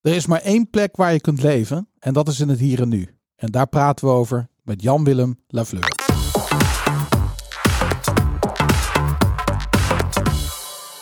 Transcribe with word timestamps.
Er 0.00 0.14
is 0.14 0.26
maar 0.26 0.40
één 0.40 0.70
plek 0.70 0.96
waar 0.96 1.12
je 1.12 1.20
kunt 1.20 1.42
leven 1.42 1.88
en 1.98 2.12
dat 2.12 2.28
is 2.28 2.40
in 2.40 2.48
het 2.48 2.58
hier 2.58 2.80
en 2.80 2.88
nu. 2.88 3.08
En 3.36 3.50
daar 3.50 3.66
praten 3.66 4.06
we 4.06 4.12
over 4.12 4.48
met 4.62 4.82
Jan-Willem 4.82 5.38
Lafleur. 5.48 5.96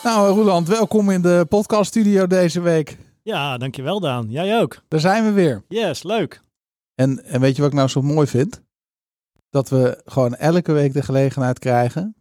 Nou, 0.03 0.35
Roland, 0.35 0.67
welkom 0.67 1.09
in 1.09 1.21
de 1.21 1.45
podcaststudio 1.49 2.27
deze 2.27 2.61
week. 2.61 2.97
Ja, 3.23 3.57
dankjewel 3.57 3.99
Daan. 3.99 4.29
Jij 4.29 4.59
ook. 4.59 4.81
Daar 4.87 4.99
zijn 4.99 5.23
we 5.23 5.31
weer. 5.31 5.63
Yes, 5.67 6.03
leuk. 6.03 6.41
En, 6.95 7.23
en 7.23 7.41
weet 7.41 7.55
je 7.55 7.61
wat 7.61 7.71
ik 7.71 7.77
nou 7.77 7.89
zo 7.89 8.01
mooi 8.01 8.27
vind? 8.27 8.61
Dat 9.49 9.69
we 9.69 10.01
gewoon 10.05 10.35
elke 10.35 10.71
week 10.71 10.93
de 10.93 11.01
gelegenheid 11.01 11.59
krijgen 11.59 12.15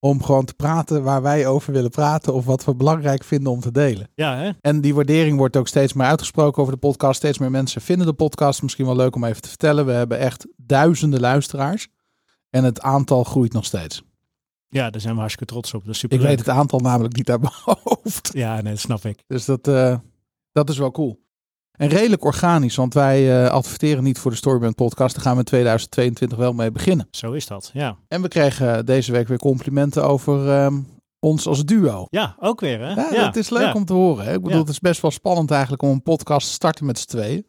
om 0.00 0.22
gewoon 0.22 0.44
te 0.44 0.54
praten 0.54 1.02
waar 1.02 1.22
wij 1.22 1.46
over 1.46 1.72
willen 1.72 1.90
praten 1.90 2.34
of 2.34 2.44
wat 2.44 2.64
we 2.64 2.74
belangrijk 2.74 3.24
vinden 3.24 3.52
om 3.52 3.60
te 3.60 3.70
delen. 3.70 4.08
Ja, 4.14 4.36
hè? 4.36 4.50
En 4.60 4.80
die 4.80 4.94
waardering 4.94 5.38
wordt 5.38 5.56
ook 5.56 5.68
steeds 5.68 5.92
meer 5.92 6.06
uitgesproken 6.06 6.62
over 6.62 6.74
de 6.74 6.78
podcast. 6.78 7.16
Steeds 7.16 7.38
meer 7.38 7.50
mensen 7.50 7.80
vinden 7.80 8.06
de 8.06 8.12
podcast 8.12 8.62
misschien 8.62 8.86
wel 8.86 8.96
leuk 8.96 9.14
om 9.14 9.24
even 9.24 9.42
te 9.42 9.48
vertellen. 9.48 9.86
We 9.86 9.92
hebben 9.92 10.18
echt 10.18 10.46
duizenden 10.56 11.20
luisteraars 11.20 11.88
en 12.50 12.64
het 12.64 12.80
aantal 12.80 13.24
groeit 13.24 13.52
nog 13.52 13.64
steeds. 13.64 14.02
Ja, 14.68 14.90
daar 14.90 15.00
zijn 15.00 15.14
we 15.14 15.20
hartstikke 15.20 15.52
trots 15.52 15.74
op. 15.74 15.84
Dat 15.84 15.94
is 15.94 15.98
super 15.98 16.16
Ik 16.16 16.22
weet 16.22 16.38
het 16.38 16.48
aantal 16.48 16.78
namelijk 16.78 17.16
niet 17.16 17.30
uit 17.30 17.40
mijn 17.40 17.52
hoofd. 17.84 18.30
Ja, 18.32 18.54
nee, 18.54 18.72
dat 18.72 18.80
snap 18.80 19.04
ik. 19.04 19.22
Dus 19.26 19.44
dat, 19.44 19.68
eh, 19.68 19.98
dat 20.52 20.68
is 20.70 20.78
wel 20.78 20.90
cool. 20.90 21.26
En 21.78 21.88
redelijk 21.88 22.24
organisch, 22.24 22.76
want 22.76 22.94
wij 22.94 23.44
eh, 23.44 23.50
adverteren 23.50 24.04
niet 24.04 24.18
voor 24.18 24.30
de 24.30 24.36
Storyband 24.36 24.74
podcast. 24.74 25.14
Daar 25.14 25.24
gaan 25.24 25.32
we 25.32 25.38
in 25.38 25.44
2022 25.44 26.38
wel 26.38 26.52
mee 26.52 26.70
beginnen. 26.72 27.08
Zo 27.10 27.32
is 27.32 27.46
dat, 27.46 27.70
ja. 27.72 27.96
En 28.08 28.22
we 28.22 28.28
kregen 28.28 28.86
deze 28.86 29.12
week 29.12 29.28
weer 29.28 29.38
complimenten 29.38 30.04
over 30.04 30.50
ehm, 30.50 30.80
ons 31.20 31.46
als 31.46 31.64
duo. 31.64 32.06
Ja, 32.10 32.36
ook 32.40 32.60
weer, 32.60 32.80
hè? 32.80 32.92
Ja, 33.16 33.24
dat 33.24 33.36
is 33.36 33.50
leuk 33.50 33.62
ja. 33.62 33.72
om 33.72 33.84
te 33.84 33.92
horen. 33.92 34.24
Hè? 34.24 34.32
Ik 34.34 34.42
bedoel, 34.42 34.52
Ja. 34.56 34.58
het 34.58 34.68
is 34.68 34.78
best 34.80 35.00
wel 35.00 35.10
spannend 35.10 35.50
eigenlijk 35.50 35.82
om 35.82 35.90
een 35.90 36.02
podcast 36.02 36.46
te 36.46 36.52
starten 36.52 36.86
met 36.86 36.98
z'n 36.98 37.06
tweeën. 37.08 37.44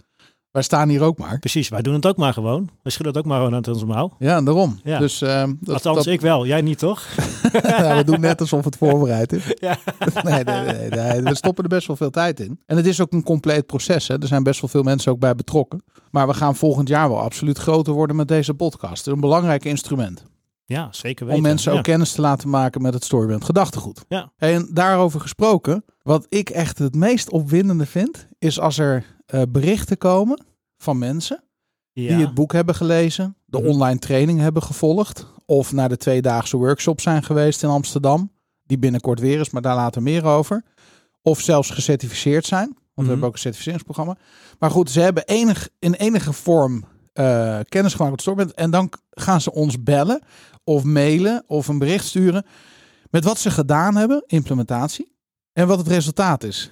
Wij 0.51 0.61
staan 0.61 0.89
hier 0.89 1.01
ook 1.01 1.17
maar. 1.17 1.39
Precies, 1.39 1.69
wij 1.69 1.81
doen 1.81 1.93
het 1.93 2.05
ook 2.05 2.17
maar 2.17 2.33
gewoon. 2.33 2.69
We 2.83 2.89
schudden 2.89 3.13
het 3.13 3.23
ook 3.23 3.29
maar 3.29 3.37
gewoon 3.37 3.53
uit 3.53 3.67
onze 3.67 3.85
mouw. 3.85 4.15
Ja, 4.19 4.37
en 4.37 4.45
daarom. 4.45 4.79
Ja. 4.83 4.99
Dus 4.99 5.21
ehm, 5.21 5.53
dat, 5.59 5.75
Althans, 5.75 5.97
dat- 5.97 6.13
ik 6.13 6.21
wel. 6.21 6.45
Jij 6.45 6.61
niet, 6.61 6.77
toch? 6.79 7.03
we 7.97 8.01
doen 8.05 8.19
net 8.19 8.41
alsof 8.41 8.65
het 8.65 8.75
voorbereid 8.75 9.33
is. 9.33 9.43
Ja. 9.59 9.77
Nee, 10.23 10.43
nee, 10.43 10.61
nee, 10.61 10.89
nee, 10.89 11.21
we 11.21 11.35
stoppen 11.35 11.63
er 11.63 11.69
best 11.69 11.87
wel 11.87 11.95
veel 11.95 12.09
tijd 12.09 12.39
in. 12.39 12.59
En 12.65 12.77
het 12.77 12.85
is 12.85 13.01
ook 13.01 13.11
een 13.11 13.23
compleet 13.23 13.65
proces. 13.65 14.07
Hè. 14.07 14.21
Er 14.21 14.27
zijn 14.27 14.43
best 14.43 14.61
wel 14.61 14.69
veel 14.69 14.83
mensen 14.83 15.11
ook 15.11 15.19
bij 15.19 15.35
betrokken. 15.35 15.83
Maar 16.11 16.27
we 16.27 16.33
gaan 16.33 16.55
volgend 16.55 16.87
jaar 16.87 17.09
wel 17.09 17.19
absoluut 17.19 17.57
groter 17.57 17.93
worden 17.93 18.15
met 18.15 18.27
deze 18.27 18.53
podcast. 18.53 18.97
Het 18.97 19.07
is 19.07 19.13
een 19.13 19.19
belangrijk 19.19 19.65
instrument. 19.65 20.25
Ja, 20.65 20.87
zeker 20.91 21.25
weten. 21.25 21.41
Om 21.43 21.47
mensen 21.47 21.71
ja. 21.71 21.77
ook 21.77 21.83
kennis 21.83 22.11
te 22.11 22.21
laten 22.21 22.49
maken 22.49 22.81
met 22.81 22.93
het 22.93 23.03
Storyband 23.03 23.43
gedachtegoed. 23.43 24.05
Ja. 24.07 24.31
En 24.37 24.69
daarover 24.73 25.19
gesproken, 25.21 25.83
wat 26.01 26.25
ik 26.29 26.49
echt 26.49 26.77
het 26.77 26.95
meest 26.95 27.29
opwindende 27.29 27.85
vind, 27.85 28.27
is 28.39 28.59
als 28.59 28.77
er 28.77 29.05
eh, 29.25 29.41
berichten 29.49 29.97
komen 29.97 30.43
van 30.79 30.97
mensen 30.97 31.43
Ja. 31.91 32.15
die 32.15 32.25
het 32.25 32.33
boek 32.33 32.53
hebben 32.53 32.75
gelezen, 32.75 33.35
de 33.45 33.57
Mhm. 33.59 33.67
online 33.67 33.99
training 33.99 34.39
hebben 34.39 34.63
gevolgd, 34.63 35.25
of 35.45 35.71
naar 35.71 35.89
de 35.89 35.97
tweedaagse 35.97 36.57
workshop 36.57 37.01
zijn 37.01 37.23
geweest 37.23 37.63
in 37.63 37.69
Amsterdam, 37.69 38.31
die 38.63 38.77
binnenkort 38.79 39.19
weer 39.19 39.39
is, 39.39 39.49
maar 39.49 39.61
daar 39.61 39.75
later 39.75 40.01
meer 40.01 40.25
over. 40.25 40.63
Of 41.21 41.39
zelfs 41.41 41.69
gecertificeerd 41.69 42.45
zijn, 42.45 42.65
want 42.67 42.77
we 42.95 43.01
Mhm. 43.01 43.09
hebben 43.09 43.27
ook 43.27 43.33
een 43.33 43.39
certificeringsprogramma. 43.39 44.17
Maar 44.59 44.71
goed, 44.71 44.89
ze 44.91 44.99
hebben 44.99 45.23
enig, 45.25 45.69
in 45.79 45.93
enige 45.93 46.33
vorm 46.33 46.83
eh, 47.13 47.59
kennis 47.69 47.93
gemaakt 47.93 48.25
met 48.35 48.53
en 48.53 48.71
dan 48.71 48.91
gaan 49.09 49.41
ze 49.41 49.51
ons 49.53 49.83
bellen 49.83 50.21
of 50.63 50.83
mailen 50.83 51.43
of 51.47 51.67
een 51.67 51.77
bericht 51.79 52.05
sturen 52.05 52.45
met 53.09 53.23
wat 53.23 53.37
ze 53.39 53.51
gedaan 53.51 53.95
hebben, 53.95 54.23
implementatie, 54.27 55.15
en 55.53 55.67
wat 55.67 55.77
het 55.77 55.87
resultaat 55.87 56.43
is. 56.43 56.71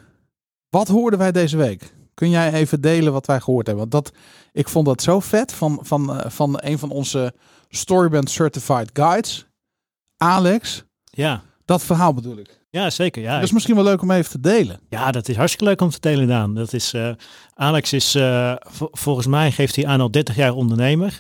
Wat 0.70 0.88
hoorden 0.88 1.20
wij 1.20 1.32
deze 1.32 1.58
week? 1.58 1.94
Kun 2.18 2.30
jij 2.30 2.54
even 2.54 2.82
delen 2.82 3.14
wat 3.14 3.26
wij 3.26 3.40
gehoord 3.40 3.68
hebben? 3.68 3.90
Want 3.90 4.06
dat, 4.06 4.18
ik 4.54 4.68
vond 4.70 4.86
dat 4.86 5.02
zo 5.02 5.20
vet 5.20 5.54
van, 5.54 5.80
van, 5.82 6.20
eh, 6.20 6.30
van 6.32 6.58
een 6.62 6.80
van 6.80 6.90
onze 6.90 7.34
Storyband 7.70 8.30
Certified 8.30 8.90
Guides, 8.94 9.46
Alex. 10.18 10.84
Ja. 11.04 11.42
Dat 11.66 11.84
verhaal 11.84 12.14
bedoel 12.14 12.38
ik. 12.38 12.60
ja, 12.70 12.90
zeker. 12.90 13.22
Ja. 13.22 13.34
Dat 13.36 13.44
is 13.44 13.52
misschien 13.52 13.76
wel 13.76 13.84
leuk 13.84 14.02
om 14.02 14.12
even 14.12 14.32
te 14.32 14.40
delen. 14.40 14.80
ja, 14.90 15.12
dat 15.12 15.28
is 15.28 15.36
hartstikke 15.36 15.66
leuk 15.66 15.82
om 15.82 15.90
te 15.90 16.00
delen, 16.00 16.28
Daan. 16.28 16.56
Dat 16.56 16.74
is, 16.74 16.94
eh, 16.94 17.10
Alex 17.54 17.94
is, 17.94 18.16
eh, 18.16 18.54
vo- 18.60 18.90
volgens 18.92 19.28
mij 19.28 19.52
geeft 19.52 19.76
hij 19.76 19.86
aan 19.88 20.02
al 20.02 20.12
30 20.12 20.36
jaar 20.36 20.54
ondernemer. 20.54 21.20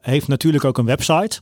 Heeft 0.00 0.28
natuurlijk 0.28 0.64
ook 0.64 0.78
een 0.78 0.84
website. 0.84 1.40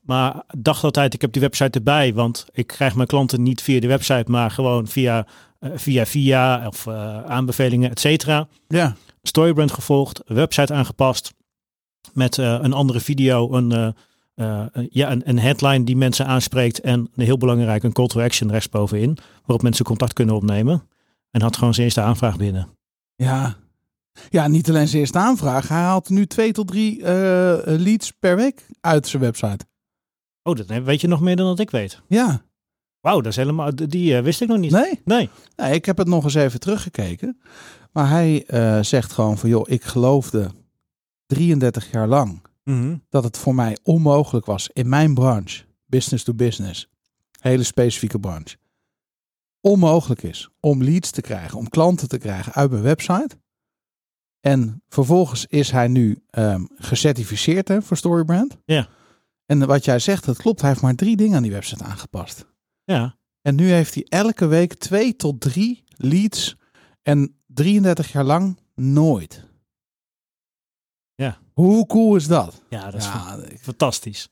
Maar 0.00 0.42
dacht 0.58 0.84
altijd, 0.84 1.14
ik 1.14 1.20
heb 1.20 1.32
die 1.32 1.42
website 1.42 1.78
erbij, 1.78 2.14
want 2.14 2.46
ik 2.52 2.66
krijg 2.66 2.94
mijn 2.94 3.08
klanten 3.08 3.42
niet 3.42 3.62
via 3.62 3.80
de 3.80 3.86
website, 3.86 4.30
maar 4.30 4.50
gewoon 4.50 4.86
via 4.86 5.26
via, 5.60 6.06
via 6.06 6.66
of 6.66 6.86
eh, 6.86 7.24
aanbevelingen, 7.24 7.90
et 7.90 8.00
cetera. 8.00 8.48
Ja, 8.68 8.96
Storybrand 9.22 9.72
gevolgd, 9.72 10.22
website 10.26 10.74
aangepast 10.74 11.34
met 12.12 12.38
eh, 12.38 12.58
een 12.62 12.72
andere 12.72 13.00
video, 13.00 13.52
een, 13.52 13.72
eh, 13.72 13.88
eh, 14.34 14.86
ja, 14.90 15.10
een, 15.10 15.28
een 15.28 15.38
headline 15.38 15.84
die 15.84 15.96
mensen 15.96 16.26
aanspreekt 16.26 16.80
en 16.80 17.08
heel 17.14 17.38
belangrijk 17.38 17.82
een 17.82 17.92
call 17.92 18.06
to 18.06 18.20
action 18.20 18.50
rechtsbovenin, 18.50 19.18
waarop 19.38 19.62
mensen 19.62 19.84
contact 19.84 20.12
kunnen 20.12 20.34
opnemen. 20.34 20.82
En 21.30 21.42
had 21.42 21.56
gewoon 21.56 21.74
zijn 21.74 21.86
eerste 21.86 22.00
aanvraag 22.00 22.36
binnen. 22.36 22.68
ja. 23.16 23.56
Ja, 24.30 24.48
niet 24.48 24.68
alleen 24.68 24.88
zijn 24.88 25.00
eerste 25.00 25.18
aanvraag. 25.18 25.68
Hij 25.68 25.78
haalt 25.78 26.08
nu 26.08 26.26
twee 26.26 26.52
tot 26.52 26.66
drie 26.68 27.02
eh, 27.02 27.12
leads 27.64 28.10
per 28.10 28.36
week 28.36 28.66
uit 28.80 29.06
zijn 29.06 29.22
website. 29.22 29.66
Oh, 30.42 30.56
dat 30.56 30.66
weet 30.66 31.00
je 31.00 31.08
nog 31.08 31.20
meer 31.20 31.36
dan 31.36 31.46
dat 31.46 31.58
ik 31.58 31.70
weet. 31.70 32.02
Ja, 32.08 32.42
Wauw, 33.06 33.20
dat 33.20 33.32
is 33.32 33.36
helemaal, 33.36 33.74
die 33.74 34.16
eh, 34.16 34.22
wist 34.22 34.40
ik 34.40 34.48
nog 34.48 34.58
niet. 34.58 34.70
nee? 34.70 35.00
Nee. 35.04 35.30
Nee, 35.56 35.74
ik 35.74 35.84
heb 35.84 35.96
het 35.96 36.08
nog 36.08 36.24
eens 36.24 36.34
even 36.34 36.60
teruggekeken. 36.60 37.40
Maar 37.92 38.08
hij 38.08 38.44
eh, 38.46 38.82
zegt 38.82 39.12
gewoon 39.12 39.38
van, 39.38 39.48
joh, 39.48 39.68
ik 39.68 39.84
geloofde 39.84 40.50
33 41.26 41.90
jaar 41.90 42.08
lang 42.08 42.44
Mhm. 42.64 42.96
dat 43.08 43.24
het 43.24 43.38
voor 43.38 43.54
mij 43.54 43.78
onmogelijk 43.82 44.46
was 44.46 44.68
in 44.72 44.88
mijn 44.88 45.14
branche, 45.14 45.64
business 45.84 46.24
to 46.24 46.34
business, 46.34 46.88
hele 47.40 47.62
specifieke 47.62 48.20
branche, 48.20 48.56
onmogelijk 49.60 50.22
is 50.22 50.48
om 50.60 50.82
leads 50.84 51.10
te 51.10 51.20
krijgen, 51.20 51.58
om 51.58 51.68
klanten 51.68 52.08
te 52.08 52.18
krijgen 52.18 52.52
uit 52.52 52.70
mijn 52.70 52.82
website. 52.82 53.28
En 54.40 54.82
vervolgens 54.88 55.46
is 55.46 55.70
hij 55.70 55.88
nu 55.88 56.22
ehm, 56.30 56.64
gecertificeerd 56.74 57.68
hè, 57.68 57.82
voor 57.82 57.96
Storybrand. 57.96 58.56
Ja. 58.64 58.88
En 59.46 59.66
wat 59.66 59.84
jij 59.84 59.98
zegt, 59.98 60.24
dat 60.24 60.36
klopt. 60.36 60.60
Hij 60.60 60.70
heeft 60.70 60.82
maar 60.82 60.94
drie 60.94 61.16
dingen 61.16 61.36
aan 61.36 61.42
die 61.42 61.52
website 61.52 61.84
aangepast. 61.84 62.46
Ja, 62.86 63.16
En 63.42 63.54
nu 63.54 63.70
heeft 63.70 63.94
hij 63.94 64.04
elke 64.08 64.46
week 64.46 64.74
twee 64.74 65.16
tot 65.16 65.40
drie 65.40 65.84
leads 65.96 66.56
en 67.02 67.40
33 67.46 68.12
jaar 68.12 68.24
lang 68.24 68.58
nooit. 68.74 69.44
Ja. 71.14 71.38
Hoe 71.52 71.86
cool 71.86 72.16
is 72.16 72.26
dat? 72.26 72.62
ja, 72.68 72.90
dat 72.90 73.00
is 73.00 73.06
Ja, 73.06 73.38
fantastisch. 73.60 74.28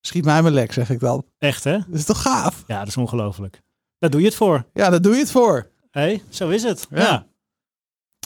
schiet 0.00 0.24
mij 0.24 0.42
mijn 0.42 0.54
lek, 0.54 0.72
zeg 0.72 0.90
ik 0.90 1.00
dan. 1.00 1.26
Echt 1.38 1.64
hè? 1.64 1.78
Dat 1.78 1.94
is 1.98 2.04
toch 2.04 2.22
gaaf? 2.22 2.64
Ja, 2.66 2.78
dat 2.78 2.88
is 2.88 2.96
ongelooflijk. 2.96 3.62
Daar 3.98 4.10
doe 4.10 4.20
je 4.20 4.26
het 4.26 4.36
voor. 4.36 4.64
Ja, 4.72 4.90
daar 4.90 5.00
doe 5.02 5.12
je 5.12 5.18
het 5.20 5.30
voor. 5.30 5.70
Hé, 5.90 6.22
zo 6.28 6.48
is 6.48 6.62
het. 6.62 6.86
Ja. 6.90 6.98
Ja. 6.98 7.26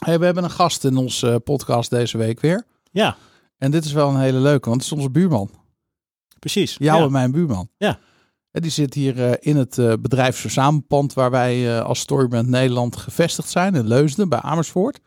Hey, 0.05 0.19
we 0.19 0.25
hebben 0.25 0.44
een 0.44 0.50
gast 0.50 0.84
in 0.84 0.97
onze 0.97 1.31
eh, 1.31 1.37
podcast 1.44 1.91
deze 1.91 2.19
week 2.19 2.41
weer. 2.41 2.67
Ja, 2.91 3.17
En 3.56 3.71
dit 3.71 3.84
is 3.84 3.93
wel 3.93 4.09
een 4.09 4.21
hele 4.21 4.38
leuke, 4.38 4.69
want 4.69 4.83
het 4.83 4.93
is 4.93 4.97
onze 4.99 5.11
buurman. 5.11 5.50
precies. 6.38 6.77
Jou 6.78 6.99
ja. 6.99 7.05
en 7.05 7.12
mijn 7.12 7.33
buurman. 7.33 7.71
Ja. 7.77 7.99
Die 8.61 8.71
zit 8.71 8.95
hier 8.95 9.25
eh, 9.25 9.33
in 9.41 9.57
het 9.57 9.79
eh 9.79 9.93
bedrijfsverzamenpand 10.01 11.13
waar 11.13 11.31
wij 11.31 11.77
eh, 11.77 11.85
als 11.85 12.01
Storybrand 12.01 12.49
Nederland 12.49 12.97
gevestigd 12.97 13.49
zijn. 13.49 13.75
In 13.75 13.87
Leusden, 13.87 14.29
bij 14.29 14.41
Amersfoort. 14.41 15.01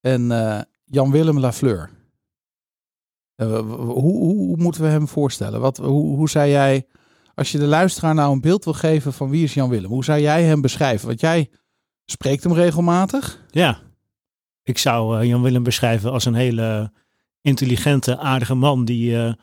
En 0.00 0.28
Jan-Willem 0.84 1.38
Lafleur. 1.38 1.90
Hoe, 3.36 3.62
hoe, 4.00 4.24
hoe 4.24 4.56
moeten 4.56 4.82
we 4.82 4.88
hem 4.88 5.08
voorstellen? 5.08 5.60
Wat, 5.60 5.76
hoe, 5.76 6.16
hoe 6.16 6.30
zou 6.30 6.48
jij, 6.48 6.86
als 7.34 7.52
je 7.52 7.58
de 7.58 7.66
luisteraar 7.66 8.14
nou 8.14 8.32
een 8.32 8.40
beeld 8.40 8.64
wil 8.64 8.72
geven 8.72 9.12
van 9.12 9.30
wie 9.30 9.44
is 9.44 9.54
Jan-Willem? 9.54 9.90
Hoe 9.90 10.04
zou 10.04 10.20
jij 10.20 10.42
hem 10.42 10.60
beschrijven? 10.60 11.06
Want 11.06 11.20
jij 11.20 11.50
spreekt 12.04 12.44
hem 12.44 12.52
regelmatig. 12.52 13.44
Ja. 13.50 13.80
Ik 14.62 14.78
zou 14.78 15.18
eh, 15.20 15.28
Jan 15.28 15.42
Willem 15.42 15.62
beschrijven 15.62 16.10
als 16.12 16.24
een 16.24 16.34
hele 16.34 16.92
intelligente, 17.40 18.18
aardige 18.18 18.54
man 18.54 18.84
die 18.84 19.36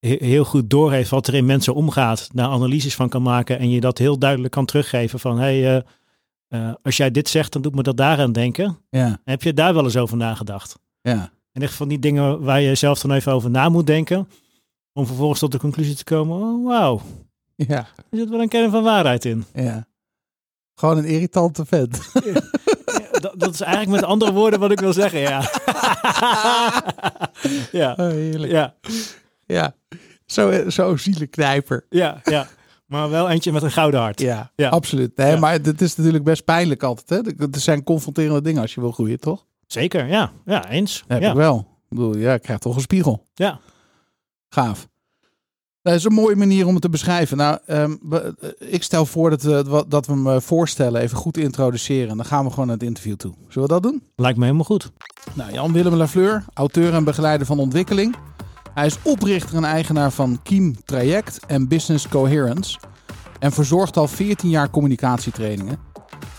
heel 0.00 0.44
goed 0.44 0.70
doorheeft 0.70 1.10
wat 1.10 1.26
er 1.26 1.34
in 1.34 1.46
mensen 1.46 1.74
omgaat, 1.74 2.28
daar 2.32 2.48
analyses 2.48 2.94
van 2.94 3.08
kan 3.08 3.22
maken 3.22 3.58
en 3.58 3.70
je 3.70 3.80
dat 3.80 3.98
heel 3.98 4.18
duidelijk 4.18 4.52
kan 4.52 4.64
teruggeven 4.64 5.18
van 5.20 5.38
hey, 5.38 5.76
eh, 5.76 5.82
eh, 6.48 6.74
als 6.82 6.96
jij 6.96 7.10
dit 7.10 7.28
zegt, 7.28 7.52
dan 7.52 7.62
doet 7.62 7.74
me 7.74 7.82
dat 7.82 7.96
daaraan 7.96 8.32
denken. 8.32 8.78
Ja, 8.90 9.20
Heb 9.24 9.42
je 9.42 9.52
daar 9.54 9.74
wel 9.74 9.84
eens 9.84 9.96
over 9.96 10.16
nagedacht? 10.16 10.78
ja. 11.00 11.30
En 11.52 11.62
echt 11.64 11.74
van 11.74 11.88
die 11.88 11.98
dingen 11.98 12.42
waar 12.42 12.60
je 12.60 12.74
zelf 12.74 13.00
dan 13.00 13.12
even 13.12 13.32
over 13.32 13.50
na 13.50 13.68
moet 13.68 13.86
denken, 13.86 14.28
om 14.92 15.06
vervolgens 15.06 15.40
tot 15.40 15.52
de 15.52 15.58
conclusie 15.58 15.94
te 15.94 16.04
komen, 16.04 16.36
oh 16.40 16.66
wauw, 16.66 17.00
Ja, 17.54 17.86
er 18.10 18.18
zit 18.18 18.28
wel 18.28 18.40
een 18.40 18.48
kern 18.48 18.70
van 18.70 18.82
waarheid 18.82 19.24
in. 19.24 19.44
ja. 19.54 19.86
Gewoon 20.74 20.96
een 20.98 21.04
irritante 21.04 21.64
vent. 21.64 22.10
Ja, 22.24 23.18
dat, 23.20 23.32
dat 23.36 23.54
is 23.54 23.60
eigenlijk 23.60 24.00
met 24.00 24.10
andere 24.10 24.32
woorden 24.32 24.60
wat 24.60 24.70
ik 24.70 24.80
wil 24.80 24.92
zeggen, 24.92 25.20
ja. 25.20 25.40
ja, 27.72 27.90
Oh, 27.96 28.08
heerlijk. 28.08 28.52
ja, 28.52 28.74
Ja, 29.54 29.74
zo, 30.26 30.70
zo 30.70 30.96
zielig 30.96 31.30
knijper. 31.30 31.86
ja, 31.88 32.20
ja. 32.24 32.46
Maar 32.86 33.10
wel 33.10 33.28
eentje 33.28 33.52
met 33.52 33.62
een 33.62 33.70
gouden 33.70 34.00
hart. 34.00 34.20
Ja, 34.20 34.52
Ja. 34.56 34.68
absoluut. 34.68 35.16
Nee, 35.16 35.30
Ja. 35.32 35.38
maar 35.38 35.52
het 35.52 35.80
is 35.80 35.96
natuurlijk 35.96 36.24
best 36.24 36.44
pijnlijk 36.44 36.82
altijd. 36.82 37.26
Hè? 37.26 37.32
Er 37.52 37.60
zijn 37.60 37.84
confronterende 37.84 38.42
dingen 38.42 38.62
als 38.62 38.74
je 38.74 38.80
wil 38.80 38.92
groeien, 38.92 39.20
toch? 39.20 39.46
Zeker, 39.66 40.06
ja. 40.06 40.32
Ja, 40.44 40.68
eens. 40.70 41.04
Heb 41.08 41.20
ja. 41.22 41.28
ik 41.30 41.36
wel. 41.36 41.58
Ik 41.58 41.96
bedoel, 41.96 42.16
ja, 42.16 42.34
ik 42.34 42.42
krijg 42.42 42.58
toch 42.58 42.74
een 42.74 42.80
spiegel. 42.80 43.26
Ja. 43.34 43.60
Gaaf. 44.48 44.88
Dat 45.82 45.94
is 45.94 46.04
een 46.04 46.12
mooie 46.12 46.36
manier 46.36 46.66
om 46.66 46.72
het 46.72 46.82
te 46.82 46.88
beschrijven. 46.88 47.36
Nou, 47.36 47.58
ehm, 47.66 47.94
eh, 48.10 48.18
ik 48.58 48.82
stel 48.82 49.06
voor 49.06 49.30
dat 49.30 49.42
we, 49.42 49.84
dat 49.88 50.06
we 50.06 50.12
hem 50.12 50.26
eh, 50.28 50.40
voorstellen, 50.40 51.00
even 51.00 51.16
goed 51.16 51.36
introduceren. 51.36 52.16
Dan 52.16 52.26
gaan 52.26 52.44
we 52.44 52.50
gewoon 52.50 52.66
naar 52.66 52.76
het 52.76 52.84
interview 52.86 53.14
toe. 53.16 53.34
Zullen 53.48 53.68
we 53.68 53.74
dat 53.74 53.82
doen? 53.82 54.02
Lijkt 54.16 54.36
me 54.38 54.44
helemaal 54.44 54.64
goed. 54.64 54.90
Nou, 55.34 55.52
Jan-Willem 55.52 55.94
Lafleur, 55.94 56.44
auteur 56.54 56.94
en 56.94 57.04
begeleider 57.04 57.46
van 57.46 57.58
ontwikkeling. 57.58 58.16
Hij 58.78 58.86
is 58.86 59.02
oprichter 59.02 59.56
en 59.56 59.64
eigenaar 59.64 60.10
van 60.10 60.42
Kiem 60.42 60.84
Traject 60.84 61.46
en 61.46 61.68
Business 61.68 62.08
Coherence. 62.08 62.78
En 63.38 63.52
verzorgt 63.52 63.96
al 63.96 64.08
14 64.08 64.50
jaar 64.50 64.70
communicatietrainingen. 64.70 65.78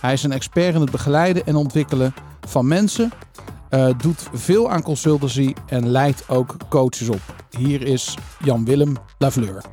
Hij 0.02 0.14
is 0.14 0.24
een 0.24 0.32
expert 0.32 0.76
in 0.76 0.82
het 0.82 0.92
begeleiden 0.92 1.46
en 1.46 1.56
ontwikkelen 1.56 2.14
van 2.48 2.68
mensen. 2.68 3.12
eh, 3.70 3.90
doet 3.98 4.30
veel 4.34 4.72
aan 4.72 4.82
consultancy 4.82 5.54
en 5.68 5.90
leidt 5.90 6.30
ook 6.30 6.56
coaches 6.70 7.10
op. 7.10 7.22
Hier 7.58 7.82
is 7.82 8.18
Jan-Willem 8.44 8.96
Lafleur. 9.18 9.64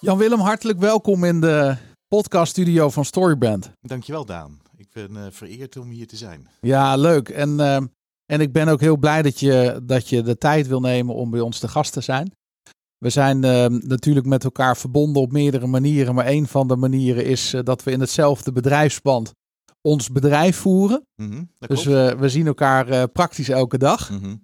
Jan-Willem, 0.00 0.40
hartelijk 0.40 0.78
welkom 0.78 1.24
in 1.24 1.40
de 1.40 1.76
podcaststudio 2.08 2.90
van 2.90 3.04
Storybrand. 3.04 3.70
Dankjewel 3.80 4.24
Daan. 4.24 4.60
Ik 4.76 4.86
ben 4.92 5.16
eh, 5.16 5.22
vereerd 5.30 5.76
om 5.76 5.90
hier 5.90 6.06
te 6.06 6.16
zijn. 6.16 6.48
Ja, 6.60 6.96
leuk. 6.96 7.28
En, 7.28 7.60
ehm, 7.60 7.86
en 8.26 8.40
ik 8.40 8.52
ben 8.52 8.68
ook 8.68 8.80
heel 8.80 8.96
blij 8.96 9.22
dat 9.22 9.40
je, 9.40 9.80
dat 9.82 10.08
je 10.08 10.22
de 10.22 10.38
tijd 10.38 10.66
wil 10.66 10.80
nemen 10.80 11.14
om 11.14 11.30
bij 11.30 11.40
ons 11.40 11.58
te 11.58 11.68
gast 11.68 11.92
te 11.92 12.00
zijn. 12.00 12.32
We 12.98 13.10
zijn 13.10 13.44
ehm, 13.44 13.78
natuurlijk 13.82 14.26
met 14.26 14.44
elkaar 14.44 14.76
verbonden 14.76 15.22
op 15.22 15.32
meerdere 15.32 15.66
manieren. 15.66 16.14
Maar 16.14 16.26
een 16.26 16.46
van 16.46 16.68
de 16.68 16.76
manieren 16.76 17.24
is 17.24 17.54
eh, 17.54 17.60
dat 17.62 17.82
we 17.82 17.90
in 17.90 18.00
hetzelfde 18.00 18.52
bedrijfspand 18.52 19.32
ons 19.80 20.10
bedrijf 20.10 20.56
voeren. 20.56 21.06
Mhm, 21.16 21.42
Dus 21.58 21.84
we, 21.84 22.16
we 22.18 22.28
zien 22.28 22.46
elkaar 22.46 22.88
eh, 22.88 23.02
praktisch 23.12 23.48
elke 23.48 23.78
dag. 23.78 24.10
Mhm. 24.10 24.34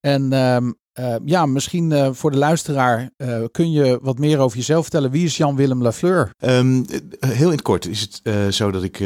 En 0.00 0.32
ehm, 0.32 0.72
eh, 0.92 1.16
ja, 1.24 1.46
misschien 1.46 2.14
voor 2.14 2.30
de 2.30 2.36
luisteraar 2.36 3.10
kun 3.50 3.72
je 3.72 3.98
wat 4.02 4.18
meer 4.18 4.38
over 4.38 4.56
jezelf 4.56 4.82
vertellen. 4.82 5.10
Wie 5.10 5.24
is 5.24 5.36
Jan-Willem 5.36 5.82
Lafleur? 5.82 6.30
Ehm, 6.38 6.84
eh, 7.20 7.30
heel 7.30 7.46
in 7.46 7.52
het 7.52 7.62
kort 7.62 7.86
is 7.86 8.00
het 8.22 8.54
zo 8.54 8.70
dat 8.70 8.82
ik, 8.82 8.98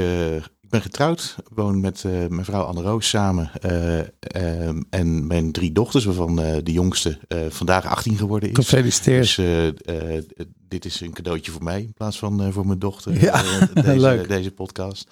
ik 0.69 0.75
ben 0.75 0.83
getrouwd, 0.83 1.37
woon 1.55 1.81
met 1.81 2.05
eh, 2.05 2.27
mijn 2.27 2.45
vrouw 2.45 2.63
Anne 2.63 2.83
Roos 2.83 3.09
samen 3.09 3.51
eh, 3.61 3.99
ehm, 4.21 4.83
en 4.91 5.27
mijn 5.27 5.53
drie 5.53 5.73
dochters, 5.73 6.05
waarvan 6.05 6.41
eh, 6.41 6.57
de 6.63 6.73
jongste 6.73 7.19
vandaag 7.49 7.87
18 7.87 8.17
geworden 8.17 8.51
is. 8.51 8.57
Gefeliciteerd. 8.57 9.37
Dus 9.37 9.41
dit 10.69 10.85
is 10.85 11.01
een 11.01 11.13
cadeautje 11.13 11.53
voor 11.53 11.63
mij 11.63 11.81
in 11.81 11.93
plaats 11.93 12.19
van 12.19 12.43
eh, 12.43 12.49
voor 12.51 12.67
mijn 12.67 12.79
dochter. 12.79 13.21
Ja, 13.23 13.43
eh, 13.43 13.85
deze, 13.85 14.01
leuk. 14.09 14.29
deze 14.29 14.51
podcast. 14.51 15.11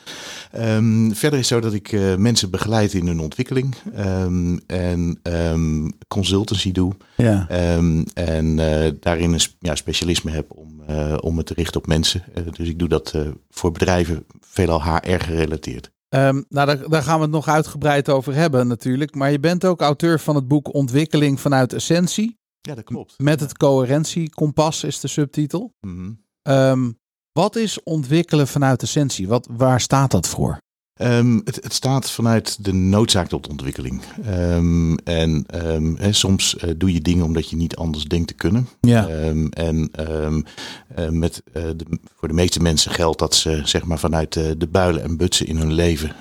Ehm, 0.53 1.11
verder 1.11 1.38
is 1.38 1.50
het 1.50 1.58
zo 1.58 1.61
dat 1.61 1.73
ik 1.73 1.93
eh, 1.93 2.14
mensen 2.14 2.50
begeleid 2.50 2.93
in 2.93 3.06
hun 3.06 3.20
ontwikkeling 3.20 3.75
ehm, 3.94 4.56
en 4.67 5.19
ehm, 5.23 5.88
consultancy 6.08 6.73
doe. 6.73 6.93
Ja. 7.17 7.49
En 7.49 8.56
daarin 9.00 9.32
een 9.32 9.41
ja, 9.58 9.75
specialisme 9.75 10.31
heb 10.31 10.53
om, 10.53 10.82
om 11.20 11.35
me 11.35 11.43
te 11.43 11.55
richten 11.55 11.81
op 11.81 11.87
mensen. 11.87 12.25
Dus 12.56 12.69
ik 12.69 12.79
doe 12.79 12.88
dat 12.88 13.14
voor 13.50 13.73
bedrijven 13.73 14.25
veelal 14.41 14.82
HR 14.82 15.19
gerelateerd. 15.19 15.91
Nou, 16.08 16.44
daar, 16.49 16.88
daar 16.88 17.03
gaan 17.03 17.17
we 17.17 17.23
het 17.23 17.31
nog 17.31 17.49
uitgebreid 17.49 18.08
over 18.08 18.35
hebben 18.35 18.67
natuurlijk. 18.67 19.14
Maar 19.14 19.31
je 19.31 19.41
bent 19.41 19.64
ook 19.64 19.81
auteur 19.81 20.20
van 20.20 20.35
het 20.35 20.49
boek 20.49 20.75
Ontwikkeling 20.75 21.41
vanuit 21.41 21.73
Essentie. 21.73 22.38
Ja, 22.67 22.75
dat 22.75 22.85
klopt. 22.85 23.19
Met 23.19 23.41
het 23.41 23.57
coherentiekompas 23.57 24.85
is 24.85 25.01
de 25.01 25.09
subtitel. 25.09 25.75
Mhm. 25.81 26.13
Ehm, 26.43 26.93
wat 27.33 27.57
is 27.57 27.83
ontwikkelen 27.83 28.49
vanuit 28.49 28.83
essentie? 28.83 29.29
Wat, 29.29 29.49
waar 29.51 29.81
staat 29.81 30.11
dat 30.11 30.29
voor? 30.29 30.59
Ehm, 30.96 31.40
het, 31.44 31.58
het 31.62 31.72
staat 31.72 32.10
vanuit 32.10 32.64
de 32.64 32.72
noodzaak 32.72 33.28
tot 33.28 33.48
ontwikkeling. 33.48 34.02
Ehm, 34.25 34.94
en 34.94 35.44
ehm, 35.46 35.94
hè, 35.96 36.12
soms 36.12 36.56
eh, 36.56 36.70
doe 36.76 36.93
je 36.93 37.00
dingen 37.00 37.25
omdat 37.25 37.50
je 37.50 37.56
niet 37.56 37.76
anders 37.76 38.04
denkt 38.04 38.28
te 38.28 38.34
kunnen. 38.34 38.69
Ja. 38.81 39.08
En 39.08 39.90
eh, 39.93 41.08
met, 41.08 41.43
eh, 41.52 41.62
de, 41.76 41.84
voor 42.16 42.28
de 42.28 42.34
meeste 42.34 42.60
mensen 42.60 42.90
geldt 42.90 43.19
dat 43.19 43.34
ze 43.34 43.60
zeg 43.64 43.84
maar, 43.84 43.98
vanuit 43.98 44.32
de 44.32 44.69
builen 44.70 45.02
en 45.02 45.16
butsen 45.16 45.46
in 45.46 45.56
hun 45.56 45.72
leven 45.72 46.12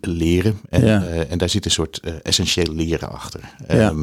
leren. 0.00 0.58
En, 0.68 0.84
Ja. 0.84 1.02
en 1.04 1.38
daar 1.38 1.48
zit 1.48 1.64
een 1.64 1.70
soort 1.70 2.00
essentieel 2.22 2.74
leren 2.74 3.12
achter. 3.12 3.40
Ja. 3.68 3.94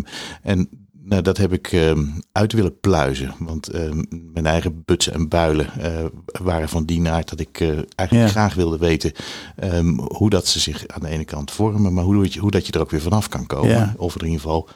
En 0.42 0.70
nou, 1.06 1.22
dat 1.22 1.38
heb 1.38 1.54
ik 1.54 1.68
ehm, 1.72 2.06
uit 2.32 2.54
willen 2.54 2.80
pluizen. 2.80 3.34
Want 3.40 3.68
ehm, 3.68 4.04
mijn 4.34 4.46
eigen 4.46 4.82
butsen 4.86 5.14
en 5.14 5.28
builen 5.30 5.74
eh, 5.80 6.06
waren 6.44 6.70
van 6.70 6.86
die 6.86 7.10
aard 7.10 7.30
dat 7.30 7.40
ik 7.40 7.60
eh, 7.60 7.68
eigenlijk 7.70 8.12
Ja. 8.12 8.28
graag 8.28 8.54
wilde 8.54 8.78
weten 8.78 9.12
ehm, 9.56 9.88
hoe 9.98 10.30
dat 10.30 10.48
ze 10.48 10.60
zich 10.60 10.88
aan 10.88 11.02
de 11.02 11.08
ene 11.10 11.26
kant 11.26 11.52
vormen, 11.52 11.94
maar 11.94 12.04
hoe, 12.04 12.24
dat 12.24 12.34
je- 12.34 12.40
hoe 12.40 12.52
dat 12.52 12.66
je 12.68 12.72
er 12.72 12.80
ook 12.82 12.92
weer 12.92 13.02
vanaf 13.02 13.28
kan 13.30 13.46
komen. 13.46 13.70
Ja. 13.70 13.94
Of 13.98 14.16
er 14.16 14.22
in 14.22 14.28
ieder 14.28 14.42
geval 14.42 14.70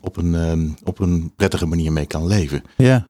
op, 0.00 0.16
een, 0.16 0.76
op 0.84 0.98
een 0.98 1.32
prettige 1.36 1.66
manier 1.66 1.92
mee 1.92 2.06
kan 2.06 2.26
leven. 2.26 2.62
Ja. 2.76 3.06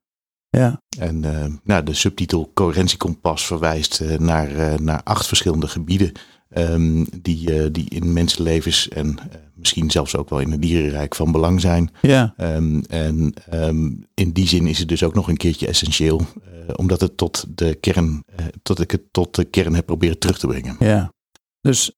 Ja. 0.51 0.83
En 0.99 1.21
nou, 1.65 1.83
de 1.83 1.95
subtitel 1.95 2.51
Coherentiekompas 2.55 3.47
verwijst 3.47 4.01
eh, 4.01 4.19
naar, 4.19 4.83
naar 4.83 5.01
acht 5.05 5.27
verschillende 5.27 5.69
gebieden 5.69 6.13
ehm, 6.49 7.05
die, 7.23 7.55
eh, 7.55 7.69
die 7.73 7.91
in 7.91 8.13
mensenlevens 8.13 8.89
en 8.89 9.19
eh, 9.19 9.39
misschien 9.55 9.91
zelfs 9.91 10.17
ook 10.17 10.31
wel 10.31 10.41
in 10.41 10.51
het 10.51 10.63
dierenrijk 10.63 11.15
van 11.15 11.33
belang 11.33 11.61
zijn. 11.61 11.91
Ja. 12.03 12.35
Ehm, 12.37 12.81
en 12.89 13.35
ehm, 13.51 13.91
in 14.15 14.33
die 14.33 14.49
zin 14.49 14.67
is 14.67 14.79
het 14.79 14.89
dus 14.89 15.03
ook 15.03 15.15
nog 15.15 15.29
een 15.29 15.37
keertje 15.37 15.67
essentieel, 15.67 16.21
eh, 16.21 16.75
omdat 16.77 17.01
het 17.01 17.17
tot 17.17 17.45
de 17.49 17.75
kern, 17.75 18.25
tot 18.63 18.81
ik 18.81 18.91
het 18.91 19.03
tot 19.11 19.35
de 19.35 19.45
kern 19.45 19.75
heb 19.75 19.87
proberen 19.87 20.19
terug 20.19 20.39
te 20.39 20.47
brengen. 20.47 20.77
Ja. 20.79 21.13
Dus 21.61 21.93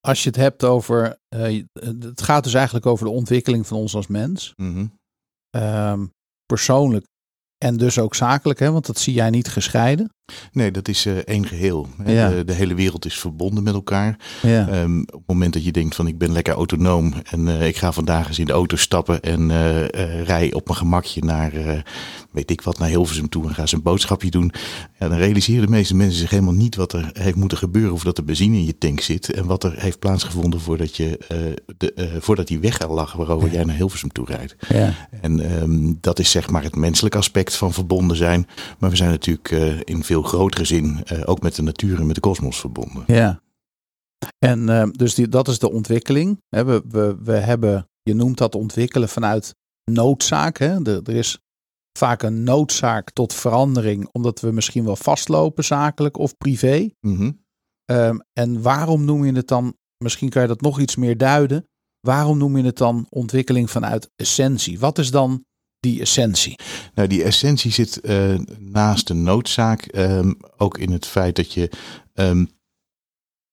als 0.00 0.22
je 0.22 0.28
het 0.28 0.38
hebt 0.38 0.64
over. 0.64 1.18
het 1.28 2.22
gaat 2.22 2.44
dus 2.44 2.54
eigenlijk 2.54 2.86
over 2.86 3.06
de 3.06 3.12
ontwikkeling 3.12 3.66
van 3.66 3.76
ons 3.76 3.94
als 3.94 4.06
mens. 4.06 4.54
Mhm. 4.56 4.86
Persoonlijk 6.46 7.06
en 7.58 7.76
dus 7.76 7.98
ook 7.98 8.14
zakelijk, 8.14 8.58
hè? 8.58 8.70
want 8.70 8.86
dat 8.86 8.98
zie 8.98 9.14
jij 9.14 9.30
niet 9.30 9.48
gescheiden. 9.48 10.15
Nee, 10.52 10.70
dat 10.70 10.88
is 10.88 11.06
eh, 11.06 11.16
één 11.16 11.46
geheel. 11.46 11.88
Ja. 12.06 12.28
De, 12.28 12.44
de 12.44 12.52
hele 12.52 12.74
wereld 12.74 13.04
is 13.04 13.18
verbonden 13.18 13.62
met 13.62 13.74
elkaar. 13.74 14.18
Ja. 14.42 14.68
Ehm, 14.68 15.00
op 15.00 15.12
het 15.12 15.26
moment 15.26 15.52
dat 15.52 15.64
je 15.64 15.72
denkt 15.72 15.94
van 15.94 16.06
ik 16.06 16.18
ben 16.18 16.32
lekker 16.32 16.54
autonoom 16.54 17.12
en 17.30 17.48
eh, 17.48 17.66
ik 17.66 17.76
ga 17.76 17.92
vandaag 17.92 18.28
eens 18.28 18.38
in 18.38 18.46
de 18.46 18.52
auto 18.52 18.76
stappen 18.76 19.22
en 19.22 19.50
eh, 19.50 20.22
rij 20.22 20.52
op 20.52 20.66
mijn 20.66 20.78
gemakje 20.78 21.24
naar, 21.24 21.52
weet 22.32 22.50
ik 22.50 22.62
wat, 22.62 22.78
naar 22.78 22.88
Hilversum 22.88 23.28
toe 23.28 23.46
en 23.46 23.54
ga 23.54 23.60
eens 23.60 23.72
een 23.72 23.82
boodschapje 23.82 24.30
doen. 24.30 24.52
Ja, 24.98 25.08
dan 25.08 25.18
realiseren 25.18 25.64
de 25.64 25.70
meeste 25.70 25.94
mensen 25.96 26.18
zich 26.18 26.30
helemaal 26.30 26.52
niet 26.52 26.76
wat 26.76 26.92
er 26.92 27.10
heeft 27.12 27.36
moeten 27.36 27.58
gebeuren 27.58 27.92
of 27.92 28.02
dat 28.02 28.18
er 28.18 28.24
benzine 28.24 28.56
in 28.56 28.66
je 28.66 28.78
tank 28.78 29.00
zit 29.00 29.32
en 29.32 29.46
wat 29.46 29.64
er 29.64 29.74
heeft 29.76 29.98
plaatsgevonden 29.98 30.60
voordat, 30.60 30.96
je, 30.96 31.18
de, 31.76 32.16
voordat 32.20 32.46
die 32.46 32.58
weg 32.58 32.80
al 32.80 32.94
lag 32.94 33.12
waarover 33.12 33.50
jij 33.52 33.64
naar 33.64 33.76
Hilversum 33.76 34.12
toe 34.12 34.26
rijdt. 34.26 34.56
ja. 34.68 35.08
En 35.20 35.40
ehm, 35.40 35.92
dat 36.00 36.18
is 36.18 36.30
zeg 36.30 36.50
maar 36.50 36.62
het 36.62 36.76
menselijke 36.76 37.18
aspect 37.18 37.54
van 37.54 37.72
verbonden 37.72 38.16
zijn. 38.16 38.46
Maar 38.78 38.90
we 38.90 38.96
zijn 38.96 39.10
natuurlijk 39.10 39.50
in 39.84 40.04
veel 40.04 40.15
grotere 40.22 40.64
zin 40.64 41.04
eh, 41.04 41.22
ook 41.24 41.42
met 41.42 41.54
de 41.54 41.62
natuur 41.62 41.98
en 42.00 42.06
met 42.06 42.14
de 42.14 42.20
kosmos 42.20 42.60
verbonden. 42.60 43.04
Ja. 43.06 43.40
En 44.38 44.68
ehm, 44.68 44.90
dus 44.90 45.14
die, 45.14 45.28
dat 45.28 45.48
is 45.48 45.58
de 45.58 45.70
ontwikkeling. 45.70 46.42
We, 46.48 46.82
we, 46.88 47.16
we 47.22 47.32
hebben, 47.32 47.88
je 48.02 48.14
noemt 48.14 48.38
dat 48.38 48.54
ontwikkelen 48.54 49.08
vanuit 49.08 49.54
noodzaak. 49.84 50.58
Hè? 50.58 50.84
Er 50.84 51.08
is 51.14 51.38
vaak 51.98 52.22
een 52.22 52.42
noodzaak 52.42 53.10
tot 53.10 53.34
verandering, 53.34 54.08
omdat 54.12 54.40
we 54.40 54.50
misschien 54.50 54.84
wel 54.84 54.96
vastlopen, 54.96 55.64
zakelijk 55.64 56.18
of 56.18 56.36
privé. 56.36 56.90
Mhm. 57.00 57.30
Ehm, 57.84 58.18
en 58.32 58.62
waarom 58.62 59.04
noem 59.04 59.24
je 59.24 59.32
het 59.32 59.48
dan, 59.48 59.76
misschien 60.04 60.28
kan 60.28 60.42
je 60.42 60.48
dat 60.48 60.60
nog 60.60 60.80
iets 60.80 60.96
meer 60.96 61.16
duiden, 61.16 61.68
waarom 62.00 62.38
noem 62.38 62.56
je 62.56 62.64
het 62.64 62.76
dan 62.76 63.06
ontwikkeling 63.08 63.70
vanuit 63.70 64.10
essentie? 64.16 64.78
Wat 64.78 64.98
is 64.98 65.10
dan 65.10 65.44
die 65.86 66.00
essentie? 66.00 66.58
Nou, 66.94 67.08
die 67.08 67.22
essentie 67.22 67.72
zit 67.72 68.00
eh, 68.00 68.34
naast 68.58 69.06
de 69.06 69.14
noodzaak 69.14 69.82
ehm, 69.82 70.32
ook 70.56 70.78
in 70.78 70.92
het 70.92 71.06
feit 71.06 71.36
dat 71.36 71.52
je 71.52 71.70
ehm, 72.14 72.44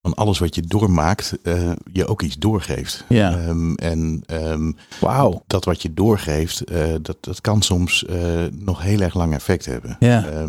van 0.02 0.14
alles 0.14 0.40
wat 0.40 0.56
je 0.56 0.62
doormaakt, 0.62 1.38
eh, 1.44 1.72
je 1.92 2.08
ook 2.08 2.22
iets 2.22 2.38
doorgeeft. 2.38 3.06
Ja. 3.10 3.38
Ehm, 3.38 3.74
en 3.74 4.24
ehm, 4.26 4.72
Wauw. 5.00 5.44
dat 5.48 5.66
wat 5.66 5.82
je 5.82 5.94
doorgeeft, 5.94 6.62
eh, 6.62 6.94
dat, 7.02 7.18
dat 7.20 7.42
kan 7.42 7.62
soms 7.62 8.06
nog 8.52 8.82
heel 8.82 9.00
erg 9.00 9.14
lang 9.14 9.34
effect 9.34 9.66
hebben. 9.66 9.96
Ja. 10.00 10.48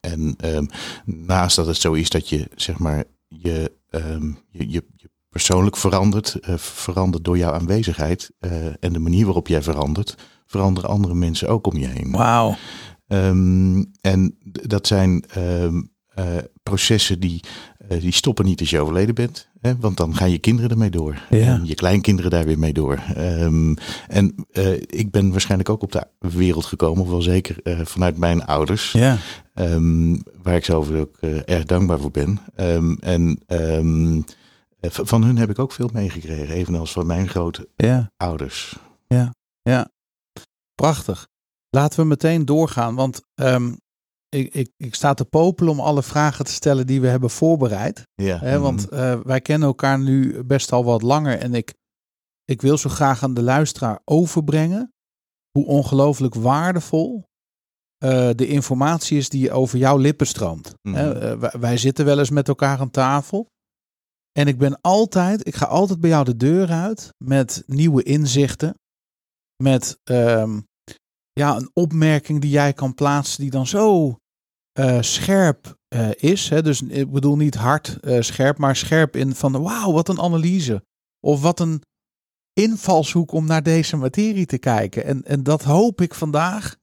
En 0.00 0.68
naast 1.04 1.56
dat 1.56 1.66
het 1.66 1.76
zo 1.76 1.92
is 1.92 2.10
dat 2.10 2.28
je, 2.28 2.48
zeg 2.56 2.78
maar, 2.78 3.04
je, 3.28 3.72
je, 4.50 4.70
je, 4.70 4.84
je 4.96 5.01
persoonlijk 5.32 5.76
verandert, 5.76 6.34
eh, 6.34 6.54
verandert 6.56 7.24
door 7.24 7.38
jouw 7.38 7.52
aanwezigheid 7.52 8.30
eh, 8.38 8.66
en 8.80 8.92
de 8.92 8.98
manier 8.98 9.24
waarop 9.24 9.48
jij 9.48 9.62
verandert, 9.62 10.16
veranderen 10.46 10.90
andere 10.90 11.14
mensen 11.14 11.48
ook 11.48 11.66
om 11.66 11.76
je 11.76 11.86
heen. 11.86 12.10
Wauw. 12.10 12.56
Ehm, 13.06 13.84
en 14.00 14.36
dat 14.42 14.86
zijn 14.86 15.24
ehm, 15.28 15.82
eh, 16.08 16.26
processen 16.62 17.20
die, 17.20 17.44
die 18.00 18.12
stoppen 18.12 18.44
niet 18.44 18.60
als 18.60 18.70
je 18.70 18.80
overleden 18.80 19.14
bent. 19.14 19.48
Hè, 19.60 19.76
want 19.76 19.96
dan 19.96 20.16
gaan 20.16 20.30
je 20.30 20.38
kinderen 20.38 20.70
ermee 20.70 20.90
door. 20.90 21.22
Ja. 21.30 21.38
En 21.38 21.66
je 21.66 21.74
kleinkinderen 21.74 22.30
daar 22.30 22.44
weer 22.44 22.58
mee 22.58 22.72
door. 22.72 23.02
Ehm, 23.14 23.74
en 24.08 24.46
ik 24.86 25.10
ben 25.10 25.30
waarschijnlijk 25.30 25.68
ook 25.68 25.82
op 25.82 25.92
de 25.92 26.06
wereld 26.18 26.64
gekomen. 26.64 27.02
Of 27.02 27.08
wel 27.08 27.22
zeker 27.22 27.56
vanuit 27.84 28.16
mijn 28.16 28.44
ouders. 28.44 28.92
Ja. 28.92 29.18
Waar 30.42 30.56
ik 30.56 30.64
zelf 30.64 30.90
ook 30.90 31.16
erg 31.44 31.64
dankbaar 31.64 31.98
voor 31.98 32.10
ben. 32.10 32.38
En 33.00 33.38
van 34.90 35.22
hun 35.22 35.36
heb 35.36 35.50
ik 35.50 35.58
ook 35.58 35.72
veel 35.72 35.90
meegekregen. 35.92 36.54
Evenals 36.54 36.92
van 36.92 37.06
mijn 37.06 37.28
grote 37.28 37.68
Ja. 37.76 38.10
ouders. 38.16 38.76
Prachtig. 40.74 41.28
Laten 41.70 42.00
we 42.00 42.06
meteen 42.06 42.44
doorgaan, 42.44 42.94
want 42.94 43.20
ehm, 43.34 43.72
ik, 44.28 44.54
ik, 44.54 44.72
ik 44.76 44.94
sta 44.94 45.14
te 45.14 45.24
popelen 45.24 45.72
om 45.72 45.80
alle 45.80 46.02
vragen 46.02 46.44
te 46.44 46.52
stellen 46.52 46.86
die 46.86 47.00
we 47.00 47.06
hebben 47.08 47.30
voorbereid. 47.30 48.02
Ja. 48.14 48.38
Hè, 48.38 48.58
want 48.58 48.90
Mhm. 48.90 49.00
eh, 49.00 49.20
wij 49.20 49.40
kennen 49.40 49.68
elkaar 49.68 49.98
nu 49.98 50.42
best 50.44 50.72
al 50.72 50.84
wat 50.84 51.02
langer 51.02 51.38
en 51.38 51.54
ik, 51.54 51.74
ik 52.44 52.60
wil 52.62 52.78
zo 52.78 52.90
graag 52.90 53.22
aan 53.22 53.34
de 53.34 53.42
luisteraar 53.42 54.00
overbrengen 54.04 54.92
hoe 55.58 55.66
ongelooflijk 55.66 56.34
waardevol 56.34 57.24
eh, 57.98 58.30
de 58.34 58.46
informatie 58.46 59.16
is 59.18 59.28
die 59.28 59.52
over 59.52 59.78
jouw 59.78 59.96
lippen 59.96 60.26
stroomt. 60.26 60.74
Mhm. 60.82 60.96
Eh, 60.96 61.50
wij 61.52 61.76
zitten 61.76 62.04
wel 62.04 62.18
eens 62.18 62.30
met 62.30 62.48
elkaar 62.48 62.78
aan 62.78 62.90
tafel. 62.90 63.46
En 64.32 64.46
ik 64.46 64.58
ben 64.58 64.80
altijd, 64.80 65.46
ik 65.46 65.54
ga 65.54 65.66
altijd 65.66 66.00
bij 66.00 66.10
jou 66.10 66.24
de 66.24 66.36
deur 66.36 66.70
uit 66.70 67.12
met 67.24 67.62
nieuwe 67.66 68.02
inzichten. 68.02 68.74
Met 69.62 69.98
ehm, 70.04 70.60
ja, 71.32 71.56
een 71.56 71.70
opmerking 71.72 72.40
die 72.40 72.50
jij 72.50 72.72
kan 72.72 72.94
plaatsen 72.94 73.40
die 73.40 73.50
dan 73.50 73.66
zo 73.66 74.16
eh, 74.72 75.00
scherp 75.02 75.76
eh, 75.88 76.10
is. 76.14 76.48
Hè? 76.48 76.62
Dus 76.62 76.82
ik 76.82 77.10
bedoel 77.10 77.36
niet 77.36 77.54
hard 77.54 78.00
eh, 78.00 78.20
scherp, 78.20 78.58
maar 78.58 78.76
scherp 78.76 79.16
in 79.16 79.34
van 79.34 79.62
wauw, 79.62 79.92
wat 79.92 80.08
een 80.08 80.20
analyse. 80.20 80.84
Of 81.20 81.40
wat 81.40 81.60
een 81.60 81.82
invalshoek 82.52 83.32
om 83.32 83.46
naar 83.46 83.62
deze 83.62 83.96
materie 83.96 84.46
te 84.46 84.58
kijken. 84.58 85.04
En, 85.04 85.24
en 85.24 85.42
dat 85.42 85.62
hoop 85.62 86.00
ik 86.00 86.14
vandaag 86.14 86.76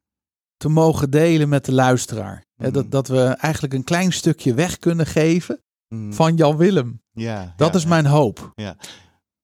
te 0.58 0.70
mogen 0.70 1.10
delen 1.10 1.50
met 1.50 1.66
de 1.66 1.72
luisteraar. 1.74 2.46
Hè, 2.56 2.66
Mhm. 2.66 2.74
dat, 2.74 2.92
dat 2.92 3.08
we 3.08 3.24
eigenlijk 3.24 3.74
een 3.74 3.84
klein 3.84 4.12
stukje 4.14 4.54
weg 4.54 4.78
kunnen 4.78 5.06
geven 5.06 5.62
Mhm. 5.96 6.12
van 6.12 6.36
Jan 6.36 6.58
Willem. 6.58 7.02
Ja, 7.20 7.54
Dat 7.58 7.76
is 7.76 7.86
mijn 7.86 8.06
hoop. 8.06 8.52
Ja. 8.56 8.76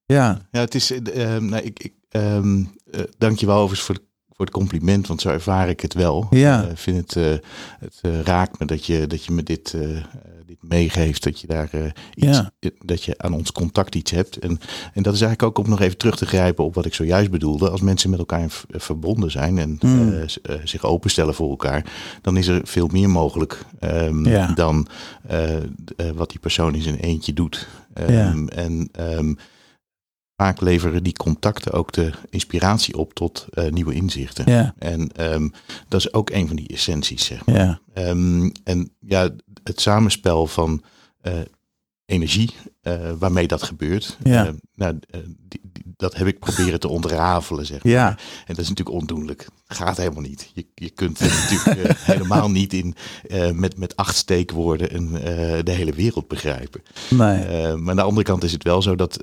Ja, 0.06 0.48
Ja, 0.52 0.60
het 0.60 0.76
is. 0.76 0.92
eh, 0.92 1.36
ehm, 1.36 1.46
nou, 1.46 1.64
ik, 1.64 1.80
ik, 1.84 1.94
ehm, 2.10 2.64
eh, 2.92 3.02
dank 3.18 3.40
je 3.40 3.46
wel 3.46 3.56
overigens 3.60 3.82
voor, 3.88 3.98
voor 4.36 4.46
het 4.46 4.54
compliment, 4.54 5.08
want 5.08 5.22
zo 5.22 5.30
ervaar 5.30 5.70
ik 5.70 5.80
het 5.80 5.94
wel. 5.94 6.28
Ja. 6.30 6.64
Eh, 6.64 6.76
vind 6.76 6.98
het, 6.98 7.16
eh, 7.16 7.48
het 7.80 8.00
eh, 8.02 8.20
raakt 8.22 8.60
me 8.60 8.66
dat 8.66 8.86
je, 8.86 9.08
dat 9.08 9.26
je 9.26 9.32
me 9.32 9.44
dit, 9.44 9.76
dit 10.46 10.58
meegeeft, 10.62 11.24
dat 11.24 11.40
je 11.42 11.48
daar 11.48 11.70
iets, 12.16 12.38
Ja. 12.38 12.52
dat 12.80 13.04
je 13.04 13.18
aan 13.18 13.34
ons 13.34 13.52
contact 13.52 13.96
iets 13.96 14.12
hebt. 14.12 14.38
En, 14.40 14.60
en 14.94 15.04
dat 15.04 15.14
is 15.14 15.22
eigenlijk 15.22 15.44
ook 15.44 15.66
om 15.66 15.70
nog 15.72 15.82
even 15.82 15.98
terug 15.98 16.16
te 16.18 16.26
grijpen 16.26 16.64
op 16.64 16.76
wat 16.76 16.86
ik 16.86 16.94
zojuist 16.94 17.32
bedoelde. 17.32 17.70
Als 17.70 17.82
mensen 17.82 18.10
met 18.10 18.20
elkaar 18.20 18.64
verbonden 18.70 19.32
zijn 19.32 19.58
en 19.58 19.78
Mm. 19.82 20.12
eh, 20.12 20.22
eh, 20.24 20.62
zich 20.64 20.84
openstellen 20.84 21.34
voor 21.34 21.50
elkaar, 21.50 21.86
dan 22.22 22.38
is 22.38 22.48
er 22.48 22.62
veel 22.64 22.88
meer 22.92 23.10
mogelijk 23.10 23.66
ehm, 23.80 24.28
Ja. 24.28 24.48
dan 24.54 24.88
wat 26.16 26.30
die 26.30 26.40
persoon 26.40 26.76
in 26.76 26.82
zijn 26.82 26.96
eentje 27.00 27.34
doet. 27.34 27.68
Ja. 27.96 28.04
Ehm, 28.06 28.48
En 28.48 28.90
ehm, 28.92 29.34
vaak 30.38 30.62
leveren 30.62 31.04
die 31.04 31.14
contacten 31.14 31.72
ook 31.72 31.92
de 31.92 32.12
inspiratie 32.30 32.98
op 32.98 33.14
tot 33.14 33.46
eh, 33.54 33.70
nieuwe 33.72 33.94
inzichten. 33.94 34.52
ja, 34.52 34.74
En 34.78 35.12
ehm, 35.12 35.50
dat 35.88 36.00
is 36.00 36.14
ook 36.14 36.30
een 36.30 36.48
van 36.48 36.56
die 36.56 36.68
essenties. 36.68 37.26
Zeg. 37.26 37.46
maar. 37.46 37.56
ja, 37.56 37.80
Ehm, 37.94 38.50
en 38.64 38.92
ja, 39.00 39.30
het 39.64 39.82
samenspel 39.82 40.48
van 40.48 40.82
eh, 41.22 41.34
energie, 42.06 42.54
eh, 42.82 43.12
waarmee 43.20 43.48
dat 43.48 43.64
gebeurt, 43.64 44.18
Ja. 44.24 44.54
nou, 44.76 45.00
die- 45.12 45.62
die- 45.72 45.84
dat 45.98 46.16
heb 46.16 46.28
ik 46.28 46.40
proberen 46.40 46.80
te 46.80 46.88
ontrafelen. 46.88 47.66
Zeg 47.66 47.84
maar. 47.84 47.92
ja, 47.94 48.08
En 48.10 48.56
dat 48.56 48.58
is 48.58 48.70
natuurlijk 48.70 48.98
ondoenlijk. 48.98 49.48
Gaat 49.68 49.98
helemaal 49.98 50.22
niet. 50.22 50.52
Je, 50.54 50.66
je 50.76 50.90
kunt 50.90 51.20
natuurlijk 51.20 51.98
helemaal 52.12 52.50
niet 52.52 52.74
in 52.74 52.96
met, 53.54 53.78
met 53.78 53.96
acht 53.96 54.16
steekwoorden 54.16 54.96
een, 54.96 55.12
de 55.66 55.72
hele 55.72 55.92
wereld 55.94 56.28
begrijpen. 56.28 56.82
nee, 57.10 57.18
maar 57.76 57.90
aan 57.90 57.96
de 57.96 58.02
andere 58.02 58.26
kant 58.26 58.44
is 58.44 58.52
het 58.52 58.64
wel 58.64 58.82
zo 58.82 58.96
dat 58.96 59.20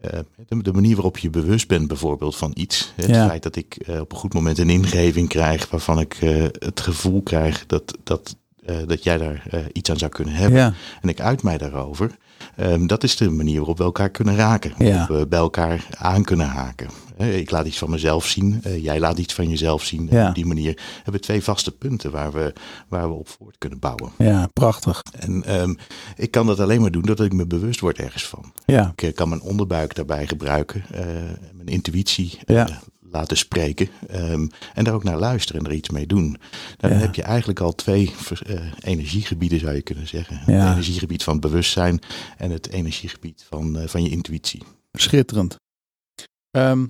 eh, 0.00 0.18
de, 0.48 0.62
de 0.62 0.72
manier 0.72 0.94
waarop 0.94 1.18
je 1.18 1.30
bewust 1.30 1.68
bent 1.68 1.88
bijvoorbeeld 1.88 2.36
van 2.36 2.50
iets. 2.54 2.92
Het 2.96 3.06
Ja. 3.06 3.28
feit 3.28 3.42
dat 3.42 3.56
ik 3.56 3.76
eh, 3.76 4.00
op 4.00 4.12
een 4.12 4.18
goed 4.18 4.34
moment 4.34 4.58
een 4.58 4.70
ingeving 4.70 5.28
krijg 5.28 5.70
waarvan 5.70 6.00
ik 6.00 6.14
eh, 6.14 6.42
het 6.58 6.80
gevoel 6.80 7.22
krijg 7.22 7.66
dat, 7.66 7.96
dat, 8.04 8.36
dat 8.86 9.02
jij 9.02 9.18
daar 9.18 9.42
iets 9.72 9.90
aan 9.90 9.98
zou 9.98 10.10
kunnen 10.10 10.34
hebben. 10.34 10.58
ja, 10.58 10.72
En 11.00 11.08
ik 11.08 11.20
uit 11.20 11.42
mij 11.42 11.58
daarover. 11.58 12.16
Ehm, 12.56 12.86
dat 12.86 13.02
is 13.02 13.16
de 13.16 13.30
manier 13.30 13.56
waarop 13.58 13.78
we 13.78 13.84
elkaar 13.84 14.10
kunnen 14.10 14.36
raken. 14.36 14.72
Ja. 14.78 15.02
Of 15.02 15.06
we 15.08 15.26
bij 15.26 15.38
elkaar 15.38 15.86
aan 15.90 16.24
kunnen 16.24 16.46
haken. 16.46 16.88
Ik 17.18 17.50
laat 17.50 17.66
iets 17.66 17.78
van 17.78 17.90
mezelf 17.90 18.26
zien. 18.26 18.60
eh, 18.62 18.82
jij 18.82 19.00
laat 19.00 19.18
iets 19.18 19.34
van 19.34 19.48
jezelf 19.48 19.82
zien. 19.84 20.08
Ja. 20.10 20.28
op 20.28 20.34
die 20.34 20.46
manier 20.46 20.80
hebben 20.96 21.12
we 21.12 21.20
twee 21.20 21.42
vaste 21.42 21.70
punten 21.70 22.10
waar 22.10 22.32
we, 22.32 22.52
waar 22.88 23.08
we 23.08 23.14
op 23.14 23.28
voort 23.28 23.54
kunnen 23.58 23.78
bouwen. 23.78 24.10
ja, 24.18 24.46
prachtig. 24.52 25.02
En 25.18 25.44
ehm, 25.44 25.74
ik 26.16 26.30
kan 26.30 26.46
dat 26.46 26.60
alleen 26.60 26.80
maar 26.80 26.90
doen 26.90 27.02
doordat 27.02 27.26
ik 27.26 27.32
me 27.32 27.46
bewust 27.46 27.80
word 27.80 27.98
ergens 27.98 28.26
van. 28.26 28.52
Ja, 28.66 28.92
Ik 28.96 29.02
eh, 29.02 29.14
kan 29.14 29.28
mijn 29.28 29.40
onderbuik 29.40 29.94
daarbij 29.94 30.26
gebruiken, 30.26 30.84
eh, 30.92 31.04
mijn 31.54 31.68
intuïtie 31.68 32.38
Ja. 32.46 32.80
Laten 33.10 33.36
spreken 33.36 33.88
ehm, 34.08 34.46
en 34.74 34.84
daar 34.84 34.94
ook 34.94 35.04
naar 35.04 35.18
luisteren 35.18 35.60
en 35.64 35.66
er 35.70 35.76
iets 35.76 35.90
mee 35.90 36.06
doen. 36.06 36.28
Nou, 36.30 36.38
Dan 36.78 36.90
Ja. 36.90 36.96
heb 36.98 37.14
je 37.14 37.22
eigenlijk 37.22 37.60
al 37.60 37.74
twee 37.74 38.14
eh, 38.46 38.72
energiegebieden, 38.80 39.60
zou 39.60 39.74
je 39.74 39.82
kunnen 39.82 40.08
zeggen. 40.08 40.40
Ja. 40.46 40.52
Het 40.52 40.72
energiegebied 40.72 41.22
van 41.22 41.32
het 41.32 41.42
bewustzijn 41.42 42.00
en 42.36 42.50
het 42.50 42.68
energiegebied 42.68 43.44
van, 43.48 43.78
eh, 43.78 43.88
van 43.88 44.02
je 44.02 44.10
intuïtie. 44.10 44.62
schitterend. 44.92 45.56
Ehm, 46.50 46.86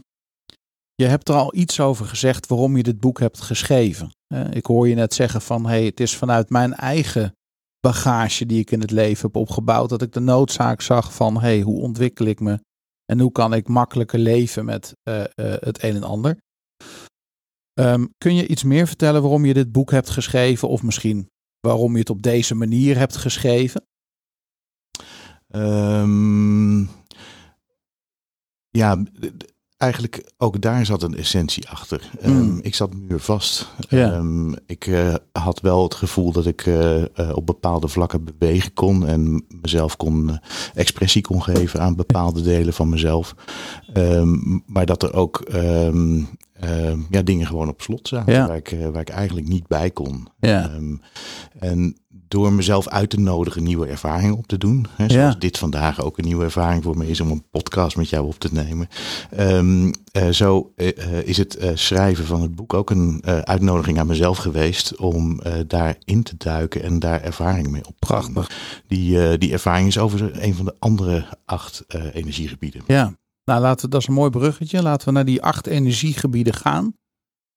je 0.94 1.04
hebt 1.04 1.28
er 1.28 1.34
al 1.34 1.54
iets 1.56 1.80
over 1.80 2.06
gezegd 2.06 2.46
waarom 2.46 2.76
je 2.76 2.82
dit 2.82 3.00
boek 3.00 3.18
hebt 3.20 3.40
geschreven. 3.40 4.10
Ik 4.50 4.66
hoor 4.66 4.88
je 4.88 4.94
net 4.94 5.14
zeggen 5.14 5.42
van 5.42 5.66
hey, 5.66 5.84
het 5.84 6.00
is 6.00 6.16
vanuit 6.16 6.50
mijn 6.50 6.74
eigen 6.74 7.32
bagage 7.80 8.46
die 8.46 8.60
ik 8.60 8.70
in 8.70 8.80
het 8.80 8.90
leven 8.90 9.22
heb 9.26 9.36
opgebouwd 9.36 9.88
dat 9.88 10.02
ik 10.02 10.12
de 10.12 10.20
noodzaak 10.20 10.80
zag 10.80 11.14
van 11.14 11.40
hey, 11.40 11.60
hoe 11.60 11.80
ontwikkel 11.80 12.26
ik 12.26 12.40
me 12.40 12.60
en 13.10 13.20
hoe 13.20 13.32
kan 13.32 13.54
ik 13.54 13.68
makkelijker 13.68 14.18
leven 14.18 14.64
met 14.64 14.96
eh, 15.02 15.24
eh, 15.24 15.28
het 15.36 15.82
een 15.82 15.94
en 15.94 16.02
ander. 16.02 16.38
Ehm, 17.74 18.06
kun 18.18 18.34
je 18.34 18.46
iets 18.46 18.62
meer 18.62 18.86
vertellen 18.86 19.22
waarom 19.22 19.44
je 19.44 19.54
dit 19.54 19.72
boek 19.72 19.90
hebt 19.90 20.10
geschreven 20.10 20.68
of 20.68 20.82
misschien 20.82 21.30
waarom 21.60 21.92
je 21.92 21.98
het 21.98 22.10
op 22.10 22.22
deze 22.22 22.54
manier 22.54 22.98
hebt 22.98 23.16
geschreven? 23.16 23.86
Ehm, 25.48 26.80
ja, 28.68 29.02
eigenlijk 29.78 30.30
ook 30.38 30.60
daar 30.60 30.86
zat 30.86 31.02
een 31.02 31.16
essentie 31.16 31.68
achter. 31.68 32.10
Ehm, 32.20 32.32
Mm. 32.32 32.58
ik 32.62 32.74
zat 32.74 32.94
muurvast. 32.94 33.68
Ja. 33.88 34.12
Ehm, 34.12 34.52
ik 34.66 34.86
eh, 34.86 35.14
had 35.32 35.60
wel 35.60 35.82
het 35.82 35.94
gevoel 35.94 36.32
dat 36.32 36.46
ik 36.46 36.66
eh, 36.66 37.02
eh, 37.02 37.36
op 37.36 37.46
bepaalde 37.46 37.88
vlakken 37.88 38.24
bewegen 38.24 38.72
kon 38.72 39.06
en 39.06 39.44
mezelf 39.60 39.96
kon 39.96 40.38
expressie 40.74 41.22
kon 41.22 41.42
geven 41.42 41.80
aan 41.80 41.96
bepaalde 41.96 42.42
delen 42.42 42.72
van 42.72 42.88
mezelf. 42.88 43.34
Ehm, 43.92 44.58
maar 44.66 44.86
dat 44.86 45.02
er 45.02 45.14
ook 45.14 45.42
ehm, 46.60 47.00
ja, 47.10 47.22
dingen 47.22 47.46
gewoon 47.46 47.68
op 47.68 47.82
slot 47.82 48.08
zaten 48.08 48.32
Ja. 48.32 48.46
waar, 48.46 48.56
ik, 48.56 48.72
eh, 48.72 48.88
waar 48.88 49.00
ik 49.00 49.08
eigenlijk 49.08 49.48
niet 49.48 49.66
bij 49.66 49.90
kon. 49.90 50.28
Ja, 50.40 50.70
Ehm, 50.70 50.96
en 51.58 51.96
door 52.28 52.52
mezelf 52.52 52.88
uit 52.88 53.10
te 53.10 53.20
nodigen 53.20 53.62
nieuwe 53.62 53.86
ervaringen 53.86 54.36
op 54.36 54.46
te 54.46 54.58
doen. 54.58 54.86
Hè, 54.96 55.10
zoals 55.10 55.32
Ja. 55.32 55.38
dit 55.38 55.58
vandaag 55.58 56.00
ook 56.02 56.18
een 56.18 56.24
nieuwe 56.24 56.44
ervaring 56.44 56.82
voor 56.82 56.96
me 56.96 57.08
is 57.08 57.20
om 57.20 57.30
een 57.30 57.44
podcast 57.50 57.96
met 57.96 58.08
jou 58.08 58.26
op 58.26 58.38
te 58.38 58.48
nemen. 58.52 58.88
Ehm, 59.30 59.92
eh, 60.12 60.28
zo 60.28 60.72
eh, 60.76 61.22
is 61.24 61.36
het 61.36 61.58
schrijven 61.74 62.24
van 62.26 62.42
het 62.42 62.54
boek 62.54 62.74
ook 62.74 62.90
een 62.90 63.22
uitnodiging 63.44 63.98
aan 63.98 64.06
mezelf 64.06 64.38
geweest 64.38 64.96
om 64.96 65.40
daarin 65.66 66.22
te 66.22 66.34
duiken 66.36 66.82
en 66.82 66.98
daar 66.98 67.22
ervaring 67.22 67.70
mee 67.70 67.86
op 67.86 67.96
te 67.98 68.06
prachtig. 68.06 68.50
Die, 68.86 69.38
die 69.38 69.52
ervaring 69.52 69.88
is 69.88 69.98
over 69.98 70.42
een 70.44 70.54
van 70.54 70.64
de 70.64 70.74
andere 70.78 71.26
acht 71.44 71.84
energiegebieden. 72.12 72.82
Ja, 72.86 73.12
nou 73.48 73.60
laten 73.60 73.84
we, 73.84 73.90
dat 73.90 74.00
is 74.00 74.06
een 74.06 74.14
mooi 74.14 74.30
bruggetje. 74.30 74.82
Laten 74.82 75.08
we 75.08 75.14
naar 75.14 75.24
die 75.24 75.42
acht 75.42 75.66
energiegebieden 75.66 76.54
gaan. 76.54 76.94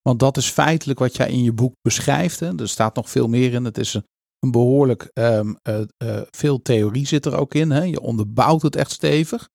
Want 0.01 0.19
dat 0.19 0.37
is 0.37 0.49
feitelijk 0.49 0.99
wat 0.99 1.15
jij 1.15 1.29
in 1.29 1.43
je 1.43 1.53
boek 1.53 1.73
beschrijft. 1.81 2.39
Hè. 2.39 2.59
Er 2.59 2.69
staat 2.69 2.95
nog 2.95 3.09
veel 3.09 3.27
meer 3.27 3.53
in. 3.53 3.65
Het 3.65 3.77
is 3.77 3.93
een, 3.93 4.51
behoorlijk 4.51 5.09
ehm, 5.13 5.53
eh, 5.61 5.81
eh, 5.97 6.21
veel 6.29 6.61
theorie 6.61 7.07
zit 7.07 7.25
er 7.25 7.37
ook 7.37 7.53
in. 7.53 7.71
Hè. 7.71 7.83
Je 7.83 7.99
onderbouwt 7.99 8.61
het 8.61 8.75
echt 8.75 8.91
stevig. 8.91 9.49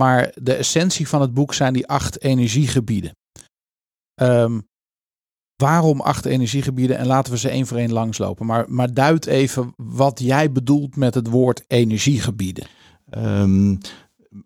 Maar 0.00 0.34
de 0.34 0.54
essentie 0.54 1.08
van 1.08 1.20
het 1.20 1.34
boek 1.34 1.54
zijn 1.54 1.72
die 1.72 1.86
acht 1.86 2.22
energiegebieden. 2.22 3.16
Ehm, 4.14 4.60
waarom 5.56 6.00
acht 6.00 6.24
energiegebieden? 6.24 6.96
En 6.96 7.06
laten 7.06 7.32
we 7.32 7.38
ze 7.38 7.48
één 7.48 7.66
voor 7.66 7.78
één 7.78 7.92
langslopen. 7.92 8.46
Maar, 8.46 8.70
maar 8.70 8.94
duid 8.94 9.26
even 9.26 9.72
wat 9.76 10.20
jij 10.20 10.52
bedoelt 10.52 10.96
met 10.96 11.14
het 11.14 11.28
woord 11.28 11.64
energiegebieden. 11.66 12.66
Ehm, 13.10 13.76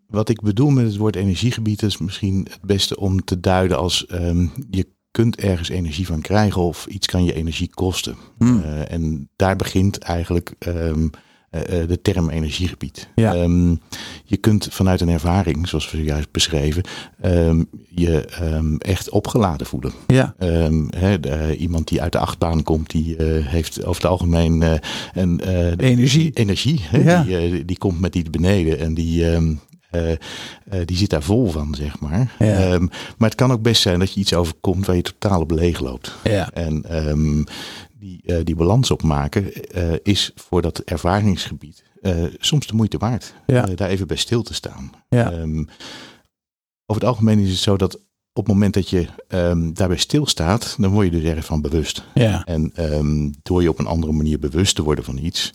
wat 0.07 0.29
ik 0.29 0.41
bedoel 0.41 0.69
met 0.69 0.85
het 0.85 0.97
woord 0.97 1.15
energiegebied 1.15 1.81
is 1.81 1.97
misschien 1.97 2.47
het 2.49 2.61
beste 2.61 2.97
om 2.97 3.23
te 3.23 3.39
duiden 3.39 3.77
als 3.77 4.05
ehm, 4.05 4.47
je 4.69 4.87
kunt 5.11 5.35
ergens 5.35 5.69
energie 5.69 6.05
van 6.05 6.21
krijgen 6.21 6.61
of 6.61 6.85
iets 6.85 7.07
kan 7.07 7.23
je 7.23 7.33
energie 7.33 7.69
kosten. 7.69 8.15
Hmm. 8.37 8.61
Eh, 8.61 8.91
en 8.91 9.29
daar 9.35 9.55
begint 9.55 9.97
eigenlijk 9.97 10.53
ehm, 10.59 11.07
eh, 11.49 11.81
eh, 11.81 11.87
de 11.87 12.01
term 12.01 12.29
energiegebied. 12.29 13.09
Ja. 13.15 13.33
Ehm, 13.33 13.75
je 14.23 14.37
kunt 14.37 14.67
vanuit 14.71 15.01
een 15.01 15.09
ervaring, 15.09 15.67
zoals 15.67 15.91
we 15.91 15.97
zojuist 15.97 16.31
beschreven, 16.31 16.83
je 17.89 18.25
echt 18.77 19.09
opgeladen 19.09 19.67
voelen. 19.67 19.91
Ja, 20.07 20.35
de- 20.37 21.55
iemand 21.57 21.87
die 21.87 22.01
uit 22.01 22.11
de 22.11 22.19
achtbaan 22.19 22.63
komt, 22.63 22.89
die 22.89 23.15
heeft 23.23 23.85
over 23.85 24.01
het 24.01 24.11
algemeen 24.11 24.79
een 25.13 25.39
Energie. 25.77 26.31
energie? 26.33 26.81
Ja. 26.91 27.23
Die, 27.23 27.65
die 27.65 27.77
komt 27.77 27.99
met 27.99 28.15
iets 28.15 28.29
beneden 28.29 28.79
en 28.79 28.93
die, 28.93 29.25
die 30.85 30.97
zit 30.97 31.09
daar 31.09 31.23
vol 31.23 31.49
van, 31.51 31.75
zeg 31.75 31.99
maar. 31.99 32.35
Ja. 32.39 32.45
Ehm, 32.45 32.81
maar 33.17 33.29
het 33.29 33.35
kan 33.37 33.51
ook 33.51 33.61
best 33.61 33.81
zijn 33.81 33.99
dat 33.99 34.13
je 34.13 34.19
iets 34.19 34.33
overkomt 34.33 34.85
waar 34.85 34.95
je 34.95 35.01
totaal 35.01 35.41
op 35.41 35.51
leeg 35.51 35.79
loopt. 35.79 36.15
ja, 36.23 36.49
En 36.51 36.83
ehm, 36.85 37.43
die, 37.99 38.21
eh, 38.25 38.37
die 38.43 38.55
balans 38.55 38.91
opmaken 38.91 39.53
eh, 39.53 39.93
is 40.03 40.31
voor 40.35 40.61
dat 40.61 40.79
ervaringsgebied 40.79 41.83
eh, 42.01 42.23
soms 42.39 42.67
de 42.67 42.75
moeite 42.75 42.97
waard. 42.97 43.33
Ja. 43.45 43.67
Eh, 43.67 43.75
daar 43.75 43.89
even 43.89 44.07
bij 44.07 44.17
stil 44.17 44.41
te 44.43 44.53
staan. 44.53 44.91
Ja. 45.09 45.31
Ehm, 45.31 45.57
over 46.85 47.01
het 47.01 47.03
algemeen 47.03 47.39
is 47.39 47.49
het 47.49 47.59
zo 47.59 47.77
dat 47.77 47.95
op 48.33 48.45
het 48.45 48.47
moment 48.53 48.73
dat 48.73 48.89
je 48.89 49.07
ehm, 49.27 49.73
daarbij 49.73 49.97
stilstaat, 49.97 50.75
dan 50.79 50.91
word 50.91 51.05
je 51.05 51.19
dus 51.19 51.29
erg 51.29 51.45
van 51.45 51.61
bewust. 51.61 52.03
ja, 52.13 52.43
En 52.45 52.73
door 53.43 53.61
je 53.61 53.69
op 53.69 53.79
een 53.79 53.87
andere 53.87 54.11
manier 54.13 54.39
bewust 54.39 54.75
te 54.75 54.83
worden 54.83 55.03
van 55.03 55.17
iets, 55.17 55.53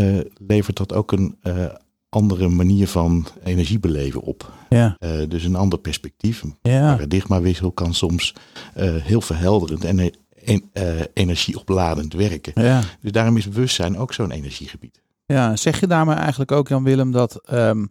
eh, 0.00 0.18
levert 0.46 0.76
dat 0.76 0.92
ook 0.94 1.12
een 1.12 1.36
eh, 1.42 1.64
andere 2.10 2.48
manier 2.48 2.88
van 2.88 3.26
energie 3.44 3.78
beleven 3.78 4.20
op. 4.20 4.52
ja, 4.68 4.96
Eh, 4.98 5.28
dus 5.28 5.44
een 5.44 5.56
ander 5.56 5.78
perspectief, 5.78 6.42
een 6.42 6.56
ja, 6.62 6.94
paradigmawissel 6.94 7.72
kan 7.72 7.94
soms 7.94 8.34
eh, 8.74 8.94
heel 8.94 9.20
verhelderend 9.20 9.84
en 9.84 9.98
eh, 9.98 10.10
en, 10.44 10.70
energieopladend 11.14 12.12
werken. 12.12 12.62
ja. 12.62 12.82
Dus 13.00 13.12
daarom 13.12 13.36
is 13.36 13.48
bewustzijn 13.48 13.98
ook 13.98 14.12
zo'n 14.12 14.30
energiegebied. 14.30 15.02
Ja, 15.26 15.56
zeg 15.56 15.80
je 15.80 15.86
daarmee 15.86 16.14
eigenlijk 16.14 16.52
ook, 16.52 16.68
Jan-Willem, 16.68 17.10
dat 17.12 17.46
ehm, 17.46 17.84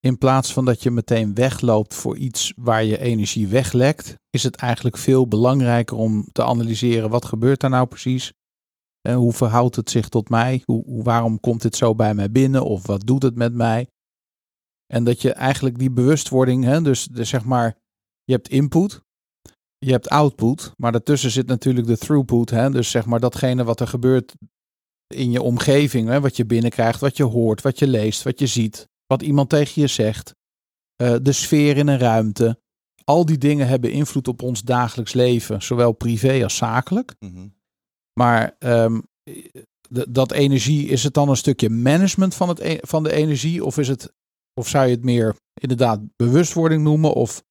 in 0.00 0.18
plaats 0.18 0.52
van 0.52 0.64
dat 0.64 0.82
je 0.82 0.90
meteen 0.90 1.34
wegloopt 1.34 1.94
voor 1.94 2.16
iets 2.16 2.52
waar 2.56 2.84
je 2.84 2.98
energie 2.98 3.48
weglekt, 3.48 4.16
is 4.30 4.42
het 4.42 4.56
eigenlijk 4.56 4.96
veel 4.98 5.28
belangrijker 5.28 5.96
om 5.96 6.28
te 6.32 6.44
analyseren 6.44 7.10
wat 7.10 7.24
gebeurt 7.24 7.60
daar 7.60 7.70
nou 7.70 7.86
precies? 7.86 8.32
En 9.02 9.14
hoe 9.14 9.32
verhoudt 9.32 9.76
het 9.76 9.90
zich 9.90 10.08
tot 10.08 10.28
mij? 10.28 10.62
Hoe, 10.64 11.02
waarom 11.02 11.40
komt 11.40 11.62
dit 11.62 11.76
zo 11.76 11.94
bij 11.94 12.14
mij 12.14 12.30
binnen? 12.30 12.64
Of 12.64 12.86
wat 12.86 13.06
doet 13.06 13.22
het 13.22 13.34
met 13.34 13.54
mij? 13.54 13.88
En 14.86 15.04
dat 15.04 15.22
je 15.22 15.32
eigenlijk 15.32 15.78
die 15.78 15.90
bewustwording, 15.90 16.64
hè, 16.64 16.82
dus, 16.82 17.04
dus 17.04 17.28
zeg 17.28 17.44
maar, 17.44 17.76
je 18.24 18.32
hebt 18.32 18.48
input, 18.48 19.02
je 19.78 19.90
hebt 19.90 20.08
output, 20.08 20.72
maar 20.76 20.92
daartussen 20.92 21.30
zit 21.30 21.46
natuurlijk 21.46 21.86
de 21.86 21.98
throughput, 21.98 22.50
hè, 22.50 22.70
dus 22.70 22.90
zeg 22.90 23.06
maar 23.06 23.20
datgene 23.20 23.64
wat 23.64 23.80
er 23.80 23.86
gebeurt 23.86 24.34
in 25.06 25.30
je 25.30 25.42
omgeving, 25.42 26.08
hè, 26.08 26.20
wat 26.20 26.36
je 26.36 26.46
binnenkrijgt, 26.46 27.00
wat 27.00 27.16
je 27.16 27.24
hoort, 27.24 27.62
wat 27.62 27.78
je 27.78 27.86
leest, 27.86 28.22
wat 28.22 28.38
je 28.38 28.46
ziet, 28.46 28.88
wat 29.06 29.22
iemand 29.22 29.48
tegen 29.48 29.82
je 29.82 29.88
zegt, 29.88 30.34
eh, 30.96 31.16
de 31.22 31.32
sfeer 31.32 31.76
in 31.76 31.88
een 31.88 31.98
ruimte. 31.98 32.60
Al 33.04 33.24
die 33.24 33.38
dingen 33.38 33.68
hebben 33.68 33.90
invloed 33.90 34.28
op 34.28 34.42
ons 34.42 34.62
dagelijks 34.62 35.12
leven, 35.12 35.62
zowel 35.62 35.92
privé 35.92 36.42
als 36.42 36.56
zakelijk. 36.56 37.14
Maar 38.12 38.56
ehm, 38.58 39.00
dat 40.08 40.32
energie, 40.32 40.88
is 40.88 41.04
het 41.04 41.14
dan 41.14 41.28
een 41.28 41.36
stukje 41.36 41.70
management 41.70 42.34
van, 42.34 42.48
het, 42.48 42.60
e- 42.60 42.78
van 42.80 43.02
de 43.02 43.12
energie? 43.12 43.64
Of, 43.64 43.78
is 43.78 43.88
het, 43.88 44.12
of 44.54 44.68
zou 44.68 44.86
je 44.86 44.94
het 44.94 45.04
meer 45.04 45.36
inderdaad 45.54 46.00
bewustwording 46.16 46.82
noemen? 46.82 47.12
Of, 47.12 47.42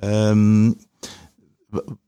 Ehm, 0.00 0.72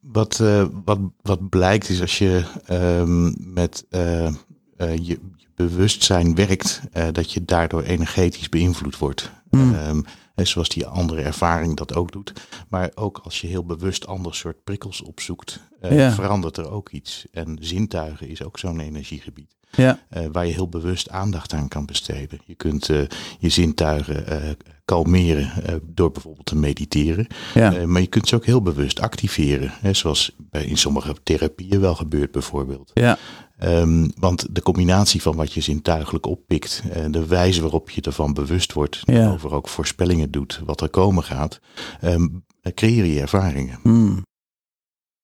wat, 0.00 0.40
eh, 0.40 0.66
wat, 0.84 0.98
wat 1.22 1.48
blijkt 1.48 1.88
is 1.88 2.00
als 2.00 2.18
je 2.18 2.44
ehm, 2.64 3.32
met 3.52 3.86
eh, 3.90 4.26
eh, 4.26 4.96
je, 4.96 5.18
je 5.36 5.46
bewustzijn 5.54 6.34
werkt, 6.34 6.80
dat 7.12 7.32
je 7.32 7.44
daardoor 7.44 7.82
energetisch 7.82 8.48
beïnvloed 8.48 8.98
wordt. 8.98 9.30
Hmm. 9.50 10.04
Zoals 10.42 10.68
die 10.68 10.86
andere 10.86 11.22
ervaring 11.22 11.76
dat 11.76 11.94
ook 11.94 12.12
doet. 12.12 12.32
Maar 12.68 12.90
ook 12.94 13.20
als 13.24 13.40
je 13.40 13.46
heel 13.46 13.64
bewust 13.64 14.06
ander 14.06 14.34
soort 14.34 14.64
prikkels 14.64 15.02
opzoekt, 15.02 15.60
eh, 15.80 15.96
Ja. 15.98 16.12
verandert 16.12 16.56
er 16.56 16.70
ook 16.70 16.90
iets. 16.90 17.26
En 17.32 17.58
zintuigen 17.60 18.28
is 18.28 18.42
ook 18.42 18.58
zo'n 18.58 18.80
energiegebied. 18.80 19.52
ja, 19.76 19.98
eh, 20.08 20.26
waar 20.32 20.46
je 20.46 20.52
heel 20.52 20.68
bewust 20.68 21.10
aandacht 21.10 21.52
aan 21.52 21.68
kan 21.68 21.86
besteden. 21.86 22.38
Je 22.44 22.54
kunt 22.54 22.88
eh, 22.88 23.00
je 23.38 23.48
zintuigen 23.48 24.56
kalmeren 24.84 25.50
door 25.82 26.10
bijvoorbeeld 26.10 26.46
te 26.46 26.56
mediteren. 26.56 27.26
ja, 27.54 27.86
maar 27.86 28.00
je 28.00 28.06
kunt 28.06 28.28
ze 28.28 28.34
ook 28.34 28.44
heel 28.46 28.62
bewust 28.62 29.00
activeren. 29.00 29.72
Hè, 29.80 29.92
zoals 29.94 30.32
bij, 30.38 30.64
in 30.64 30.76
sommige 30.76 31.14
therapieën 31.22 31.80
wel 31.80 31.94
gebeurt 31.94 32.30
bijvoorbeeld. 32.30 32.90
ja, 32.94 33.18
Ehm, 33.64 34.08
want 34.18 34.54
de 34.54 34.62
combinatie 34.62 35.22
van 35.22 35.36
wat 35.36 35.52
je 35.52 35.60
zintuigelijk 35.60 36.26
oppikt, 36.26 36.82
en 36.90 37.10
de 37.10 37.26
wijze 37.26 37.60
waarop 37.60 37.90
je 37.90 38.00
ervan 38.00 38.32
bewust 38.34 38.72
wordt, 38.72 39.00
Ja. 39.04 39.30
over 39.30 39.52
ook 39.52 39.68
voorspellingen 39.68 40.30
doet, 40.30 40.60
wat 40.64 40.80
er 40.80 40.90
komen 40.90 41.22
gaat, 41.22 41.60
ehm, 42.00 42.28
creëer 42.74 43.04
je 43.04 43.20
ervaringen. 43.20 43.78
Hmm. 43.82 44.22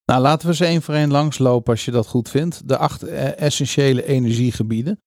Nou, 0.05 0.21
laten 0.21 0.47
we 0.47 0.55
ze 0.55 0.65
één 0.65 0.81
voor 0.81 0.93
één 0.93 1.11
langslopen 1.11 1.71
als 1.71 1.85
je 1.85 1.91
dat 1.91 2.07
goed 2.07 2.29
vindt. 2.29 2.67
De 2.67 2.77
acht 2.77 3.03
eh, 3.03 3.39
essentiële 3.39 4.05
energiegebieden. 4.05 4.99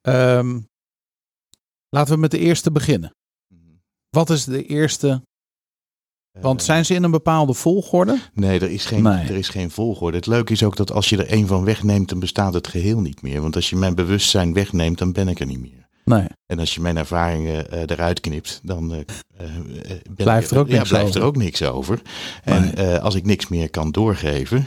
Ehm, 0.00 0.60
laten 1.88 2.14
we 2.14 2.20
met 2.20 2.30
de 2.30 2.38
eerste 2.38 2.72
beginnen. 2.72 3.14
Wat 4.10 4.30
is 4.30 4.44
de 4.44 4.66
eerste? 4.66 5.22
Want 6.40 6.60
Eh, 6.60 6.66
zijn 6.66 6.84
ze 6.84 6.94
in 6.94 7.02
een 7.02 7.10
bepaalde 7.10 7.54
volgorde? 7.54 8.18
Nee, 8.34 8.60
er 8.60 8.70
is, 8.70 8.84
geen, 8.84 9.02
Nee. 9.02 9.28
er 9.28 9.36
is 9.36 9.48
geen 9.48 9.70
volgorde. 9.70 10.16
Het 10.16 10.26
leuke 10.26 10.52
is 10.52 10.62
ook 10.62 10.76
dat 10.76 10.92
als 10.92 11.08
je 11.08 11.16
er 11.16 11.26
één 11.28 11.46
van 11.46 11.64
wegneemt, 11.64 12.08
dan 12.08 12.18
bestaat 12.20 12.54
het 12.54 12.68
geheel 12.68 13.00
niet 13.00 13.22
meer. 13.22 13.40
Want 13.42 13.56
als 13.56 13.70
je 13.70 13.76
mijn 13.76 13.94
bewustzijn 13.94 14.52
wegneemt, 14.54 14.98
dan 14.98 15.12
ben 15.12 15.28
ik 15.28 15.40
er 15.40 15.46
niet 15.46 15.60
meer. 15.60 15.88
Nee. 16.04 16.26
En 16.46 16.58
als 16.58 16.74
je 16.74 16.80
mijn 16.80 16.96
ervaringen 16.96 17.70
eh, 17.70 17.80
eruit 17.86 18.20
knipt, 18.20 18.60
dan 18.62 18.92
eh, 18.94 18.98
Blijft 20.16 20.50
er 20.50 20.58
ook 20.58 20.68
ja, 20.68 20.76
niks 20.76 20.88
blijft 20.88 21.08
over. 21.08 21.20
er 21.20 21.26
ook 21.26 21.36
niks 21.36 21.62
over. 21.62 22.02
En 22.44 22.72
Nee. 22.74 22.96
als 22.98 23.14
ik 23.14 23.24
niks 23.26 23.48
meer 23.48 23.70
kan 23.70 23.90
doorgeven, 23.90 24.66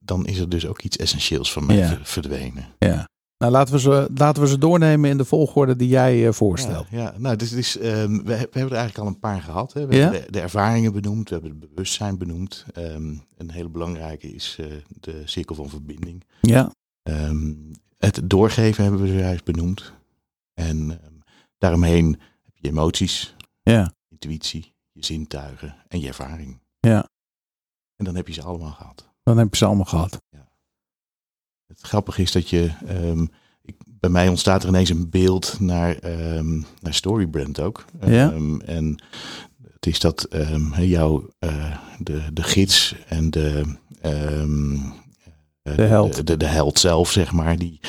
dan 0.00 0.26
is 0.26 0.38
er 0.38 0.48
dus 0.48 0.66
ook 0.66 0.82
iets 0.82 0.96
essentieels 0.96 1.52
van 1.52 1.66
mij 1.66 1.76
Ja. 1.76 1.88
ver- 1.88 2.00
verdwenen. 2.02 2.64
Ja. 2.78 3.08
Nou, 3.44 3.56
laten 3.56 3.74
we, 3.74 3.80
ze, 3.80 4.08
laten 4.14 4.42
we 4.42 4.48
ze 4.48 4.58
doornemen 4.58 5.10
in 5.10 5.16
de 5.16 5.24
volgorde 5.24 5.76
die 5.76 5.88
jij 5.88 6.26
eh, 6.26 6.32
voorstelt. 6.32 6.86
Ja, 6.90 6.98
ja. 6.98 7.14
nou, 7.18 7.36
dus, 7.36 7.50
het 7.50 7.58
is, 7.58 7.78
ehm, 7.78 8.16
we, 8.16 8.22
we 8.22 8.32
hebben 8.36 8.60
er 8.62 8.72
eigenlijk 8.72 8.98
al 8.98 9.06
een 9.06 9.18
paar 9.18 9.40
gehad. 9.42 9.72
Hè. 9.72 9.86
We 9.86 9.94
Ja? 9.94 10.02
hebben 10.02 10.20
de, 10.24 10.30
de 10.32 10.40
ervaringen 10.40 10.92
benoemd, 10.92 11.28
we 11.28 11.34
hebben 11.34 11.50
het 11.60 11.68
bewustzijn 11.70 12.18
benoemd. 12.18 12.64
Ehm, 12.72 13.14
een 13.36 13.50
hele 13.50 13.68
belangrijke 13.68 14.34
is 14.34 14.56
eh, 14.60 14.66
de 15.00 15.22
cirkel 15.24 15.54
van 15.54 15.68
verbinding. 15.68 16.24
Ja. 16.40 16.72
Ehm, 17.02 17.52
het 17.98 18.20
doorgeven 18.24 18.82
hebben 18.82 19.00
we 19.00 19.08
zojuist 19.08 19.44
benoemd. 19.44 19.92
En 20.54 21.00
daaromheen 21.58 22.06
heb 22.44 22.54
je 22.54 22.68
emoties, 22.68 23.34
Ja. 23.62 23.92
intuïtie, 24.08 24.74
je 24.92 25.04
zintuigen 25.04 25.74
en 25.88 26.00
je 26.00 26.06
ervaring. 26.08 26.60
Ja. 26.80 27.08
En 27.96 28.04
dan 28.04 28.14
heb 28.16 28.26
je 28.28 28.34
ze 28.34 28.42
allemaal 28.42 28.72
gehad. 28.72 29.12
Dan 29.22 29.38
heb 29.38 29.50
je 29.50 29.56
ze 29.56 29.64
allemaal 29.64 29.84
gehad. 29.84 30.22
Het 31.66 31.80
grappige 31.80 32.22
is 32.22 32.32
dat 32.32 32.50
je, 32.50 32.70
ehm, 32.86 33.26
ik, 33.62 33.74
bij 33.86 34.10
mij 34.10 34.28
ontstaat 34.28 34.62
er 34.62 34.68
ineens 34.68 34.90
een 34.90 35.10
beeld 35.10 35.56
naar, 35.60 35.96
ehm 35.96 36.62
naar 36.80 36.94
Storybrand 36.94 37.60
ook. 37.60 37.84
Ja. 38.06 38.32
Ehm, 38.32 38.60
en 38.60 39.02
het 39.84 39.92
is 39.92 40.00
dat 40.00 40.26
jouw, 40.78 41.28
eh, 41.38 41.76
de, 41.98 42.22
de 42.32 42.42
gids 42.42 42.94
en 43.08 43.30
de, 43.30 43.62
eh, 44.00 45.76
De 45.76 45.82
held. 45.82 46.14
De, 46.14 46.24
de, 46.24 46.36
de 46.36 46.46
held 46.46 46.78
zelf, 46.78 47.10
zeg 47.10 47.32
maar, 47.32 47.58
die, 47.58 47.80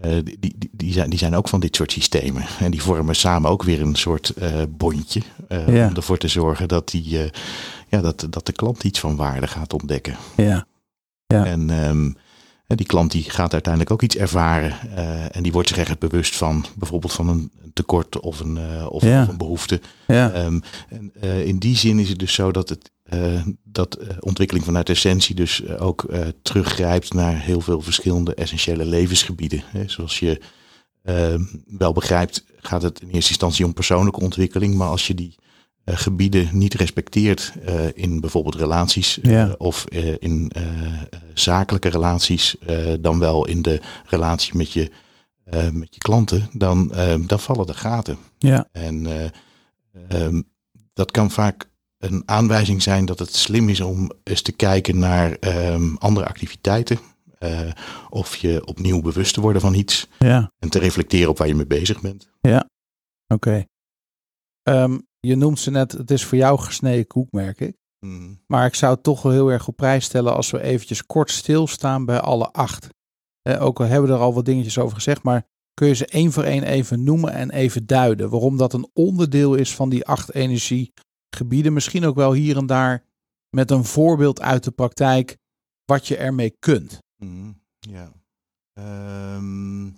eh, 0.00 0.12
die, 0.24 0.36
die, 0.40 0.70
die, 0.72 0.92
zijn, 0.92 1.10
die 1.10 1.18
zijn 1.18 1.34
ook 1.34 1.48
van 1.48 1.60
dit 1.60 1.76
soort 1.76 1.92
systemen. 1.92 2.44
En 2.60 2.70
die 2.70 2.82
vormen 2.82 3.16
samen 3.16 3.50
ook 3.50 3.62
weer 3.62 3.80
een 3.80 3.94
soort 3.96 4.34
bondje. 4.68 5.22
Ja. 5.48 5.88
Om 5.88 5.96
ervoor 5.96 6.18
te 6.18 6.28
zorgen 6.28 6.68
dat, 6.68 6.88
die, 6.88 7.18
ja, 7.88 8.00
dat, 8.00 8.26
dat 8.30 8.46
de 8.46 8.52
klant 8.52 8.84
iets 8.84 9.00
van 9.00 9.16
waarde 9.16 9.46
gaat 9.46 9.72
ontdekken. 9.72 10.16
Ja. 10.36 10.66
Ja. 11.26 11.44
En 11.44 12.16
die 12.66 12.86
klant 12.86 13.10
die 13.12 13.30
gaat 13.30 13.52
uiteindelijk 13.52 13.92
ook 13.92 14.02
iets 14.02 14.16
ervaren. 14.16 14.76
eh, 14.96 15.36
en 15.36 15.42
die 15.42 15.52
wordt 15.52 15.68
zich 15.68 15.78
echt 15.78 15.98
bewust 15.98 16.36
van 16.36 16.64
bijvoorbeeld 16.76 17.12
van 17.12 17.28
een 17.28 17.52
tekort 17.72 18.20
of 18.20 18.40
een, 18.40 18.56
eh, 18.56 18.86
of, 18.88 19.02
Ja. 19.02 19.22
of 19.22 19.28
een 19.28 19.36
behoefte. 19.36 19.80
Ja. 20.06 20.32
Ehm, 20.32 20.60
en, 20.88 21.12
eh, 21.20 21.46
in 21.46 21.58
die 21.58 21.76
zin 21.76 21.98
is 21.98 22.08
het 22.08 22.18
dus 22.18 22.34
zo 22.34 22.50
dat, 22.50 22.68
het, 22.68 22.90
dat 23.64 23.98
ontwikkeling 24.20 24.64
vanuit 24.64 24.88
essentie 24.88 25.34
dus 25.34 25.68
ook 25.68 26.06
teruggrijpt 26.42 27.14
naar 27.14 27.40
heel 27.40 27.60
veel 27.60 27.80
verschillende 27.80 28.34
essentiële 28.34 28.84
levensgebieden. 28.84 29.62
Hè. 29.66 29.88
Zoals 29.88 30.18
je 30.18 30.40
ehm, 31.02 31.42
wel 31.66 31.92
begrijpt 31.92 32.44
gaat 32.60 32.82
het 32.82 33.00
in 33.00 33.08
eerste 33.10 33.30
instantie 33.30 33.64
om 33.64 33.72
persoonlijke 33.72 34.20
ontwikkeling. 34.20 34.74
Maar 34.74 34.88
als 34.88 35.06
je 35.06 35.14
die 35.14 35.34
gebieden 35.94 36.48
niet 36.52 36.74
respecteert 36.74 37.52
eh, 37.64 37.84
in 37.94 38.20
bijvoorbeeld 38.20 38.54
relaties 38.54 39.20
eh, 39.20 39.30
Ja. 39.32 39.54
of 39.58 39.84
eh, 39.84 40.14
in 40.18 40.50
eh, 40.54 40.62
eh, 40.92 41.00
zakelijke 41.34 41.88
relaties, 41.88 42.58
eh, 42.58 42.92
dan 43.00 43.18
wel 43.18 43.46
in 43.46 43.62
de 43.62 43.80
relatie 44.06 44.56
met 44.56 44.72
je, 44.72 44.90
eh, 45.44 45.70
met 45.70 45.94
je 45.94 46.00
klanten, 46.00 46.48
dan, 46.52 46.92
eh, 46.94 47.14
dan 47.26 47.40
vallen 47.40 47.66
de 47.66 47.74
gaten. 47.74 48.18
Ja. 48.38 48.68
En 48.72 49.06
eh, 49.06 49.30
ehm, 50.08 50.42
dat 50.92 51.10
kan 51.10 51.30
vaak 51.30 51.68
een 51.98 52.22
aanwijzing 52.26 52.82
zijn 52.82 53.04
dat 53.04 53.18
het 53.18 53.34
slim 53.34 53.68
is 53.68 53.80
om 53.80 54.10
eens 54.22 54.42
te 54.42 54.52
kijken 54.52 54.98
naar 54.98 55.32
ehm, 55.32 55.94
andere 55.94 56.26
activiteiten. 56.26 56.98
eh, 57.38 57.60
of 58.10 58.36
je 58.36 58.66
opnieuw 58.66 59.00
bewust 59.02 59.34
te 59.34 59.40
worden 59.40 59.60
van 59.60 59.74
iets 59.74 60.08
Ja, 60.18 60.52
en 60.58 60.68
te 60.68 60.78
reflecteren 60.78 61.28
op 61.30 61.38
waar 61.38 61.46
je 61.48 61.54
mee 61.54 61.66
bezig 61.66 62.00
bent. 62.00 62.28
oké. 63.28 63.64
Ehm, 64.62 64.98
je 65.26 65.36
noemt 65.36 65.58
ze 65.58 65.70
net, 65.70 65.92
het 65.92 66.10
is 66.10 66.24
voor 66.24 66.38
jou 66.38 66.58
gesneden 66.58 67.06
koek, 67.06 67.32
merk 67.32 67.60
ik. 67.60 67.76
Mm. 68.00 68.40
Maar 68.46 68.66
ik 68.66 68.74
zou 68.74 68.94
het 68.94 69.02
toch 69.02 69.22
wel 69.22 69.32
heel 69.32 69.48
erg 69.52 69.68
op 69.68 69.76
prijs 69.76 70.04
stellen 70.04 70.34
als 70.34 70.50
we 70.50 70.60
eventjes 70.62 71.06
kort 71.06 71.30
stilstaan 71.30 72.04
bij 72.04 72.20
alle 72.20 72.52
acht. 72.52 72.88
Eh, 73.42 73.62
ook 73.62 73.80
al 73.80 73.86
hebben 73.86 74.08
we 74.08 74.16
er 74.16 74.22
al 74.22 74.34
wat 74.34 74.44
dingetjes 74.44 74.78
over 74.78 74.94
gezegd, 74.94 75.22
maar 75.22 75.46
kun 75.74 75.88
je 75.88 75.94
ze 75.94 76.06
één 76.06 76.32
voor 76.32 76.42
één 76.42 76.62
even 76.62 77.04
noemen 77.04 77.32
en 77.32 77.50
even 77.50 77.86
duiden. 77.86 78.30
Waarom 78.30 78.56
dat 78.56 78.72
een 78.72 78.90
onderdeel 78.92 79.54
is 79.54 79.74
van 79.74 79.88
die 79.88 80.06
acht 80.06 80.34
energiegebieden. 80.34 81.72
Misschien 81.72 82.04
ook 82.04 82.16
wel 82.16 82.32
hier 82.32 82.56
en 82.56 82.66
daar 82.66 83.04
met 83.50 83.70
een 83.70 83.84
voorbeeld 83.84 84.40
uit 84.40 84.64
de 84.64 84.70
praktijk 84.70 85.36
wat 85.84 86.06
je 86.06 86.16
ermee 86.16 86.56
kunt. 86.58 86.98
Mm, 87.16 87.60
Ja. 87.78 88.12
Ehm, 88.72 89.86
eh, 89.86 89.92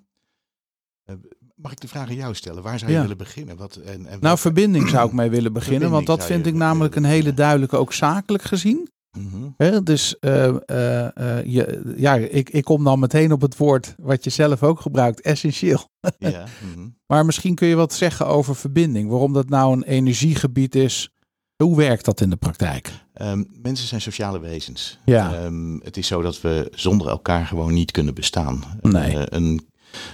mag 1.62 1.72
ik 1.72 1.80
de 1.80 1.88
vraag 1.88 2.08
aan 2.08 2.14
jou 2.14 2.34
stellen? 2.34 2.62
Waar 2.62 2.78
zou 2.78 2.90
je 2.90 2.96
Ja. 2.96 3.02
willen 3.02 3.16
beginnen? 3.16 3.56
Wat, 3.56 3.76
en, 3.76 4.06
en 4.06 4.18
Nou, 4.20 4.38
verbinding 4.38 4.88
zou 4.88 5.06
ik 5.06 5.12
mee 5.12 5.30
willen 5.30 5.52
beginnen, 5.52 5.90
want 5.90 6.06
dat 6.06 6.24
vind 6.24 6.46
ik 6.46 6.54
namelijk 6.54 6.96
een 6.96 7.04
hele 7.04 7.34
duidelijke, 7.34 7.76
ook 7.76 7.92
zakelijk 7.92 8.42
gezien. 8.42 8.88
Mhm. 9.18 9.48
Hè, 9.56 9.82
dus 9.82 10.18
eh, 10.18 10.46
eh, 10.66 11.16
eh, 11.16 11.44
je, 11.46 11.94
ja, 11.96 12.14
ik, 12.14 12.50
ik 12.50 12.64
kom 12.64 12.84
dan 12.84 12.98
meteen 12.98 13.32
op 13.32 13.40
het 13.40 13.56
woord 13.56 13.94
wat 13.98 14.24
je 14.24 14.30
zelf 14.30 14.62
ook 14.62 14.80
gebruikt, 14.80 15.20
essentieel. 15.20 15.88
Ja. 16.18 16.44
mhm. 16.74 16.88
Maar 17.06 17.24
misschien 17.24 17.54
kun 17.54 17.68
je 17.68 17.74
wat 17.74 17.92
zeggen 17.92 18.26
over 18.26 18.56
verbinding. 18.56 19.10
Waarom 19.10 19.32
dat 19.32 19.48
nou 19.48 19.72
een 19.72 19.82
energiegebied 19.82 20.74
is. 20.74 21.10
Hoe 21.56 21.76
werkt 21.76 22.04
dat 22.04 22.20
in 22.20 22.30
de 22.30 22.36
praktijk? 22.36 22.90
Ehm, 23.12 23.44
mensen 23.62 23.86
zijn 23.86 24.00
sociale 24.00 24.38
wezens. 24.40 24.98
Ja. 25.04 25.34
Ehm, 25.34 25.78
het 25.78 25.96
is 25.96 26.06
zo 26.06 26.22
dat 26.22 26.40
we 26.40 26.72
zonder 26.74 27.08
elkaar 27.08 27.46
gewoon 27.46 27.74
niet 27.74 27.90
kunnen 27.90 28.14
bestaan. 28.14 28.62
Nee. 28.80 29.34
Een 29.34 29.68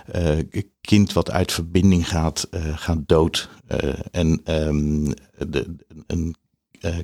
eh, 0.07 0.39
kind 0.81 1.13
wat 1.13 1.31
uit 1.31 1.53
verbinding 1.53 2.09
gaat, 2.09 2.47
eh, 2.51 2.63
gaat 2.79 2.99
dood. 3.07 3.49
Eh, 3.67 3.93
en 4.11 4.41
ehm, 4.45 5.13
de, 5.49 5.77
een 6.07 6.37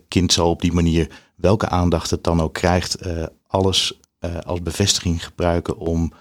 kind 0.08 0.32
zal 0.32 0.50
op 0.50 0.60
die 0.60 0.72
manier, 0.72 1.10
welke 1.36 1.68
aandacht 1.68 2.10
het 2.10 2.24
dan 2.24 2.40
ook 2.40 2.54
krijgt, 2.54 2.98
alles 3.46 4.00
als 4.46 4.62
bevestiging 4.62 5.24
gebruiken 5.24 5.76
om 5.76 6.12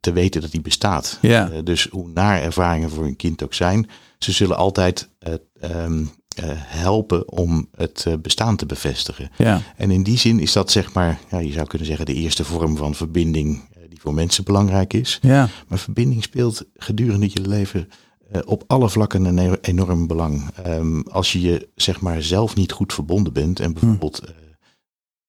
te 0.00 0.12
weten 0.12 0.40
dat 0.40 0.52
hij 0.52 0.60
bestaat. 0.60 1.18
Ja. 1.22 1.50
Dus 1.64 1.88
hoe 1.90 2.08
naar 2.08 2.42
ervaringen 2.42 2.90
voor 2.90 3.04
een 3.04 3.16
kind 3.16 3.42
ook 3.42 3.54
zijn, 3.54 3.88
ze 4.18 4.32
zullen 4.32 4.56
altijd 4.56 5.08
eh, 5.18 5.34
ehm, 5.60 6.04
eh, 6.36 6.44
helpen 6.54 7.30
om 7.32 7.68
het 7.76 8.06
bestaan 8.22 8.56
te 8.56 8.66
bevestigen. 8.66 9.30
Ja. 9.36 9.62
En 9.76 9.90
in 9.90 10.02
die 10.02 10.18
zin 10.18 10.40
is 10.40 10.52
dat 10.52 10.70
zeg 10.70 10.92
maar, 10.92 11.18
ja, 11.30 11.38
je 11.38 11.52
zou 11.52 11.66
kunnen 11.66 11.86
zeggen, 11.86 12.06
de 12.06 12.14
eerste 12.14 12.44
vorm 12.44 12.76
van 12.76 12.94
verbinding 12.94 13.67
die 13.98 14.06
voor 14.06 14.14
mensen 14.14 14.44
belangrijk 14.44 14.92
is. 14.92 15.18
Ja. 15.22 15.48
Maar 15.68 15.78
verbinding 15.78 16.22
speelt 16.22 16.64
gedurende 16.76 17.30
je 17.32 17.40
leven 17.48 17.88
eh, 18.30 18.40
op 18.44 18.64
alle 18.66 18.88
vlakken 18.88 19.24
een 19.24 19.38
e- 19.38 19.56
enorm 19.60 20.06
belang. 20.06 20.50
Ehm, 20.62 21.00
als 21.00 21.32
je 21.32 21.40
je 21.40 21.68
zeg 21.74 22.00
maar 22.00 22.22
zelf 22.22 22.54
niet 22.56 22.72
goed 22.72 22.92
verbonden 22.92 23.32
bent 23.32 23.60
en 23.60 23.72
bijvoorbeeld 23.72 24.18
eh, 24.18 24.30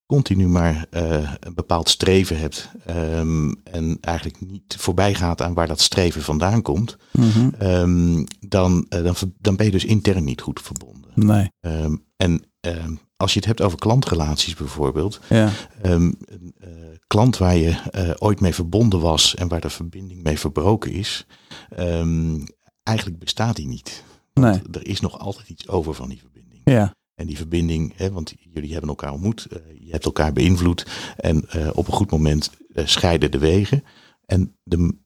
continu 0.06 0.48
maar 0.48 0.86
eh, 0.90 1.32
een 1.40 1.54
bepaald 1.54 1.90
streven 1.90 2.40
hebt 2.40 2.70
ehm, 2.86 3.52
en 3.64 3.98
eigenlijk 4.02 4.42
niet 4.42 4.76
voorbij 4.80 5.14
gaat 5.16 5.42
aan 5.42 5.54
waar 5.54 5.68
dat 5.68 5.80
streven 5.82 6.22
vandaan 6.22 6.62
komt, 6.62 6.98
Mhm. 7.12 7.50
ehm, 7.58 8.24
dan, 8.40 8.86
dan, 8.90 9.16
dan 9.40 9.56
ben 9.56 9.66
je 9.66 9.72
dus 9.72 9.86
intern 9.86 10.24
niet 10.24 10.42
goed 10.42 10.62
verbonden. 10.62 11.12
Nee. 11.16 11.52
Ehm, 11.60 11.96
en 12.18 12.44
ehm, 12.60 12.94
als 13.18 13.34
je 13.34 13.40
het 13.40 13.48
hebt 13.48 13.62
over 13.62 13.78
klantrelaties 13.80 14.56
bijvoorbeeld, 14.56 15.20
Ja. 15.30 15.50
Ehm, 15.82 16.12
een 16.26 16.54
eh, 16.60 16.70
klant 17.08 17.38
waar 17.38 17.56
je 17.56 17.70
eh, 17.92 18.12
ooit 18.18 18.40
mee 18.40 18.54
verbonden 18.54 19.00
was 19.00 19.36
en 19.36 19.48
waar 19.48 19.62
de 19.62 19.70
verbinding 19.70 20.24
mee 20.24 20.40
verbroken 20.40 20.92
is, 20.92 21.26
ehm, 21.70 22.46
eigenlijk 22.84 23.20
bestaat 23.20 23.56
die 23.56 23.68
niet. 23.68 24.04
Nee. 24.34 24.62
Er 24.72 24.88
is 24.88 25.00
nog 25.00 25.20
altijd 25.20 25.50
iets 25.50 25.68
over 25.68 25.94
van 25.94 26.10
die 26.10 26.20
verbinding. 26.20 26.62
Ja. 26.64 26.94
En 27.16 27.26
die 27.28 27.38
verbinding, 27.38 27.94
hè, 27.96 28.12
want 28.12 28.34
jullie 28.40 28.72
hebben 28.72 28.90
elkaar 28.90 29.12
ontmoet, 29.12 29.46
eh, 29.46 29.60
je 29.80 29.92
hebt 29.92 30.06
elkaar 30.06 30.34
beïnvloed 30.34 30.86
en 31.18 31.44
op 31.76 31.88
een 31.88 31.94
goed 31.94 32.12
moment 32.12 32.50
scheiden 32.74 33.32
de 33.32 33.38
wegen. 33.38 33.84
En 34.26 34.56
de, 34.64 34.98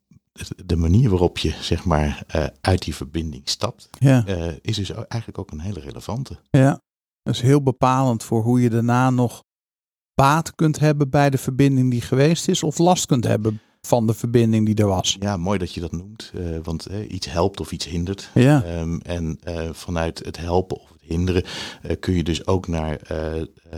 de 0.65 0.75
manier 0.75 1.09
waarop 1.09 1.37
je 1.37 1.53
zeg 1.61 1.85
maar 1.85 2.23
uit 2.61 2.83
die 2.83 2.95
verbinding 2.95 3.49
stapt, 3.49 3.89
Ja. 3.99 4.25
is 4.61 4.75
dus 4.75 4.89
eigenlijk 4.91 5.37
ook 5.37 5.51
een 5.51 5.59
hele 5.59 5.79
relevante. 5.79 6.39
Ja. 6.49 6.81
Dat 7.23 7.33
is 7.33 7.41
heel 7.41 7.63
bepalend 7.63 8.23
voor 8.23 8.43
hoe 8.43 8.61
je 8.61 8.69
daarna 8.69 9.09
nog 9.09 9.43
baat 10.13 10.55
kunt 10.55 10.79
hebben 10.79 11.09
bij 11.09 11.29
de 11.29 11.37
verbinding 11.37 11.91
die 11.91 12.01
geweest 12.01 12.47
is. 12.47 12.63
Of 12.63 12.77
last 12.77 13.05
kunt 13.05 13.23
hebben 13.23 13.61
van 13.81 14.07
de 14.07 14.13
verbinding 14.13 14.65
die 14.65 14.75
er 14.75 14.87
was. 14.87 15.17
Ja, 15.19 15.37
mooi 15.37 15.59
dat 15.59 15.73
je 15.73 15.81
dat 15.81 15.91
noemt, 15.91 16.31
eh, 16.35 16.57
want 16.63 16.85
eh, 16.85 17.11
iets 17.11 17.31
helpt 17.31 17.59
of 17.59 17.71
iets 17.71 17.85
hindert. 17.85 18.29
Ja. 18.33 18.63
Ehm, 18.63 18.97
en 18.97 19.37
eh, 19.43 19.69
vanuit 19.71 20.25
het 20.25 20.37
helpen 20.37 20.77
of 20.77 20.89
het 20.91 21.01
hinderen 21.01 21.43
kun 21.99 22.13
je 22.13 22.23
dus 22.23 22.47
ook 22.47 22.67
naar 22.67 22.99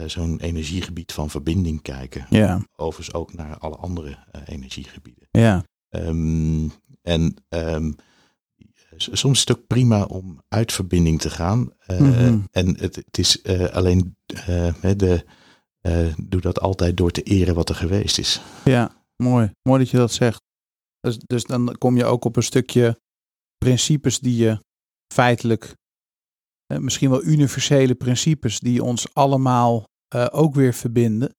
zo'n 0.05 0.39
energiegebied 0.39 1.11
van 1.11 1.29
verbinding 1.29 1.81
kijken. 1.81 2.25
Ja. 2.29 2.65
Overigens 2.75 3.15
ook 3.15 3.33
naar 3.33 3.57
alle 3.57 3.75
andere 3.75 4.17
energiegebieden. 4.45 5.27
Ja. 5.31 5.63
Ehm, 5.89 6.67
en 7.01 7.35
ehm, 7.49 7.91
soms 8.97 9.33
is 9.33 9.39
het 9.47 9.57
ook 9.57 9.67
prima 9.67 10.03
om 10.03 10.41
uit 10.47 10.71
verbinding 10.71 11.21
te 11.21 11.29
gaan. 11.29 11.71
Eh, 11.79 11.99
Mhm. 11.99 12.39
En 12.51 12.77
het, 12.79 12.95
het 12.95 13.17
is 13.17 13.41
eh, 13.41 13.65
alleen, 13.65 14.15
hè, 14.79 14.95
de, 14.95 15.25
doe 16.17 16.41
dat 16.41 16.59
altijd 16.59 16.97
door 16.97 17.11
te 17.11 17.21
eren 17.23 17.55
wat 17.55 17.69
er 17.69 17.75
geweest 17.75 18.17
is. 18.17 18.41
Ja. 18.65 19.03
Mooi. 19.23 19.51
Mooi 19.61 19.79
dat 19.79 19.89
je 19.89 19.97
dat 19.97 20.11
zegt. 20.11 20.41
Dus, 20.99 21.17
dus 21.17 21.43
dan 21.43 21.75
kom 21.77 21.97
je 21.97 22.05
ook 22.05 22.25
op 22.25 22.35
een 22.35 22.43
stukje 22.43 22.99
principes 23.57 24.19
die 24.19 24.35
je 24.35 24.59
feitelijk, 25.13 25.75
misschien 26.79 27.09
wel 27.09 27.23
universele 27.23 27.95
principes, 27.95 28.59
die 28.59 28.83
ons 28.83 29.13
allemaal 29.13 29.83
ook 30.31 30.55
weer 30.55 30.73
verbinden. 30.73 31.35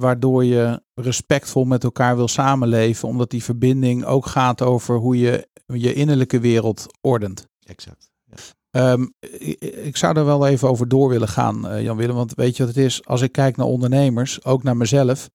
Waardoor 0.00 0.44
je 0.44 0.82
respectvol 0.94 1.64
met 1.64 1.84
elkaar 1.84 2.16
wil 2.16 2.28
samenleven, 2.28 3.08
omdat 3.08 3.30
die 3.30 3.44
verbinding 3.44 4.04
ook 4.04 4.26
gaat 4.26 4.62
over 4.62 4.96
hoe 4.96 5.18
je 5.18 5.48
je 5.66 5.94
innerlijke 5.94 6.40
wereld 6.40 6.86
ordent. 7.00 7.46
Exact. 7.66 8.10
Ja. 8.24 8.36
Ehm, 8.70 9.06
ik, 9.18 9.60
ik 9.60 9.96
zou 9.96 10.14
daar 10.14 10.24
wel 10.24 10.46
even 10.46 10.68
over 10.68 10.88
door 10.88 11.08
willen 11.08 11.28
gaan, 11.28 11.68
eh, 11.68 11.82
Jan 11.82 11.96
Willem. 11.96 12.16
Want 12.16 12.34
weet 12.34 12.56
je 12.56 12.64
wat 12.66 12.74
het 12.74 12.84
is? 12.84 13.04
Als 13.04 13.20
ik 13.20 13.32
kijk 13.32 13.56
naar 13.56 13.66
ondernemers, 13.66 14.44
ook 14.44 14.62
naar 14.62 14.76
mezelf, 14.76 15.30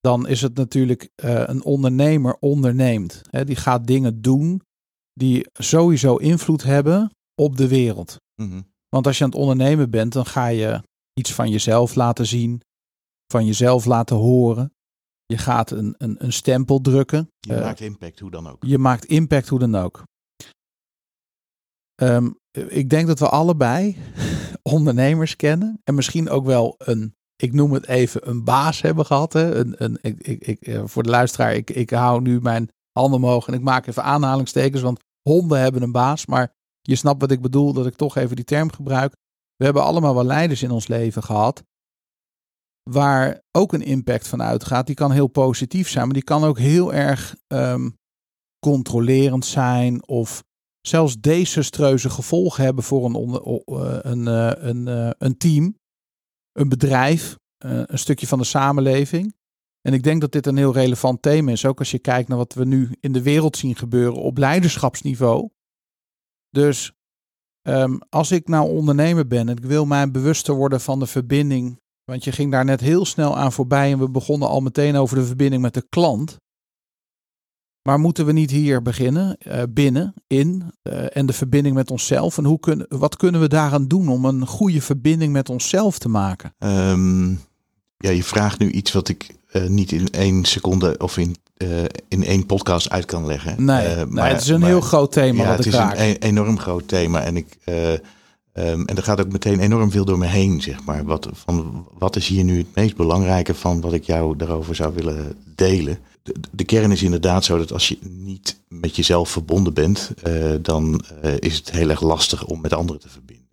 dan 0.00 0.28
is 0.28 0.40
het 0.40 0.54
natuurlijk 0.54 1.10
eh, 1.14 1.42
een 1.46 1.64
ondernemer 1.64 2.36
onderneemt. 2.40 3.22
Hè, 3.30 3.44
die 3.44 3.56
gaat 3.56 3.86
dingen 3.86 4.20
doen 4.20 4.62
die 5.12 5.46
sowieso 5.52 6.16
invloed 6.16 6.62
hebben 6.62 7.10
op 7.34 7.56
de 7.56 7.68
wereld. 7.68 8.16
Mhm. 8.42 8.60
Want 8.88 9.06
als 9.06 9.18
je 9.18 9.24
aan 9.24 9.30
het 9.30 9.38
ondernemen 9.38 9.90
bent, 9.90 10.12
dan 10.12 10.26
ga 10.26 10.46
je 10.46 10.82
iets 11.12 11.32
van 11.32 11.50
jezelf 11.50 11.94
laten 11.94 12.26
zien, 12.26 12.60
van 13.30 13.46
jezelf 13.46 13.84
laten 13.84 14.16
horen. 14.16 14.72
Je 15.26 15.38
gaat 15.38 15.70
een, 15.70 15.94
een, 15.98 16.24
een 16.24 16.32
stempel 16.32 16.80
drukken. 16.80 17.28
Je 17.40 17.54
Eh, 17.54 17.60
maakt 17.62 17.80
impact, 17.80 18.18
hoe 18.18 18.30
dan 18.30 18.48
ook. 18.48 18.64
je 18.66 18.78
maakt 18.78 19.04
impact 19.04 19.48
hoe 19.48 19.58
dan 19.58 19.74
ook. 19.74 20.02
Ehm, 21.94 22.30
ik 22.68 22.90
denk 22.90 23.06
dat 23.06 23.18
we 23.18 23.28
allebei 23.28 23.96
ondernemers 24.62 25.36
kennen. 25.36 25.80
En 25.84 25.94
misschien 25.94 26.28
ook 26.30 26.44
wel 26.44 26.74
een, 26.78 27.14
ik 27.36 27.52
noem 27.52 27.72
het 27.72 27.86
even, 27.86 28.28
een 28.28 28.44
baas 28.44 28.80
hebben 28.80 29.06
gehad. 29.06 29.32
Hè? 29.32 29.54
Een, 29.54 29.74
een, 29.84 29.98
ik, 30.00 30.20
ik, 30.20 30.46
ik, 30.46 30.60
eh, 30.60 30.82
voor 30.84 31.02
de 31.02 31.10
luisteraar, 31.10 31.54
ik, 31.54 31.70
ik 31.70 31.90
hou 31.90 32.20
nu 32.22 32.40
mijn 32.40 32.68
handen 32.92 33.22
omhoog 33.22 33.46
en 33.48 33.54
ik 33.54 33.60
maak 33.60 33.86
even 33.86 34.02
aanhalingstekens. 34.04 34.82
Want 34.82 35.00
honden 35.28 35.60
hebben 35.60 35.82
een 35.82 35.92
baas. 35.92 36.26
Maar 36.26 36.52
je 36.80 36.96
snapt 36.96 37.20
wat 37.20 37.30
ik 37.30 37.40
bedoel, 37.40 37.72
dat 37.72 37.86
ik 37.86 37.94
toch 37.96 38.16
even 38.16 38.36
die 38.36 38.44
term 38.44 38.72
gebruik. 38.72 39.12
We 39.56 39.64
hebben 39.64 39.82
allemaal 39.82 40.14
wel 40.14 40.24
leiders 40.24 40.62
in 40.62 40.70
ons 40.70 40.88
leven 40.88 41.22
gehad. 41.22 41.62
Waar 42.92 43.40
ook 43.50 43.72
een 43.72 43.82
impact 43.82 44.28
van 44.28 44.42
uitgaat. 44.42 44.86
Die 44.86 44.94
kan 44.94 45.12
heel 45.12 45.26
positief 45.26 45.88
zijn, 45.88 46.04
maar 46.04 46.14
die 46.14 46.22
kan 46.22 46.44
ook 46.44 46.58
heel 46.58 46.94
erg 46.94 47.36
ehm, 47.46 47.90
controlerend 48.58 49.44
zijn 49.44 50.08
of 50.08 50.42
zelfs 50.80 51.20
desastreuze 51.20 52.10
gevolgen 52.10 52.64
hebben 52.64 52.84
voor 52.84 53.04
een, 53.04 53.14
eh, 53.14 53.98
een, 54.02 54.28
eh, 54.28 55.06
eh, 55.06 55.12
een 55.18 55.36
team, 55.36 55.76
een 56.52 56.68
bedrijf, 56.68 57.38
een 57.58 57.98
stukje 57.98 58.26
van 58.26 58.38
de 58.38 58.44
samenleving. 58.44 59.34
En 59.80 59.92
ik 59.92 60.02
denk 60.02 60.20
dat 60.20 60.32
dit 60.32 60.46
een 60.46 60.56
heel 60.56 60.72
relevant 60.72 61.22
thema 61.22 61.50
is, 61.50 61.64
ook 61.64 61.78
als 61.78 61.90
je 61.90 61.98
kijkt 61.98 62.28
naar 62.28 62.38
wat 62.38 62.54
we 62.54 62.64
nu 62.64 62.90
in 63.00 63.12
de 63.12 63.22
wereld 63.22 63.56
zien 63.56 63.76
gebeuren 63.76 64.22
op 64.22 64.38
leiderschapsniveau. 64.38 65.50
Dus 66.50 66.92
ehm, 67.62 67.98
als 68.08 68.30
ik 68.30 68.48
nou 68.48 68.70
ondernemer 68.70 69.26
ben 69.26 69.48
en 69.48 69.56
ik 69.56 69.64
wil 69.64 69.86
mij 69.86 70.10
bewuster 70.10 70.54
worden 70.54 70.80
van 70.80 70.98
de 70.98 71.06
verbinding, 71.06 71.80
want 72.10 72.24
je 72.24 72.32
ging 72.32 72.52
daar 72.52 72.64
net 72.64 72.80
heel 72.80 73.04
snel 73.04 73.36
aan 73.36 73.52
voorbij 73.52 73.92
en 73.92 73.98
we 73.98 74.10
begonnen 74.10 74.48
al 74.48 74.60
meteen 74.60 74.96
over 74.96 75.16
de 75.16 75.24
verbinding 75.24 75.62
met 75.62 75.74
de 75.74 75.86
klant. 75.88 76.36
Maar 77.82 77.98
moeten 77.98 78.26
we 78.26 78.32
niet 78.32 78.50
hier 78.50 78.82
beginnen, 78.82 79.36
eh, 79.38 79.62
binnen, 79.68 80.14
in, 80.26 80.72
eh, 80.82 81.16
en 81.16 81.26
de 81.26 81.32
verbinding 81.32 81.74
met 81.74 81.90
onszelf? 81.90 82.38
En 82.38 82.44
hoe 82.44 82.60
kunnen, 82.60 82.86
wat 82.88 83.16
kunnen 83.16 83.40
we 83.40 83.48
daaraan 83.48 83.88
doen 83.88 84.08
om 84.08 84.24
een 84.24 84.46
goede 84.46 84.80
verbinding 84.80 85.32
met 85.32 85.48
onszelf 85.48 85.98
te 85.98 86.08
maken? 86.08 86.54
Ehm, 86.58 87.30
ja, 87.96 88.10
je 88.10 88.24
vraagt 88.24 88.58
nu 88.58 88.70
iets 88.70 88.92
wat 88.92 89.08
ik 89.08 89.38
eh, 89.50 89.66
niet 89.66 89.92
in 89.92 90.08
één 90.10 90.44
seconde 90.44 90.98
of 90.98 91.18
in, 91.18 91.36
in 92.08 92.24
één 92.24 92.46
podcast 92.46 92.90
uit 92.90 93.04
kan 93.04 93.26
leggen. 93.26 93.64
Nee, 93.64 94.06
nee, 94.06 94.24
het 94.24 94.40
is 94.40 94.48
een 94.48 94.62
heel 94.62 94.80
groot 94.80 95.12
thema 95.12 95.42
ja, 95.42 95.48
wat 95.48 95.56
het 95.56 95.66
ik 95.66 95.72
is 95.72 95.78
raak. 95.78 95.98
een 95.98 96.04
e- 96.04 96.16
enorm 96.18 96.58
groot 96.58 96.88
thema. 96.88 97.22
En, 97.22 97.36
ik, 97.36 97.56
eh, 98.52 98.70
ehm, 98.70 98.84
en 98.84 98.96
er 98.96 99.02
gaat 99.02 99.20
ook 99.20 99.32
meteen 99.32 99.60
enorm 99.60 99.90
veel 99.90 100.04
door 100.04 100.18
me 100.18 100.26
heen, 100.26 100.62
zeg 100.62 100.84
maar. 100.84 101.04
Wat, 101.04 101.28
van, 101.32 101.86
wat 101.98 102.16
is 102.16 102.28
hier 102.28 102.44
nu 102.44 102.58
het 102.58 102.74
meest 102.74 102.96
belangrijke 102.96 103.54
van 103.54 103.80
wat 103.80 103.92
ik 103.92 104.04
jou 104.04 104.36
daarover 104.36 104.74
zou 104.74 104.94
willen 104.94 105.36
delen? 105.54 105.98
De, 106.22 106.34
de 106.50 106.64
kern 106.64 106.90
is 106.90 107.02
inderdaad 107.02 107.44
zo 107.44 107.58
dat 107.58 107.72
als 107.72 107.88
je 107.88 107.98
niet 108.02 108.60
met 108.68 108.96
jezelf 108.96 109.30
verbonden 109.30 109.74
bent, 109.74 110.12
eh, 110.22 110.54
dan 110.62 111.04
eh, 111.22 111.34
is 111.38 111.56
het 111.56 111.70
heel 111.70 111.90
erg 111.90 112.00
lastig 112.00 112.46
om 112.46 112.60
met 112.60 112.72
anderen 112.72 113.00
te 113.00 113.08
verbinden. 113.08 113.48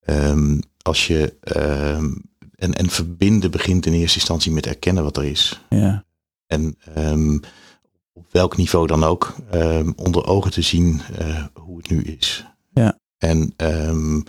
Ehm, 0.00 0.58
als 0.82 1.06
je, 1.06 1.34
ehm, 1.40 2.12
en, 2.54 2.74
en 2.74 2.88
verbinden 2.90 3.50
begint 3.50 3.86
in 3.86 3.92
eerste 3.92 4.18
instantie 4.18 4.52
met 4.52 4.66
erkennen 4.66 5.04
wat 5.04 5.16
er 5.16 5.24
is. 5.24 5.60
Ja, 5.68 6.04
En 6.46 6.76
op 8.12 8.26
welk 8.30 8.56
niveau 8.56 8.86
dan 8.86 9.04
ook, 9.04 9.34
onder 9.96 10.26
ogen 10.26 10.50
te 10.50 10.62
zien 10.62 11.00
eh, 11.18 11.44
hoe 11.54 11.76
het 11.76 11.90
nu 11.90 12.02
is. 12.02 12.49
En 13.20 13.52
ehm, 13.56 14.20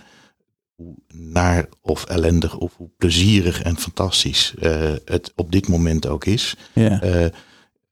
hoe 0.74 0.94
naar 1.14 1.68
of 1.80 2.04
ellendig 2.04 2.56
of 2.56 2.76
hoe 2.76 2.90
plezierig 2.96 3.62
en 3.62 3.76
fantastisch 3.76 4.54
eh, 4.54 4.94
het 5.04 5.32
op 5.36 5.52
dit 5.52 5.68
moment 5.68 6.06
ook 6.06 6.24
is. 6.24 6.56
ja, 6.74 7.00
Eh, 7.00 7.24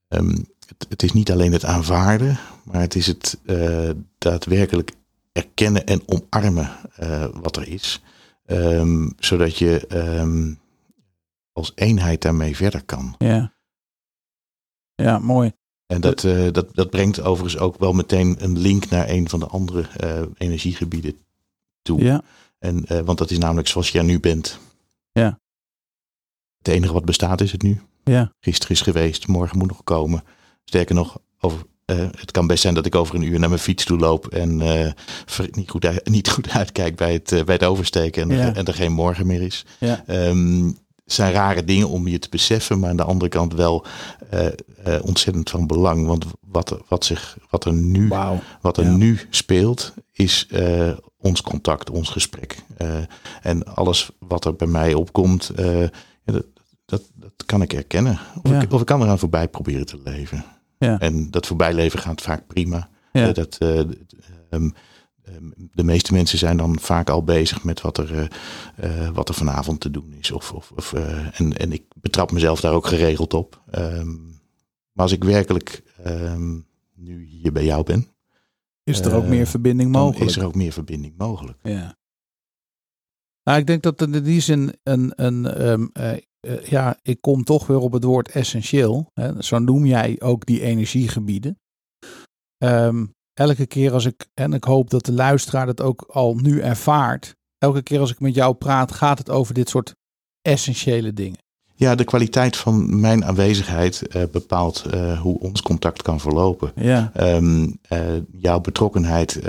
ehm, 0.07 0.37
het, 0.67 0.85
het 0.89 1.03
is 1.03 1.11
niet 1.11 1.31
alleen 1.31 1.51
het 1.51 1.65
aanvaarden, 1.65 2.37
maar 2.63 2.81
het 2.81 2.95
is 2.95 3.07
het 3.07 3.39
eh, 3.45 3.89
daadwerkelijk 4.17 4.91
erkennen 5.31 5.85
en 5.85 6.01
omarmen 6.05 6.69
wat 7.33 7.55
er 7.57 7.67
is. 7.67 8.01
Ehm, 8.45 9.09
zodat 9.19 9.57
je 9.57 9.87
als 11.51 11.71
eenheid 11.75 12.21
daarmee 12.21 12.55
verder 12.55 12.83
kan. 12.83 13.15
ja. 13.17 13.53
Ja, 14.95 15.19
mooi. 15.19 15.51
En 15.91 16.01
dat, 16.01 16.23
eh, 16.23 16.47
dat, 16.51 16.75
dat 16.75 16.89
brengt 16.89 17.21
overigens 17.21 17.61
ook 17.61 17.77
wel 17.79 17.93
meteen 17.93 18.35
een 18.39 18.57
link 18.59 18.89
naar 18.89 19.09
een 19.09 19.29
van 19.29 19.39
de 19.39 19.45
andere 19.47 19.87
eh, 19.97 20.21
energiegebieden 20.37 21.17
toe. 21.81 22.01
Ja, 22.03 22.21
En, 22.59 22.85
eh, 22.85 22.99
want 22.99 23.17
dat 23.17 23.31
is 23.31 23.37
namelijk 23.37 23.67
zoals 23.67 23.89
je 23.89 23.97
er 23.97 24.03
nu 24.03 24.19
bent. 24.19 24.59
Ja. 25.11 25.39
Het 26.57 26.67
enige 26.67 26.93
wat 26.93 27.05
bestaat 27.05 27.41
is 27.41 27.51
het 27.51 27.61
nu. 27.61 27.81
ja, 28.03 28.33
Gisteren 28.39 28.75
is 28.75 28.81
geweest, 28.81 29.27
morgen 29.27 29.57
moet 29.57 29.67
nog 29.67 29.83
komen. 29.83 30.23
Sterker 30.63 30.95
nog, 30.95 31.19
over, 31.39 31.65
het 31.85 32.31
kan 32.31 32.47
best 32.47 32.61
zijn 32.61 32.73
dat 32.73 32.85
ik 32.85 32.95
over 32.95 33.15
een 33.15 33.21
uur 33.21 33.39
naar 33.39 33.49
mijn 33.49 33.61
fiets 33.61 33.85
toe 33.85 33.97
loop 33.99 34.27
en 34.27 34.59
ver- 35.25 35.47
niet, 35.51 35.69
goed 35.69 35.85
uit, 35.85 36.09
niet 36.17 36.29
goed 36.29 36.49
uitkijk 36.49 36.95
bij 36.95 37.13
het, 37.13 37.45
bij 37.45 37.55
het 37.55 37.63
oversteken 37.63 38.21
en, 38.31 38.37
Ja. 38.37 38.45
er, 38.47 38.55
en 38.55 38.65
er 38.65 38.73
geen 38.73 38.91
morgen 38.91 39.27
meer 39.27 39.41
is. 39.41 39.65
ja, 39.79 40.03
Ehm, 40.07 40.71
zijn 41.11 41.33
rare 41.33 41.63
dingen 41.63 41.89
om 41.89 42.07
je 42.07 42.19
te 42.19 42.29
beseffen, 42.29 42.79
maar 42.79 42.89
aan 42.89 42.97
de 42.97 43.03
andere 43.03 43.29
kant 43.29 43.53
wel 43.53 43.85
eh, 44.29 44.45
eh, 44.47 44.53
ontzettend 45.03 45.49
van 45.49 45.67
belang. 45.67 46.05
Want 46.07 46.25
wat 46.39 46.69
er, 46.69 46.81
wat 46.87 47.05
zich, 47.05 47.37
wat 47.49 47.65
er 47.65 47.73
nu 47.73 48.07
wat 48.61 48.77
er 48.77 48.83
Ja. 48.83 48.91
nu 48.95 49.19
speelt, 49.29 49.93
is 50.11 50.47
eh, 50.49 50.91
ons 51.17 51.41
contact, 51.41 51.89
ons 51.89 52.09
gesprek. 52.09 52.55
En 53.41 53.63
alles 53.75 54.09
wat 54.19 54.45
er 54.45 54.55
bij 54.55 54.67
mij 54.67 54.93
opkomt, 54.93 55.51
dat, 56.25 56.45
dat, 56.85 57.01
dat 57.15 57.33
kan 57.45 57.61
ik 57.61 57.73
erkennen. 57.73 58.19
Of, 58.43 58.51
Ja. 58.51 58.61
ik, 58.61 58.73
of 58.73 58.79
ik 58.79 58.85
kan 58.85 59.01
eraan 59.01 59.19
voorbij 59.19 59.47
proberen 59.47 59.85
te 59.85 59.99
leven. 60.03 60.45
Ja. 60.77 60.99
En 60.99 61.31
dat 61.31 61.47
voorbijleven 61.47 61.99
gaat 61.99 62.21
vaak 62.21 62.47
prima. 62.47 62.89
Dat, 63.11 63.55
eh, 63.57 63.79
ehm, 63.79 63.89
ehm, 64.49 64.69
de 65.71 65.83
meeste 65.83 66.13
mensen 66.13 66.37
zijn 66.37 66.57
dan 66.57 66.79
vaak 66.79 67.09
al 67.09 67.23
bezig 67.23 67.63
met 67.63 67.81
wat 67.81 67.97
er, 67.97 68.29
eh, 68.75 69.05
eh, 69.05 69.13
wat 69.13 69.29
er 69.29 69.35
vanavond 69.35 69.79
te 69.79 69.91
doen 69.91 70.13
is. 70.13 70.31
Of, 70.31 70.53
of, 70.53 70.71
of, 70.75 70.93
eh, 70.93 71.39
en, 71.39 71.57
en 71.57 71.71
ik 71.71 71.83
betrap 71.95 72.31
mezelf 72.31 72.61
daar 72.61 72.73
ook 72.73 72.87
geregeld 72.87 73.33
op. 73.33 73.61
Ehm, 73.69 74.15
maar 74.91 75.03
als 75.05 75.11
ik 75.11 75.23
werkelijk 75.23 75.83
ehm, 76.03 76.59
nu 76.95 77.25
hier 77.25 77.51
bij 77.51 77.65
jou 77.65 77.83
ben, 77.83 78.07
Is 78.83 78.99
er 78.99 79.15
ook 79.15 79.25
meer 79.25 79.47
verbinding 79.47 79.91
mogelijk? 79.91 80.29
is 80.29 80.37
er 80.37 80.45
ook 80.45 80.55
meer 80.55 80.71
verbinding 80.71 81.17
mogelijk. 81.17 81.59
Ja. 81.63 81.99
Nou, 83.43 83.59
ik 83.59 83.67
denk 83.67 83.83
dat 83.83 84.01
in 84.01 84.23
die 84.23 84.41
zin 84.41 84.73
een, 84.83 85.11
een 85.15 85.45
ehm, 85.45 86.17
ja, 86.63 86.97
ik 87.01 87.21
kom 87.21 87.43
toch 87.43 87.67
weer 87.67 87.77
op 87.77 87.91
het 87.91 88.03
woord 88.03 88.29
essentieel. 88.29 89.11
Hè. 89.13 89.41
Zo 89.41 89.59
noem 89.59 89.85
jij 89.85 90.21
ook 90.21 90.45
die 90.45 90.61
energiegebieden. 90.61 91.59
Ehm, 92.57 93.05
elke 93.33 93.65
keer 93.65 93.93
als 93.93 94.05
ik, 94.05 94.27
en 94.33 94.53
ik 94.53 94.63
hoop 94.63 94.89
dat 94.89 95.05
de 95.05 95.13
luisteraar 95.13 95.65
dat 95.65 95.81
ook 95.81 96.01
al 96.01 96.35
nu 96.35 96.59
ervaart. 96.61 97.35
Elke 97.57 97.81
keer 97.81 97.99
als 97.99 98.11
ik 98.11 98.19
met 98.19 98.35
jou 98.35 98.53
praat, 98.53 98.91
gaat 98.91 99.17
het 99.17 99.29
over 99.29 99.53
dit 99.53 99.69
soort 99.69 99.95
essentiële 100.41 101.13
dingen. 101.13 101.39
Ja, 101.75 101.95
de 101.95 102.03
kwaliteit 102.03 102.57
van 102.57 102.99
mijn 102.99 103.25
aanwezigheid 103.25 104.07
eh, 104.07 104.23
bepaalt 104.31 104.85
eh, 104.85 105.21
hoe 105.21 105.39
ons 105.39 105.61
contact 105.61 106.01
kan 106.01 106.19
verlopen. 106.19 106.71
Ja, 106.75 107.11
Ehm, 107.13 107.69
eh, 107.81 107.99
jouw 108.31 108.59
betrokkenheid 108.59 109.39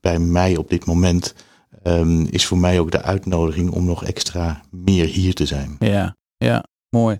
bij 0.00 0.18
mij 0.18 0.56
op 0.56 0.68
dit 0.68 0.84
moment 0.84 1.34
ehm, 1.82 2.20
is 2.20 2.46
voor 2.46 2.58
mij 2.58 2.80
ook 2.80 2.90
de 2.90 3.02
uitnodiging 3.02 3.70
om 3.70 3.84
nog 3.84 4.04
extra 4.04 4.62
meer 4.70 5.06
hier 5.06 5.34
te 5.34 5.46
zijn. 5.46 5.76
ja, 5.78 6.16
ja, 6.36 6.64
mooi. 6.90 7.18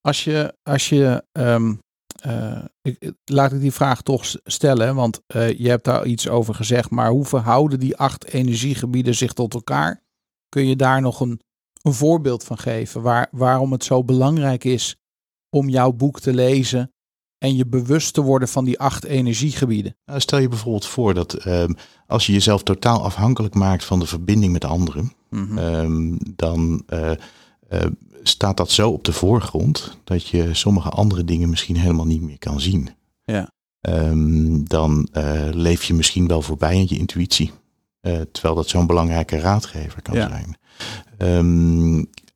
Als 0.00 0.24
je, 0.24 0.56
als 0.62 0.88
je 0.88 1.24
ehm, 1.32 1.74
eh, 2.22 2.64
ik, 2.82 3.12
laat 3.24 3.52
ik 3.52 3.60
die 3.60 3.72
vraag 3.72 4.02
toch 4.02 4.34
stellen, 4.44 4.94
want 4.94 5.20
eh, 5.26 5.58
je 5.58 5.68
hebt 5.68 5.84
daar 5.84 6.06
iets 6.06 6.28
over 6.28 6.54
gezegd, 6.54 6.90
maar 6.90 7.10
hoe 7.10 7.24
verhouden 7.24 7.80
die 7.80 7.96
acht 7.96 8.24
energiegebieden 8.24 9.14
zich 9.14 9.32
tot 9.32 9.54
elkaar? 9.54 10.02
Kun 10.48 10.66
je 10.66 10.76
daar 10.76 11.00
nog 11.00 11.20
een, 11.20 11.40
een 11.82 11.92
voorbeeld 11.92 12.44
van 12.44 12.58
geven 12.58 13.02
waar, 13.02 13.28
waarom 13.30 13.72
het 13.72 13.84
zo 13.84 14.04
belangrijk 14.04 14.64
is 14.64 14.96
om 15.50 15.68
jouw 15.68 15.92
boek 15.92 16.20
te 16.20 16.34
lezen 16.34 16.92
en 17.38 17.56
je 17.56 17.66
bewust 17.66 18.14
te 18.14 18.20
worden 18.20 18.48
van 18.48 18.64
die 18.64 18.78
acht 18.78 19.04
energiegebieden? 19.04 19.96
Nou, 20.04 20.20
stel 20.20 20.38
je 20.38 20.48
bijvoorbeeld 20.48 20.86
voor 20.86 21.14
dat 21.14 21.34
ehm, 21.34 21.72
als 22.06 22.26
je 22.26 22.32
jezelf 22.32 22.62
totaal 22.62 23.04
afhankelijk 23.04 23.54
maakt 23.54 23.84
van 23.84 23.98
de 23.98 24.06
verbinding 24.06 24.52
met 24.52 24.64
anderen, 24.64 25.12
Mhm. 25.32 25.58
Ehm, 25.58 26.16
dan 26.36 26.82
eh, 26.86 27.10
staat 28.22 28.56
dat 28.56 28.70
zo 28.70 28.90
op 28.90 29.04
de 29.04 29.12
voorgrond 29.12 29.98
dat 30.04 30.26
je 30.28 30.54
sommige 30.54 30.88
andere 30.88 31.24
dingen 31.24 31.48
misschien 31.48 31.76
helemaal 31.76 32.06
niet 32.06 32.22
meer 32.22 32.38
kan 32.38 32.60
zien. 32.60 32.90
Ja. 33.24 33.50
Ehm, 33.80 34.62
dan 34.64 35.08
eh, 35.12 35.48
leef 35.50 35.84
je 35.84 35.94
misschien 35.94 36.26
wel 36.26 36.42
voorbij 36.42 36.68
aan 36.74 36.86
je 36.88 36.98
intuïtie. 36.98 37.50
Eh, 38.00 38.20
terwijl 38.32 38.54
dat 38.54 38.68
zo'n 38.68 38.86
belangrijke 38.86 39.38
raadgever 39.38 40.02
kan 40.02 40.14
Ja. 40.14 40.28
zijn. 40.28 40.56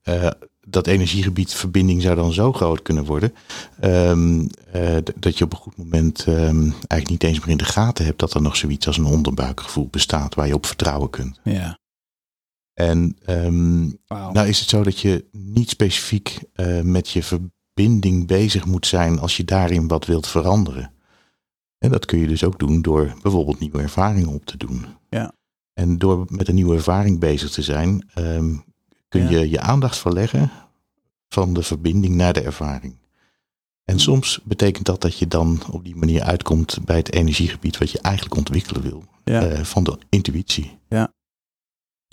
Eh, 0.02 0.30
dat 0.68 0.86
energiegebied 0.86 1.54
verbinding 1.54 2.02
zou 2.02 2.16
dan 2.16 2.32
zo 2.32 2.52
groot 2.52 2.82
kunnen 2.82 3.04
worden. 3.04 3.32
ehm, 3.80 4.46
eh, 4.72 4.96
dat 5.18 5.38
je 5.38 5.44
op 5.44 5.52
een 5.52 5.58
goed 5.58 5.76
moment 5.76 6.26
eigenlijk 6.26 7.08
niet 7.08 7.22
eens 7.22 7.38
meer 7.40 7.48
in 7.48 7.56
de 7.56 7.64
gaten 7.64 8.04
hebt 8.04 8.18
dat 8.18 8.34
er 8.34 8.42
nog 8.42 8.56
zoiets 8.56 8.86
als 8.86 8.98
een 8.98 9.04
onderbuikgevoel 9.04 9.88
bestaat 9.90 10.34
waar 10.34 10.46
je 10.46 10.54
op 10.54 10.66
vertrouwen 10.66 11.10
kunt. 11.10 11.40
Ja, 11.44 11.78
En 12.76 13.16
ehm, 13.24 13.80
nou 14.08 14.46
is 14.48 14.60
het 14.60 14.68
zo 14.68 14.82
dat 14.82 15.00
je 15.00 15.24
niet 15.32 15.68
specifiek 15.70 16.38
eh, 16.52 16.80
met 16.80 17.10
je 17.10 17.22
verbinding 17.22 18.26
bezig 18.26 18.66
moet 18.66 18.86
zijn 18.86 19.18
als 19.18 19.36
je 19.36 19.44
daarin 19.44 19.88
wat 19.88 20.04
wilt 20.06 20.26
veranderen. 20.26 20.92
En 21.78 21.90
dat 21.90 22.04
kun 22.04 22.18
je 22.18 22.26
dus 22.26 22.44
ook 22.44 22.58
doen 22.58 22.82
door 22.82 23.14
bijvoorbeeld 23.22 23.58
nieuwe 23.60 23.82
ervaringen 23.82 24.28
op 24.34 24.44
te 24.46 24.56
doen. 24.56 24.86
Ja. 25.10 25.32
En 25.72 25.98
door 25.98 26.24
met 26.28 26.48
een 26.48 26.54
nieuwe 26.54 26.74
ervaring 26.74 27.18
bezig 27.20 27.50
te 27.50 27.62
zijn, 27.62 28.08
ehm, 28.14 28.54
kun 29.08 29.22
Ja. 29.22 29.28
je 29.30 29.50
je 29.50 29.60
aandacht 29.60 29.98
verleggen 29.98 30.50
van 31.28 31.54
de 31.54 31.62
verbinding 31.62 32.14
naar 32.14 32.32
de 32.32 32.40
ervaring. 32.42 32.96
En 33.84 33.98
soms 34.00 34.40
betekent 34.44 34.86
dat 34.86 35.00
dat 35.00 35.18
je 35.18 35.28
dan 35.28 35.62
op 35.70 35.84
die 35.84 35.96
manier 35.96 36.22
uitkomt 36.22 36.78
bij 36.84 36.96
het 36.96 37.12
energiegebied 37.12 37.78
wat 37.78 37.90
je 37.90 38.00
eigenlijk 38.00 38.36
ontwikkelen 38.36 38.82
wil. 38.82 39.04
ja, 39.24 39.46
eh, 39.46 39.64
van 39.64 39.84
de 39.84 39.98
intuïtie. 40.08 40.78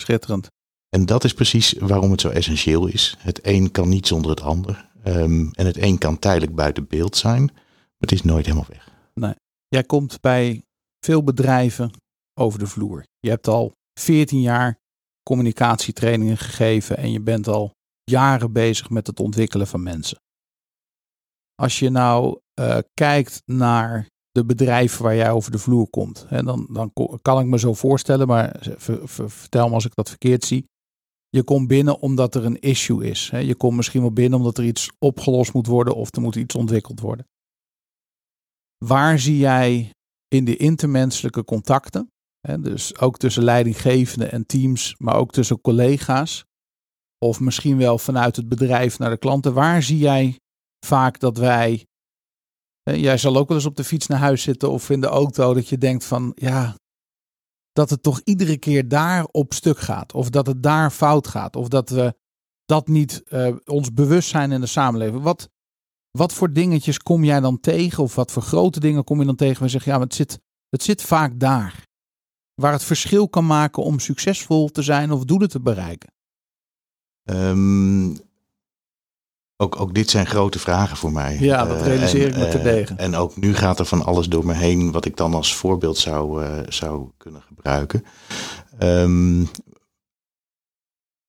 Schitterend. 0.02 0.46
En 0.88 1.06
dat 1.06 1.24
is 1.24 1.34
precies 1.34 1.72
waarom 1.72 2.10
het 2.10 2.20
zo 2.20 2.28
essentieel 2.28 2.86
is. 2.86 3.16
Het 3.18 3.46
een 3.46 3.70
kan 3.70 3.88
niet 3.88 4.06
zonder 4.06 4.30
het 4.30 4.40
ander. 4.40 4.90
Ehm, 5.02 5.48
en 5.52 5.66
het 5.66 5.82
een 5.82 5.98
kan 5.98 6.18
tijdelijk 6.18 6.54
buiten 6.54 6.86
beeld 6.86 7.16
zijn, 7.16 7.44
maar 7.44 7.98
het 7.98 8.12
is 8.12 8.22
nooit 8.22 8.46
helemaal 8.46 8.68
weg. 8.68 8.92
Jij 9.74 9.84
komt 9.84 10.20
bij 10.20 10.64
veel 11.04 11.22
bedrijven 11.24 11.90
over 12.40 12.58
de 12.58 12.66
vloer. 12.66 13.04
Je 13.18 13.28
hebt 13.28 13.48
al 13.48 13.72
14 14.00 14.40
jaar 14.40 14.78
communicatietrainingen 15.22 16.38
gegeven 16.38 16.96
en 16.96 17.10
je 17.10 17.20
bent 17.20 17.48
al 17.48 17.70
jaren 18.04 18.52
bezig 18.52 18.90
met 18.90 19.06
het 19.06 19.20
ontwikkelen 19.20 19.66
van 19.66 19.82
mensen. 19.82 20.18
Als 21.54 21.78
je 21.78 21.90
nou 21.90 22.40
eh, 22.54 22.78
kijkt 22.94 23.42
naar 23.44 24.06
de 24.34 24.44
bedrijven 24.44 25.02
waar 25.02 25.16
jij 25.16 25.30
over 25.30 25.50
de 25.50 25.58
vloer 25.58 25.88
komt, 25.88 26.24
hè, 26.28 26.42
dan, 26.42 26.66
dan 26.70 26.92
kan 27.22 27.40
ik 27.40 27.46
me 27.46 27.58
zo 27.58 27.74
voorstellen, 27.74 28.26
maar 28.26 28.56
ver- 28.76 29.08
ver- 29.08 29.30
vertel 29.30 29.68
me 29.68 29.74
als 29.74 29.84
ik 29.84 29.94
dat 29.94 30.08
verkeerd 30.08 30.44
zie. 30.44 30.66
Je 31.28 31.42
komt 31.42 31.68
binnen 31.68 31.98
omdat 32.00 32.34
er 32.34 32.44
een 32.44 32.60
issue 32.60 33.04
is. 33.04 33.28
Je 33.28 33.54
komt 33.54 33.76
misschien 33.76 34.00
wel 34.00 34.12
binnen 34.12 34.38
omdat 34.38 34.58
er 34.58 34.64
iets 34.64 34.90
opgelost 34.98 35.52
moet 35.52 35.66
worden 35.66 35.94
of 35.94 36.14
er 36.14 36.20
moet 36.20 36.36
iets 36.36 36.54
ontwikkeld 36.54 37.00
worden. 37.00 37.26
Waar 38.84 39.18
zie 39.18 39.36
jij 39.36 39.90
in 40.28 40.44
de 40.44 40.56
intermenselijke 40.56 41.44
contacten, 41.44 42.10
dus 42.60 42.98
ook 42.98 43.16
tussen 43.16 43.42
leidinggevenden 43.42 44.32
en 44.32 44.46
teams, 44.46 44.94
maar 44.98 45.16
ook 45.16 45.32
tussen 45.32 45.60
collega's, 45.60 46.44
of 47.18 47.40
misschien 47.40 47.76
wel 47.76 47.98
vanuit 47.98 48.36
het 48.36 48.48
bedrijf 48.48 48.98
naar 48.98 49.10
de 49.10 49.18
klanten, 49.18 49.54
waar 49.54 49.82
zie 49.82 49.98
jij 49.98 50.38
vaak 50.86 51.18
dat 51.20 51.38
wij. 51.38 51.84
Jij 52.84 53.18
zal 53.18 53.36
ook 53.36 53.48
wel 53.48 53.56
eens 53.56 53.66
op 53.66 53.76
de 53.76 53.84
fiets 53.84 54.06
naar 54.06 54.18
huis 54.18 54.42
zitten 54.42 54.70
of 54.70 54.90
in 54.90 55.00
de 55.00 55.06
auto 55.06 55.54
dat 55.54 55.68
je 55.68 55.78
denkt 55.78 56.04
van 56.04 56.32
ja, 56.34 56.76
dat 57.72 57.90
het 57.90 58.02
toch 58.02 58.20
iedere 58.24 58.56
keer 58.56 58.88
daar 58.88 59.24
op 59.24 59.52
stuk 59.52 59.78
gaat. 59.78 60.12
Of 60.12 60.30
dat 60.30 60.46
het 60.46 60.62
daar 60.62 60.90
fout 60.90 61.28
gaat. 61.28 61.56
Of 61.56 61.68
dat 61.68 61.90
we 61.90 62.14
dat 62.64 62.88
niet 62.88 63.22
eh, 63.22 63.54
ons 63.64 63.92
bewust 63.92 64.28
zijn 64.28 64.52
in 64.52 64.60
de 64.60 64.66
samenleving. 64.66 65.22
Wat, 65.22 65.50
wat 66.10 66.32
voor 66.32 66.52
dingetjes 66.52 66.98
kom 66.98 67.24
jij 67.24 67.40
dan 67.40 67.60
tegen? 67.60 68.02
Of 68.02 68.14
wat 68.14 68.30
voor 68.30 68.42
grote 68.42 68.80
dingen 68.80 69.04
kom 69.04 69.18
je 69.18 69.26
dan 69.26 69.36
tegen? 69.36 69.62
We 69.62 69.68
zeggen 69.68 69.90
ja, 69.92 69.98
maar 69.98 70.06
het 70.06 70.16
zit, 70.16 70.40
het 70.68 70.82
zit 70.82 71.02
vaak 71.02 71.40
daar. 71.40 71.86
Waar 72.54 72.72
het 72.72 72.84
verschil 72.84 73.28
kan 73.28 73.46
maken 73.46 73.82
om 73.82 73.98
succesvol 73.98 74.68
te 74.68 74.82
zijn 74.82 75.12
of 75.12 75.24
doelen 75.24 75.48
te 75.48 75.60
bereiken. 75.60 76.12
Ehm, 77.22 78.16
ook, 79.56 79.80
ook 79.80 79.94
dit 79.94 80.10
zijn 80.10 80.26
grote 80.26 80.58
vragen 80.58 80.96
voor 80.96 81.12
mij. 81.12 81.36
Ja, 81.40 81.64
dat 81.64 81.80
Eh, 81.80 81.86
realiseer 81.86 82.22
en, 82.22 82.28
ik 82.28 82.36
me 82.36 82.44
eh, 82.44 82.50
terdege. 82.50 82.94
En 82.94 83.14
ook 83.14 83.36
nu 83.36 83.54
gaat 83.54 83.78
er 83.78 83.84
van 83.84 84.04
alles 84.04 84.26
door 84.26 84.46
me 84.46 84.54
heen 84.54 84.92
wat 84.92 85.04
ik 85.04 85.16
dan 85.16 85.34
als 85.34 85.54
voorbeeld 85.54 85.98
zou, 85.98 86.44
eh, 86.44 86.58
zou 86.68 87.10
kunnen 87.16 87.42
gebruiken. 87.42 88.04
Ehm, 88.78 89.44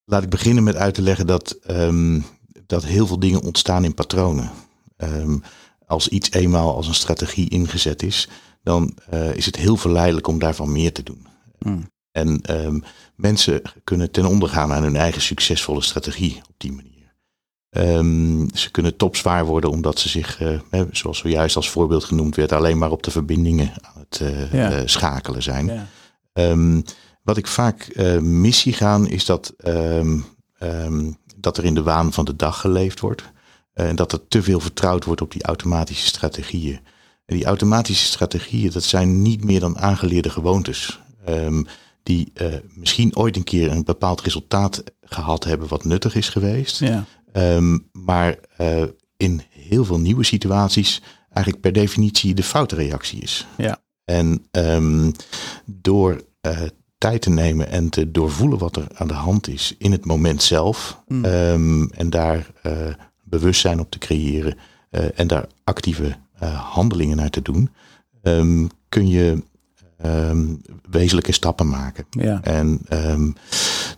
laat 0.06 0.24
ik 0.24 0.30
beginnen 0.30 0.64
met 0.64 0.76
uit 0.76 0.94
te 0.94 1.02
leggen 1.02 1.28
dat, 1.28 1.52
ehm, 1.52 2.20
dat 2.66 2.86
heel 2.86 3.08
veel 3.08 3.20
dingen 3.20 3.42
ontstaan 3.42 3.84
in 3.84 3.94
patronen. 3.94 4.52
Ehm, 4.98 5.38
als 5.86 6.08
iets 6.08 6.32
eenmaal 6.32 6.76
als 6.76 6.88
een 6.88 6.94
strategie 6.94 7.50
ingezet 7.50 8.04
is, 8.04 8.30
dan 8.64 8.98
eh, 9.10 9.36
is 9.36 9.46
het 9.46 9.56
heel 9.56 9.76
verleidelijk 9.76 10.28
om 10.28 10.40
daarvan 10.40 10.72
meer 10.72 10.94
te 10.94 11.04
doen. 11.04 11.28
Hmm. 11.60 11.90
En 12.12 12.42
ehm, 12.42 12.80
mensen 13.16 13.62
kunnen 13.84 14.12
ten 14.12 14.26
onder 14.26 14.50
gaan 14.50 14.74
aan 14.74 14.84
hun 14.84 14.96
eigen 14.96 15.22
succesvolle 15.22 15.82
strategie 15.82 16.42
op 16.50 16.56
die 16.58 16.72
manier. 16.72 16.95
Ehm, 17.76 18.46
ze 18.54 18.72
kunnen 18.72 18.96
topzwaar 18.96 19.46
worden 19.46 19.70
omdat 19.70 20.00
ze 20.00 20.10
zich, 20.10 20.42
eh, 20.42 20.60
hè, 20.70 20.86
zoals 20.92 21.18
zojuist 21.18 21.56
als 21.56 21.70
voorbeeld 21.70 22.04
genoemd 22.04 22.36
werd, 22.36 22.52
alleen 22.52 22.78
maar 22.78 22.92
op 22.92 23.04
de 23.04 23.12
verbindingen 23.12 23.72
aan 23.82 24.06
het 24.10 24.20
eh, 24.22 24.54
Ja. 24.54 24.72
eh, 24.72 24.82
schakelen 24.86 25.44
zijn. 25.44 25.66
Ja. 25.66 25.88
Ehm, 26.34 26.82
wat 27.24 27.38
ik 27.38 27.48
vaak 27.48 27.82
eh 27.84 28.18
mis 28.20 28.60
zie 28.60 28.74
gaan, 28.74 29.08
is 29.08 29.26
dat, 29.26 29.54
ehm, 29.58 30.20
dat 31.38 31.58
er 31.58 31.64
in 31.66 31.74
de 31.74 31.84
waan 31.84 32.14
van 32.14 32.26
de 32.26 32.36
dag 32.36 32.60
geleefd 32.60 33.00
wordt. 33.00 33.22
Eh, 33.74 33.88
En 33.90 33.96
dat 33.96 34.12
er 34.12 34.28
te 34.28 34.44
veel 34.44 34.60
vertrouwd 34.60 35.06
wordt 35.06 35.22
op 35.22 35.32
die 35.32 35.44
automatische 35.44 36.06
strategieën. 36.06 36.80
En 37.26 37.36
die 37.36 37.46
automatische 37.46 38.06
strategieën, 38.06 38.72
dat 38.72 38.84
zijn 38.84 39.22
niet 39.22 39.44
meer 39.44 39.60
dan 39.60 39.78
aangeleerde 39.80 40.30
gewoontes. 40.30 41.00
die 42.04 42.32
eh, 42.34 42.48
misschien 42.76 43.16
ooit 43.16 43.36
een 43.36 43.44
keer 43.44 43.72
een 43.72 43.84
bepaald 43.84 44.22
resultaat 44.22 44.84
gehad 45.02 45.44
hebben 45.44 45.68
wat 45.68 45.84
nuttig 45.86 46.16
is 46.16 46.30
geweest. 46.30 46.80
Ja. 46.80 47.06
Ehm, 47.36 47.78
maar 47.92 48.36
eh, 48.58 48.84
in 49.18 49.42
heel 49.50 49.86
veel 49.86 50.00
nieuwe 50.00 50.24
situaties 50.24 51.02
eigenlijk 51.30 51.62
per 51.64 51.74
definitie 51.74 52.34
de 52.34 52.44
foute 52.44 52.76
reactie 52.76 53.22
is. 53.22 53.48
Ja. 53.58 53.82
En 54.06 54.46
ehm, 54.52 55.12
door 55.66 56.24
eh, 56.42 56.62
tijd 56.98 57.22
te 57.22 57.30
nemen 57.30 57.70
en 57.70 57.90
te 57.90 58.12
doorvoelen 58.12 58.58
wat 58.58 58.76
er 58.76 58.88
aan 58.94 59.08
de 59.08 59.14
hand 59.14 59.48
is 59.48 59.76
in 59.78 59.92
het 59.92 60.06
moment 60.06 60.44
zelf. 60.44 61.02
Mm. 61.08 61.26
ehm, 61.26 61.84
en 61.84 62.10
daar 62.10 62.52
eh, 62.62 62.74
bewustzijn 63.24 63.80
op 63.80 63.92
te 63.92 63.98
creëren 63.98 64.58
en 65.16 65.28
daar 65.28 65.48
actieve 65.64 66.16
handelingen 66.54 67.18
naar 67.18 67.30
te 67.30 67.42
doen. 67.42 67.70
kun 68.90 69.08
je 69.08 69.44
wezenlijke 70.90 71.32
stappen 71.32 71.68
maken. 71.68 72.06
Ja. 72.10 72.44
En 72.44 72.82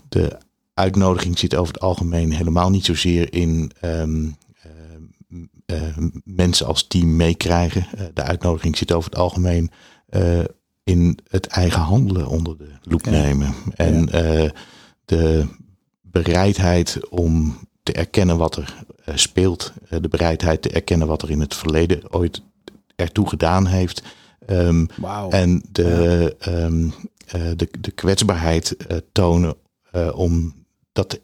de 0.10 0.38
uitnodiging 0.78 1.40
zit 1.40 1.56
over 1.56 1.74
het 1.74 1.82
algemeen 1.82 2.32
helemaal 2.32 2.70
niet 2.70 2.86
zozeer 2.86 3.34
in 3.34 3.72
ehm, 3.80 4.30
ehm, 4.62 5.44
eh, 5.66 5.98
mensen 6.24 6.66
als 6.68 6.88
team 6.88 7.16
meekrijgen. 7.16 7.88
Eh, 7.98 8.06
de 8.14 8.24
uitnodiging 8.24 8.78
zit 8.78 8.92
over 8.92 9.10
het 9.10 9.20
algemeen 9.20 9.72
eh, 10.10 10.44
in 10.84 11.20
het 11.30 11.48
eigen 11.48 11.82
handelen 11.82 12.28
onder 12.28 12.58
de 12.58 12.70
loep 12.82 13.06
nemen. 13.06 13.54
En 13.76 14.10
eh, 14.10 14.50
de 15.06 15.46
bereidheid 16.02 17.10
om 17.10 17.58
te 17.84 17.92
erkennen 17.94 18.38
wat 18.38 18.56
er 18.56 18.76
eh, 19.04 19.16
speelt. 19.16 19.74
Eh, 19.90 20.00
de 20.02 20.10
bereidheid 20.10 20.62
te 20.62 20.70
erkennen 20.70 21.08
wat 21.08 21.22
er 21.22 21.30
in 21.30 21.40
het 21.40 21.56
verleden 21.56 22.14
ooit 22.14 22.42
ertoe 22.96 23.30
gedaan 23.30 23.66
heeft. 23.66 24.02
Ehm, 24.46 24.86
en 25.30 25.64
de, 25.72 26.36
ehm, 26.40 26.90
eh, 27.28 27.52
de, 27.56 27.70
de 27.80 27.92
kwetsbaarheid 27.92 28.78
eh, 28.78 28.98
tonen 29.12 29.56
eh, 29.92 30.10
om 30.20 30.54
dat 30.98 31.20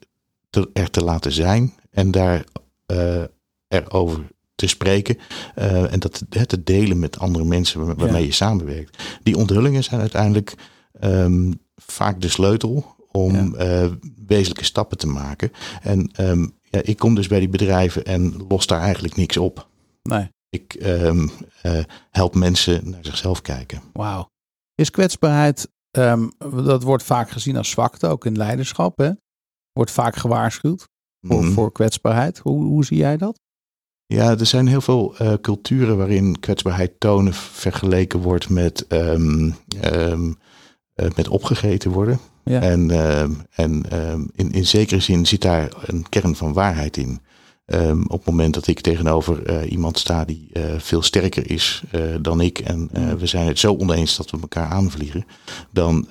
te, 0.49 0.69
er 0.73 0.89
te 0.89 1.03
laten 1.03 1.31
zijn 1.31 1.73
en 1.89 2.11
daar 2.11 2.43
eh, 2.85 3.23
erover 3.67 4.27
te 4.55 4.67
spreken 4.67 5.17
eh, 5.55 5.93
en 5.93 5.99
dat 5.99 6.23
te, 6.29 6.45
te 6.45 6.63
delen 6.63 6.99
met 6.99 7.19
andere 7.19 7.45
mensen 7.45 7.85
waar- 7.85 7.95
waarmee 7.95 8.21
Ja. 8.21 8.27
je 8.27 8.31
samenwerkt. 8.33 9.03
Die 9.23 9.37
onthullingen 9.37 9.83
zijn 9.83 10.01
uiteindelijk 10.01 10.53
ehm, 10.99 11.51
vaak 11.75 12.21
de 12.21 12.27
sleutel 12.27 12.95
om 13.11 13.33
Ja. 13.33 13.51
eh, 13.83 13.91
wezenlijke 14.25 14.63
stappen 14.65 14.97
te 14.97 15.07
maken. 15.07 15.51
En 15.81 16.09
ehm, 16.15 16.47
ja, 16.63 16.79
ik 16.83 16.97
kom 16.97 17.15
dus 17.15 17.27
bij 17.27 17.39
die 17.39 17.49
bedrijven 17.49 18.05
en 18.05 18.45
los 18.47 18.67
daar 18.67 18.79
eigenlijk 18.81 19.15
niks 19.15 19.37
op. 19.37 19.67
Nee. 20.03 20.29
Ik 20.49 20.73
ehm, 20.73 21.27
eh, 21.61 21.79
help 22.11 22.35
mensen 22.35 22.89
naar 22.89 23.05
zichzelf 23.05 23.41
kijken. 23.41 23.81
Wauw. 23.93 24.27
Is 24.75 24.89
kwetsbaarheid, 24.89 25.69
dat 26.63 26.83
wordt 26.83 27.03
vaak 27.03 27.29
gezien 27.31 27.57
als 27.57 27.69
zwakte, 27.69 28.07
ook 28.07 28.25
in 28.25 28.37
leiderschap. 28.37 28.97
Hè? 28.97 29.09
Wordt 29.73 29.91
vaak 29.91 30.15
gewaarschuwd 30.15 30.87
voor, 31.21 31.43
Mhm. 31.43 31.51
voor 31.53 31.71
kwetsbaarheid. 31.71 32.37
Hoe, 32.39 32.63
hoe 32.63 32.85
zie 32.85 32.97
jij 32.97 33.17
dat? 33.17 33.39
Ja, 34.05 34.29
er 34.29 34.45
zijn 34.45 34.67
heel 34.67 34.81
veel 34.81 35.15
eh, 35.17 35.33
culturen 35.41 35.97
waarin 35.97 36.39
kwetsbaarheid 36.39 36.99
tonen 36.99 37.33
vergeleken 37.33 38.19
wordt 38.19 38.49
met, 38.49 38.87
ehm, 38.87 39.51
ehm, 39.81 40.31
eh, 40.93 41.07
met 41.15 41.27
opgegeten 41.27 41.91
worden. 41.91 42.19
Ja. 42.43 42.61
En, 42.61 42.91
ehm, 42.91 43.31
en 43.49 43.83
in, 44.35 44.51
in 44.51 44.65
zekere 44.65 44.99
zin 44.99 45.25
zit 45.25 45.41
daar 45.41 45.73
een 45.85 46.09
kern 46.09 46.35
van 46.35 46.53
waarheid 46.53 46.97
in. 46.97 47.19
Op 48.07 48.09
het 48.17 48.25
moment 48.25 48.53
dat 48.53 48.67
ik 48.67 48.79
tegenover 48.81 49.45
eh, 49.45 49.71
iemand 49.71 49.99
sta 49.99 50.25
die 50.25 50.51
veel 50.77 51.01
sterker 51.01 51.51
is 51.51 51.83
dan 52.21 52.41
ik 52.41 52.59
en 52.59 52.89
Mm. 52.93 53.17
we 53.17 53.25
zijn 53.25 53.47
het 53.47 53.59
zo 53.59 53.75
oneens 53.75 54.15
dat 54.17 54.29
we 54.31 54.37
elkaar 54.41 54.67
aanvliegen, 54.69 55.25
dan 55.71 56.07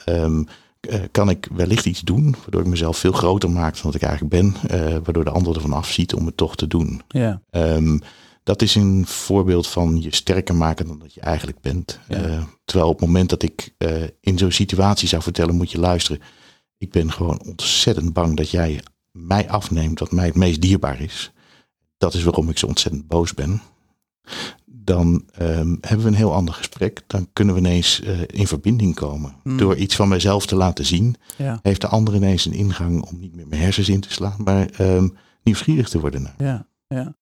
eh, 0.88 1.00
kan 1.10 1.30
ik 1.30 1.48
wellicht 1.52 1.86
iets 1.86 2.00
doen 2.00 2.34
waardoor 2.40 2.60
ik 2.60 2.66
mezelf 2.66 2.98
veel 2.98 3.12
groter 3.12 3.50
maak 3.50 3.74
dan 3.74 3.82
dat 3.82 3.94
ik 3.94 4.02
eigenlijk 4.02 4.34
ben, 4.34 4.54
eh, 4.68 4.96
waardoor 5.04 5.24
de 5.24 5.30
ander 5.30 5.54
ervan 5.54 5.72
afziet 5.72 6.14
om 6.14 6.26
het 6.26 6.36
toch 6.36 6.56
te 6.56 6.66
doen. 6.66 7.02
Ja. 7.08 7.42
Ehm, 7.50 7.98
dat 8.42 8.62
is 8.62 8.74
een 8.74 9.06
voorbeeld 9.06 9.66
van 9.66 10.02
je 10.02 10.14
sterker 10.14 10.54
maken 10.54 10.86
dan 10.86 10.98
dat 10.98 11.14
je 11.14 11.20
eigenlijk 11.20 11.60
bent. 11.60 12.00
Ja. 12.08 12.16
Eh, 12.16 12.42
terwijl 12.64 12.90
op 12.90 12.98
het 12.98 13.06
moment 13.06 13.30
dat 13.30 13.42
ik 13.42 13.74
in 14.20 14.38
zo'n 14.38 14.50
situatie 14.50 15.08
zou 15.08 15.22
vertellen, 15.22 15.54
moet 15.54 15.70
je 15.70 15.78
luisteren. 15.78 16.22
Ik 16.78 16.90
ben 16.90 17.12
gewoon 17.12 17.42
ontzettend 17.46 18.12
bang 18.12 18.36
dat 18.36 18.50
jij 18.50 18.82
mij 19.10 19.48
afneemt 19.48 19.98
wat 19.98 20.12
mij 20.12 20.26
het 20.26 20.34
meest 20.34 20.60
dierbaar 20.60 21.00
is. 21.00 21.32
Dat 21.96 22.14
is 22.14 22.22
waarom 22.22 22.48
ik 22.48 22.58
zo 22.58 22.66
ontzettend 22.66 23.08
boos 23.08 23.34
ben. 23.34 23.62
Dan 24.84 25.24
ehm, 25.32 25.76
hebben 25.80 26.00
we 26.02 26.06
een 26.06 26.14
heel 26.14 26.34
ander 26.34 26.54
gesprek. 26.54 27.02
Dan 27.06 27.28
kunnen 27.32 27.54
we 27.54 27.60
ineens 27.60 28.00
eh, 28.00 28.20
in 28.26 28.46
verbinding 28.46 28.94
komen. 28.94 29.34
Hmm. 29.42 29.56
Door 29.56 29.76
iets 29.76 29.96
van 29.96 30.08
mezelf 30.08 30.46
te 30.46 30.56
laten 30.56 30.84
zien, 30.86 31.16
Ja. 31.36 31.58
heeft 31.62 31.80
de 31.80 31.86
ander 31.86 32.14
ineens 32.14 32.44
een 32.44 32.52
ingang 32.52 33.02
om 33.02 33.18
niet 33.18 33.34
meer 33.34 33.48
mijn 33.48 33.62
hersens 33.62 33.88
in 33.88 34.00
te 34.00 34.12
slaan, 34.12 34.42
maar 34.44 34.70
ehm, 34.70 35.08
nieuwsgierig 35.42 35.88
te 35.88 36.00
worden 36.00 36.22
naar. 36.22 36.34
Ja. 36.38 36.66
ja. 36.86 37.16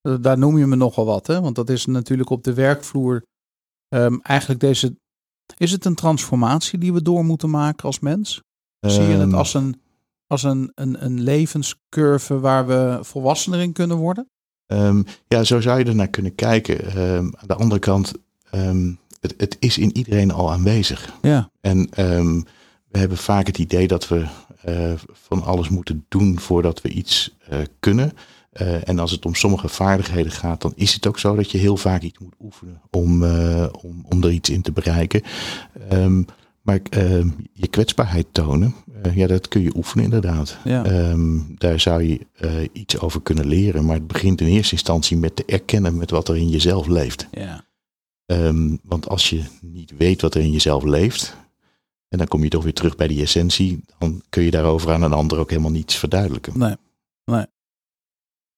Eh, 0.00 0.14
Daar 0.20 0.38
noem 0.38 0.58
je 0.58 0.66
me 0.66 0.76
nogal 0.76 1.04
wat, 1.04 1.26
hè? 1.26 1.40
Want 1.40 1.54
dat 1.56 1.68
is 1.70 1.86
natuurlijk 1.86 2.30
op 2.30 2.44
de 2.44 2.54
werkvloer 2.54 3.24
ehm, 3.88 4.18
eigenlijk 4.22 4.60
deze. 4.60 4.96
Is 5.56 5.72
het 5.72 5.84
een 5.84 5.94
transformatie 5.94 6.78
die 6.78 6.92
we 6.92 7.02
door 7.02 7.24
moeten 7.24 7.50
maken 7.50 7.84
als 7.84 8.00
mens? 8.00 8.42
Zie 8.80 9.02
je 9.02 9.16
het 9.16 9.32
als 9.32 9.54
een, 9.54 9.80
als 10.26 10.42
een, 10.42 10.72
een, 10.74 11.04
een 11.04 11.20
levenscurve 11.22 12.38
waar 12.40 12.66
we 12.66 12.98
volwassener 13.02 13.60
in 13.60 13.72
kunnen 13.72 13.96
worden? 13.96 14.28
Ehm, 14.66 15.02
ja, 15.28 15.44
zo 15.44 15.60
zou 15.60 15.78
je 15.78 15.84
er 15.84 15.94
naar 15.94 16.08
kunnen 16.08 16.34
kijken. 16.34 16.86
Ehm, 16.86 17.16
aan 17.16 17.46
de 17.46 17.54
andere 17.54 17.80
kant, 17.80 18.12
ehm, 18.50 18.92
het, 19.20 19.34
het 19.36 19.56
is 19.58 19.78
in 19.78 19.96
iedereen 19.96 20.30
al 20.30 20.52
aanwezig. 20.52 21.12
Ja. 21.22 21.50
En 21.60 21.88
we 22.94 22.98
hebben 22.98 23.18
vaak 23.18 23.46
het 23.46 23.58
idee 23.58 23.88
dat 23.88 24.08
we 24.08 24.26
eh, 24.64 24.92
van 25.12 25.42
alles 25.42 25.68
moeten 25.68 26.04
doen 26.08 26.40
voordat 26.40 26.82
we 26.82 26.88
iets 26.88 27.36
eh, 27.48 27.58
kunnen. 27.80 28.12
Eh, 28.52 28.88
en 28.88 28.98
als 28.98 29.10
het 29.10 29.24
om 29.24 29.34
sommige 29.34 29.68
vaardigheden 29.68 30.32
gaat, 30.32 30.60
dan 30.60 30.72
is 30.74 30.94
het 30.94 31.06
ook 31.06 31.18
zo 31.18 31.34
dat 31.34 31.50
je 31.50 31.58
heel 31.58 31.76
vaak 31.76 32.02
iets 32.02 32.18
moet 32.18 32.34
oefenen 32.40 32.80
om, 32.90 33.24
om, 33.82 34.04
om 34.08 34.22
er 34.22 34.30
iets 34.30 34.50
in 34.50 34.62
te 34.62 34.72
bereiken. 34.72 35.22
Maar 36.64 36.80
ehm, 36.90 37.28
je 37.52 37.66
kwetsbaarheid 37.66 38.26
tonen, 38.32 38.74
eh, 39.02 39.16
ja, 39.16 39.26
dat 39.26 39.48
kun 39.48 39.62
je 39.62 39.76
oefenen 39.76 40.04
inderdaad. 40.04 40.58
Ja. 40.64 40.84
Ehm, 40.84 41.38
daar 41.58 41.80
zou 41.80 42.02
je 42.02 42.26
eh, 42.34 42.50
iets 42.72 42.98
over 42.98 43.22
kunnen 43.22 43.46
leren. 43.46 43.84
Maar 43.84 43.96
het 43.96 44.06
begint 44.06 44.40
in 44.40 44.46
eerste 44.46 44.72
instantie 44.72 45.16
met 45.16 45.36
te 45.36 45.44
erkennen 45.46 45.96
met 45.96 46.10
wat 46.10 46.28
er 46.28 46.36
in 46.36 46.48
jezelf 46.48 46.86
leeft. 46.86 47.26
Ja. 47.30 47.64
Ehm, 48.26 48.76
want 48.82 49.08
als 49.08 49.30
je 49.30 49.42
niet 49.60 49.92
weet 49.96 50.20
wat 50.20 50.34
er 50.34 50.40
in 50.40 50.50
jezelf 50.50 50.84
leeft, 50.84 51.36
en 52.08 52.18
dan 52.18 52.28
kom 52.28 52.42
je 52.42 52.48
toch 52.48 52.62
weer 52.62 52.74
terug 52.74 52.96
bij 52.96 53.08
die 53.08 53.22
essentie, 53.22 53.84
dan 53.98 54.22
kun 54.28 54.42
je 54.42 54.50
daarover 54.50 54.92
aan 54.92 55.02
een 55.02 55.12
ander 55.12 55.38
ook 55.38 55.50
helemaal 55.50 55.70
niets 55.70 55.96
verduidelijken. 55.96 56.58
Nee. 56.58 56.76
Nee. 57.24 57.46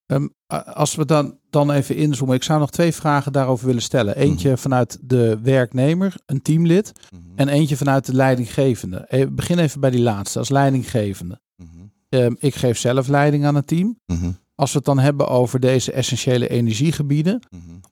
Ehm, 0.07 0.27
als 0.75 0.95
we 0.95 1.05
dan, 1.05 1.39
dan 1.51 1.71
even 1.71 1.97
inzoomen. 1.97 2.37
Ik 2.37 2.43
zou 2.43 2.61
nog 2.61 2.71
twee 2.71 2.93
vragen 2.93 3.33
daarover 3.33 3.67
willen 3.67 3.83
stellen. 3.83 4.17
Eentje 4.17 4.49
Mhm. 4.51 4.59
vanuit 4.59 4.99
de 5.03 5.39
werknemer, 5.43 6.15
een 6.27 6.43
teamlid. 6.43 6.93
Mhm. 7.11 7.23
En 7.37 7.49
eentje 7.49 7.77
vanuit 7.77 8.07
de 8.07 8.15
leidinggevende. 8.15 8.97
Eh, 8.97 9.27
begin 9.31 9.59
even 9.59 9.81
bij 9.81 9.91
die 9.91 10.01
laatste, 10.01 10.39
als 10.39 10.49
leidinggevende. 10.49 11.41
Mhm. 11.57 11.71
Ehm, 12.09 12.35
ik 12.39 12.55
geef 12.55 12.79
zelf 12.79 13.09
leiding 13.09 13.45
aan 13.47 13.55
een 13.55 13.65
team. 13.65 13.99
Als 14.55 14.71
we 14.73 14.77
het 14.77 14.87
dan 14.87 14.99
hebben 14.99 15.29
over 15.29 15.61
deze 15.61 15.93
essentiële 15.93 16.49
energiegebieden. 16.49 17.41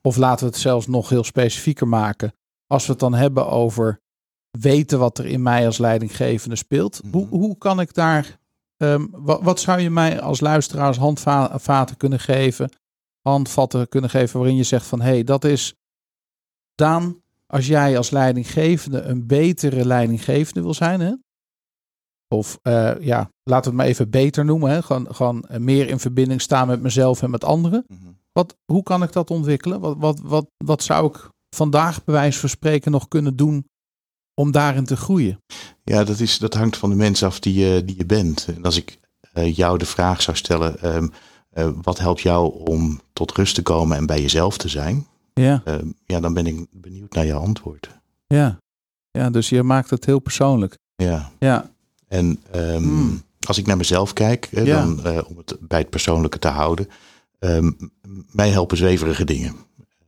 Of 0.02 0.16
laten 0.16 0.46
we 0.46 0.52
het 0.52 0.60
zelfs 0.60 0.86
nog 0.86 1.08
heel 1.08 1.24
specifieker 1.24 1.88
maken. 1.88 2.34
Als 2.66 2.86
we 2.86 2.90
het 2.92 3.00
dan 3.00 3.14
hebben 3.14 3.48
over 3.48 4.00
weten 4.58 4.98
wat 4.98 5.18
er 5.18 5.26
in 5.26 5.42
mij 5.42 5.66
als 5.66 5.78
leidinggevende 5.78 6.56
speelt. 6.56 7.00
Hoe, 7.10 7.26
hoe 7.26 7.58
kan 7.58 7.80
ik 7.80 7.94
daar. 7.94 8.38
Ehm, 8.92 9.06
wat, 9.10 9.42
wat 9.42 9.60
zou 9.60 9.80
je 9.80 9.90
mij 9.90 10.20
als 10.20 10.40
luisteraar 10.40 10.86
als 10.86 10.96
handvaten 10.96 11.96
kunnen 11.96 12.20
geven? 12.20 12.70
Handvatten 13.20 13.88
kunnen 13.88 14.10
geven 14.10 14.38
waarin 14.38 14.56
je 14.56 14.62
zegt 14.62 14.86
van 14.86 15.00
hé, 15.00 15.08
hey, 15.10 15.24
dat 15.24 15.44
is. 15.44 15.74
Daan, 16.74 17.22
als 17.46 17.66
jij 17.66 17.96
als 17.96 18.10
leidinggevende 18.10 19.00
een 19.02 19.26
betere 19.26 19.86
leidinggevende 19.86 20.62
wil 20.62 20.74
zijn, 20.74 21.00
hè? 21.00 21.12
Of 22.28 22.58
eh, 22.62 23.00
ja, 23.00 23.30
laten 23.42 23.62
we 23.62 23.68
het 23.68 23.72
maar 23.76 23.86
even 23.86 24.10
beter 24.10 24.44
noemen. 24.44 24.70
Hè? 24.70 24.82
Gewoon, 24.82 25.14
gewoon 25.14 25.44
meer 25.58 25.88
in 25.88 25.98
verbinding 25.98 26.40
staan 26.40 26.66
met 26.66 26.82
mezelf 26.82 27.22
en 27.22 27.30
met 27.30 27.44
anderen. 27.44 27.84
Mhm. 27.88 28.12
Wat, 28.32 28.56
hoe 28.64 28.82
kan 28.82 29.02
ik 29.02 29.12
dat 29.12 29.30
ontwikkelen? 29.30 29.80
Wat, 29.80 29.96
wat, 29.98 30.20
wat, 30.22 30.50
wat 30.64 30.82
zou 30.82 31.06
ik 31.06 31.28
vandaag 31.54 32.04
bij 32.04 32.14
wijze 32.14 32.38
van 32.38 32.48
spreken 32.48 32.90
nog 32.90 33.08
kunnen 33.08 33.36
doen 33.36 33.68
om 34.34 34.50
daarin 34.50 34.84
te 34.84 34.96
groeien? 34.96 35.38
Ja, 35.84 36.04
dat, 36.04 36.20
is, 36.20 36.38
dat 36.38 36.54
hangt 36.54 36.76
van 36.76 36.90
de 36.90 36.96
mens 36.96 37.22
af 37.22 37.38
die 37.40 37.54
je, 37.54 37.84
die 37.84 37.96
je 37.98 38.06
bent. 38.06 38.46
En 38.56 38.62
als 38.62 38.76
ik 38.76 38.98
eh, 39.32 39.54
jou 39.56 39.78
de 39.78 39.86
vraag 39.86 40.22
zou 40.22 40.36
stellen, 40.36 40.80
ehm, 40.80 41.08
eh, 41.50 41.68
wat 41.82 41.98
helpt 41.98 42.20
jou 42.20 42.68
om 42.68 43.00
tot 43.12 43.32
rust 43.32 43.54
te 43.54 43.62
komen 43.62 43.96
en 43.96 44.06
bij 44.06 44.20
jezelf 44.20 44.56
te 44.58 44.68
zijn? 44.68 45.06
Ja, 45.34 45.62
Ehm, 45.64 45.86
ja, 46.06 46.20
dan 46.20 46.34
ben 46.34 46.46
ik 46.46 46.66
benieuwd 46.70 47.12
naar 47.14 47.26
je 47.26 47.34
antwoord. 47.34 47.88
ja. 48.26 48.58
Ja, 49.10 49.30
dus 49.30 49.48
je 49.48 49.62
maakt 49.62 49.90
het 49.90 50.04
heel 50.04 50.18
persoonlijk. 50.18 50.78
Ja, 50.96 51.30
Ja, 51.38 51.70
en 52.08 52.40
ehm, 52.50 52.82
Hmm. 52.82 53.22
als 53.46 53.58
ik 53.58 53.66
naar 53.66 53.76
mezelf 53.76 54.12
kijk, 54.12 54.48
Ja. 54.52 54.64
dan, 54.64 55.04
eh, 55.04 55.18
om 55.28 55.36
het 55.36 55.56
bij 55.60 55.78
het 55.78 55.90
persoonlijke 55.90 56.38
te 56.38 56.48
houden, 56.48 56.88
ehm, 57.38 57.70
mij 58.30 58.48
helpen 58.50 58.76
zweverige 58.76 59.24
dingen. 59.24 59.54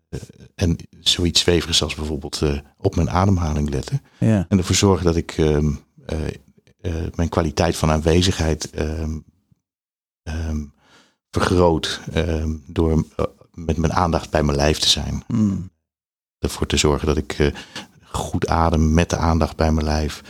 Eh, 0.09 0.21
en 0.55 0.77
zoiets 1.01 1.41
zweverigs 1.41 1.83
als 1.83 1.95
bijvoorbeeld 1.95 2.43
eh, 2.43 2.59
op 2.77 2.97
mijn 2.97 3.11
ademhaling 3.11 3.71
letten. 3.71 4.03
ja, 4.19 4.47
En 4.49 4.59
ervoor 4.59 4.75
zorgen 4.75 5.05
dat 5.05 5.17
ik 5.17 5.35
ehm, 5.39 5.73
eh, 6.07 6.93
mijn 7.15 7.29
kwaliteit 7.29 7.77
van 7.77 7.91
aanwezigheid 7.91 8.71
ehm, 8.71 9.19
ehm, 10.23 10.65
vergroot 11.31 12.01
door 12.67 13.05
met 13.55 13.77
mijn 13.77 13.93
aandacht 13.93 14.31
bij 14.31 14.43
mijn 14.43 14.57
lijf 14.57 14.79
te 14.79 14.89
zijn. 14.89 15.23
Hmm. 15.27 15.71
Ervoor 16.39 16.67
te 16.67 16.77
zorgen 16.77 17.07
dat 17.07 17.17
ik 17.17 17.53
goed 18.03 18.49
adem 18.49 18.95
met 18.95 19.11
de 19.11 19.17
aandacht 19.17 19.57
bij 19.57 19.73
mijn 19.73 19.87
lijf. 19.87 20.23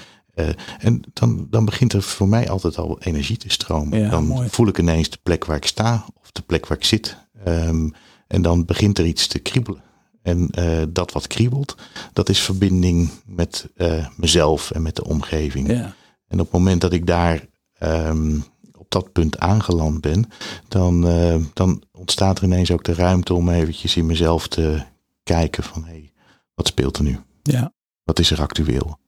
En 0.79 1.03
dan, 1.12 1.47
dan 1.51 1.64
begint 1.64 1.93
er 1.93 2.03
voor 2.03 2.29
mij 2.29 2.51
altijd 2.51 2.79
al 2.79 3.01
energie 3.01 3.37
te 3.37 3.51
stromen. 3.51 3.99
Ja, 3.99 4.11
dan 4.11 4.27
mooi. 4.27 4.49
voel 4.49 4.68
ik 4.68 4.79
ineens 4.79 5.11
de 5.11 5.18
plek 5.22 5.45
waar 5.45 5.57
ik 5.57 5.66
sta 5.66 6.05
of 6.22 6.33
de 6.33 6.43
plek 6.43 6.66
waar 6.66 6.79
ik 6.79 6.85
zit. 6.85 7.16
Ehm, 7.45 7.89
en 8.27 8.43
dan 8.43 8.64
begint 8.64 8.99
er 8.99 9.07
iets 9.07 9.27
te 9.27 9.39
kriebelen. 9.39 9.83
En 10.22 10.51
eh, 10.51 10.83
dat 10.89 11.12
wat 11.12 11.27
kriebelt, 11.27 11.74
dat 12.12 12.29
is 12.29 12.41
verbinding 12.41 13.11
met 13.27 13.68
eh, 13.74 14.07
mezelf 14.16 14.70
en 14.70 14.83
met 14.83 14.97
de 14.97 15.05
omgeving. 15.05 15.68
ja, 15.70 15.95
En 16.29 16.41
op 16.41 16.45
het 16.47 16.53
moment 16.53 16.81
dat 16.81 16.93
ik 16.93 17.07
daar 17.07 17.47
ehm, 17.79 18.39
op 18.79 18.91
dat 18.91 19.12
punt 19.12 19.39
aangeland 19.39 20.01
ben, 20.01 20.31
dan, 20.68 21.09
eh, 21.09 21.37
dan 21.53 21.83
ontstaat 21.93 22.39
er 22.39 22.45
ineens 22.45 22.70
ook 22.70 22.85
de 22.85 22.95
ruimte 22.95 23.35
om 23.35 23.49
eventjes 23.49 23.97
in 23.97 24.07
mezelf 24.07 24.49
te 24.49 24.83
kijken 25.22 25.62
van 25.62 25.85
hé, 25.85 25.91
hey, 25.91 26.12
wat 26.55 26.66
speelt 26.66 26.97
er 26.97 27.03
nu? 27.05 27.18
ja, 27.43 27.72
Wat 28.05 28.18
is 28.18 28.31
er 28.31 28.41
actueel? 28.41 28.99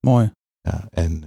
mooi. 0.00 0.32
Ja, 0.60 0.88
en, 0.90 1.24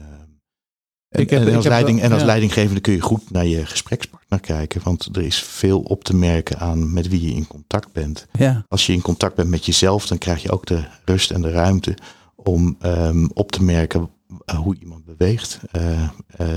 en, 1.15 1.21
Ik 1.21 1.29
heb- 1.29 1.47
en 1.47 1.55
als, 1.55 1.65
leiding, 1.65 1.95
wel- 1.97 2.05
en 2.05 2.11
als 2.11 2.21
ja. 2.21 2.27
leidinggevende 2.27 2.79
kun 2.81 2.93
je 2.93 3.01
goed 3.01 3.31
naar 3.31 3.45
je 3.45 3.65
gesprekspartner 3.65 4.39
kijken, 4.39 4.81
want 4.83 5.09
er 5.15 5.21
is 5.21 5.39
veel 5.43 5.79
op 5.79 6.03
te 6.03 6.15
merken 6.15 6.59
aan 6.59 6.93
met 6.93 7.07
wie 7.07 7.21
je 7.21 7.33
in 7.35 7.47
contact 7.47 7.91
bent. 7.93 8.27
Ja, 8.31 8.65
Als 8.69 8.85
je 8.85 8.93
in 8.93 9.01
contact 9.01 9.35
bent 9.35 9.49
met 9.49 9.65
jezelf, 9.65 10.07
dan 10.07 10.17
krijg 10.17 10.41
je 10.41 10.51
ook 10.51 10.65
de 10.65 10.83
rust 11.05 11.31
en 11.31 11.41
de 11.41 11.51
ruimte 11.51 11.97
om 12.35 12.75
ehm, 12.81 13.25
op 13.33 13.51
te 13.51 13.63
merken 13.63 14.09
eh, 14.45 14.55
hoe 14.57 14.75
iemand 14.79 15.05
beweegt. 15.05 15.59
Eh, 15.71 16.03
eh, 16.37 16.47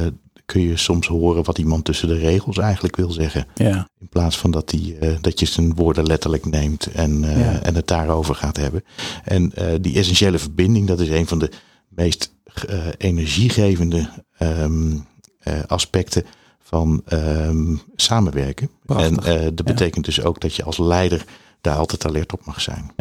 kun 0.44 0.60
je 0.60 0.76
soms 0.76 1.06
horen 1.06 1.44
wat 1.44 1.58
iemand 1.58 1.84
tussen 1.84 2.08
de 2.08 2.18
regels 2.18 2.58
eigenlijk 2.58 2.96
wil 2.96 3.10
zeggen. 3.10 3.46
ja, 3.54 3.88
In 4.00 4.08
plaats 4.08 4.38
van 4.38 4.50
dat, 4.50 4.68
die, 4.68 4.96
dat 5.20 5.40
je 5.40 5.46
zijn 5.46 5.74
woorden 5.74 6.06
letterlijk 6.06 6.44
neemt 6.46 6.86
en, 6.86 7.20
Ja. 7.20 7.60
en 7.62 7.74
het 7.74 7.86
daarover 7.86 8.34
gaat 8.34 8.56
hebben. 8.56 8.84
En 9.24 9.52
die 9.80 9.96
essentiële 9.98 10.38
verbinding, 10.38 10.86
dat 10.86 11.00
is 11.00 11.08
een 11.08 11.26
van 11.26 11.38
de 11.38 11.50
meest 11.98 12.34
eh, 12.68 12.86
energiegevende 12.98 14.10
ehm, 14.38 14.98
eh, 15.38 15.62
aspecten 15.66 16.24
van 16.58 17.02
ehm, 17.04 17.76
samenwerken. 17.96 18.70
Prachtig. 18.84 19.26
En 19.26 19.40
eh, 19.40 19.48
dat 19.54 19.66
betekent 19.66 20.04
dus 20.04 20.22
ook 20.22 20.40
dat 20.40 20.54
je 20.54 20.64
als 20.64 20.78
leider 20.78 21.24
daar 21.60 21.76
altijd 21.76 22.06
alert 22.06 22.32
op 22.32 22.44
mag 22.44 22.60
zijn. 22.60 22.92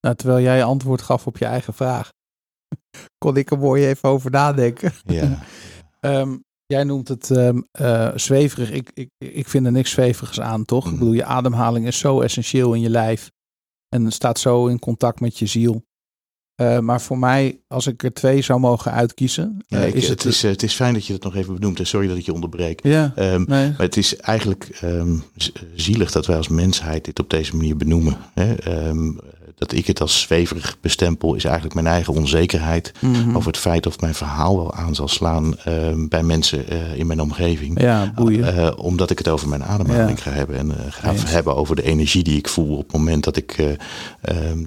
Nou, 0.00 0.16
terwijl 0.16 0.40
jij 0.40 0.64
antwoord 0.64 1.02
gaf 1.02 1.26
op 1.26 1.38
je 1.38 1.44
eigen 1.44 1.74
vraag, 1.74 2.12
kon 3.24 3.36
ik 3.36 3.50
er 3.50 3.58
mooi 3.58 3.86
even 3.86 4.08
over 4.08 4.30
nadenken. 4.30 4.92
Ja, 5.04 5.38
Ehm, 6.00 6.36
jij 6.66 6.84
noemt 6.84 7.08
het 7.08 7.30
eh, 7.30 8.10
zweverig. 8.14 8.70
Ik, 8.70 8.90
ik, 8.94 9.08
ik 9.18 9.48
vind 9.48 9.66
er 9.66 9.72
niks 9.72 9.90
zweverigs 9.90 10.40
aan, 10.40 10.64
toch? 10.64 10.84
Ik 10.84 10.90
Mhm. 10.90 10.98
bedoel, 10.98 11.14
je 11.14 11.24
ademhaling 11.24 11.86
is 11.86 11.98
zo 11.98 12.20
essentieel 12.20 12.74
in 12.74 12.80
je 12.80 12.90
lijf. 12.90 13.30
En 13.88 14.12
staat 14.12 14.38
zo 14.38 14.66
in 14.66 14.78
contact 14.78 15.20
met 15.20 15.38
je 15.38 15.46
ziel. 15.46 15.84
Eh, 16.54 16.78
maar 16.78 17.00
voor 17.00 17.18
mij, 17.18 17.58
als 17.68 17.86
ik 17.86 18.02
er 18.02 18.12
twee 18.12 18.42
zou 18.42 18.60
mogen 18.60 18.92
uitkiezen, 18.92 19.64
eh, 19.68 19.86
is 19.94 20.08
het, 20.08 20.22
het... 20.22 20.32
is, 20.32 20.44
eh, 20.44 20.50
het 20.50 20.62
is 20.62 20.74
fijn 20.74 20.94
dat 20.94 21.06
je 21.06 21.12
dat 21.12 21.22
nog 21.22 21.36
even 21.36 21.54
benoemt. 21.54 21.78
En 21.78 21.86
sorry 21.86 22.08
dat 22.08 22.16
ik 22.16 22.24
je 22.24 22.32
onderbreek. 22.32 22.80
ja, 22.82 23.12
Ehm, 23.16 23.44
nee. 23.46 23.68
Maar 23.68 23.74
het 23.78 23.96
is 23.96 24.16
eigenlijk 24.16 24.68
ehm, 24.80 25.16
zielig 25.74 26.10
dat 26.10 26.26
wij 26.26 26.36
als 26.36 26.48
mensheid 26.48 27.04
dit 27.04 27.18
op 27.20 27.30
deze 27.30 27.56
manier 27.56 27.76
benoemen. 27.76 28.16
Hè? 28.34 28.54
Ehm, 28.54 29.12
dat 29.54 29.72
ik 29.72 29.86
het 29.86 30.00
als 30.00 30.20
zweverig 30.20 30.76
bestempel 30.80 31.34
is 31.34 31.44
eigenlijk 31.44 31.74
mijn 31.74 31.86
eigen 31.86 32.14
onzekerheid 32.14 32.92
Mhm. 33.00 33.36
over 33.36 33.46
het 33.50 33.60
feit 33.60 33.86
of 33.86 34.00
mijn 34.00 34.14
verhaal 34.14 34.56
wel 34.56 34.74
aan 34.74 34.94
zal 34.94 35.08
slaan 35.08 35.54
bij 36.08 36.22
mensen 36.22 36.66
in 36.96 37.06
mijn 37.06 37.20
omgeving. 37.20 37.80
Ja, 37.80 38.12
boeien. 38.14 38.78
Omdat 38.78 39.10
ik 39.10 39.18
het 39.18 39.28
over 39.28 39.48
mijn 39.48 39.64
ademhaling 39.64 40.18
Ja. 40.18 40.24
ga 40.24 40.30
hebben. 40.30 40.56
En 40.56 40.72
ga 40.90 41.10
Eens. 41.10 41.30
hebben 41.30 41.56
over 41.56 41.76
de 41.76 41.82
energie 41.82 42.22
die 42.22 42.36
ik 42.38 42.48
voel 42.48 42.76
op 42.76 42.82
het 42.82 42.92
moment 42.96 43.24
dat 43.24 43.36
ik, 43.36 43.76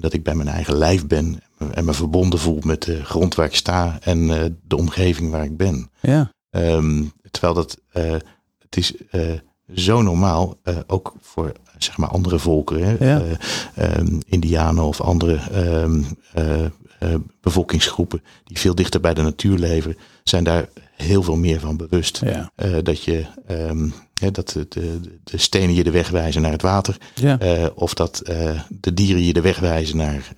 dat 0.00 0.12
ik 0.12 0.22
bij 0.22 0.34
mijn 0.34 0.48
eigen 0.48 0.74
lijf 0.74 1.06
ben. 1.06 1.40
En 1.74 1.84
me 1.84 1.92
verbonden 1.92 2.38
voel 2.38 2.58
met 2.64 2.82
de 2.82 3.04
grond 3.04 3.34
waar 3.34 3.46
ik 3.46 3.54
sta 3.54 3.98
en 4.00 4.30
eh, 4.30 4.44
de 4.62 4.76
omgeving 4.76 5.30
waar 5.30 5.44
ik 5.44 5.56
ben. 5.56 5.90
ja, 6.00 6.32
Ehm, 6.50 7.04
terwijl 7.30 7.54
dat, 7.54 7.78
eh, 7.92 8.10
het 8.58 8.76
is 8.76 8.92
eh, 9.10 9.20
zo 9.74 10.02
normaal, 10.02 10.58
ook 10.86 11.14
voor 11.20 11.52
zeg 11.78 11.96
maar 11.96 12.08
andere 12.08 12.38
volkeren, 12.38 12.82
hè, 12.98 13.06
Ja. 13.10 13.20
eh, 13.74 13.96
ehm, 13.96 14.20
Indianen 14.26 14.84
of 14.84 15.00
andere 15.00 15.36
ehm, 15.52 16.02
eh, 16.32 16.64
eh, 16.64 16.70
bevolkingsgroepen 17.40 18.22
die 18.44 18.58
veel 18.58 18.74
dichter 18.74 19.00
bij 19.00 19.14
de 19.14 19.22
natuur 19.22 19.58
leven, 19.58 19.96
zijn 20.24 20.44
daar 20.44 20.68
heel 20.96 21.22
veel 21.22 21.36
meer 21.36 21.60
van 21.60 21.76
bewust. 21.76 22.20
ja, 22.24 22.52
dat 22.82 23.02
je 23.02 23.26
dat 24.32 24.48
de, 24.48 24.66
de, 24.68 25.00
de 25.24 25.38
stenen 25.38 25.74
je 25.74 25.84
de 25.84 25.90
weg 25.90 26.10
wijzen 26.10 26.42
naar 26.42 26.52
het 26.52 26.62
water, 26.62 26.96
ja, 27.14 27.38
of 27.74 27.94
dat 27.94 28.20
de 28.80 28.94
dieren 28.94 29.22
je 29.24 29.32
de 29.32 29.40
weg 29.40 29.58
wijzen 29.58 29.96
naar, 29.96 30.32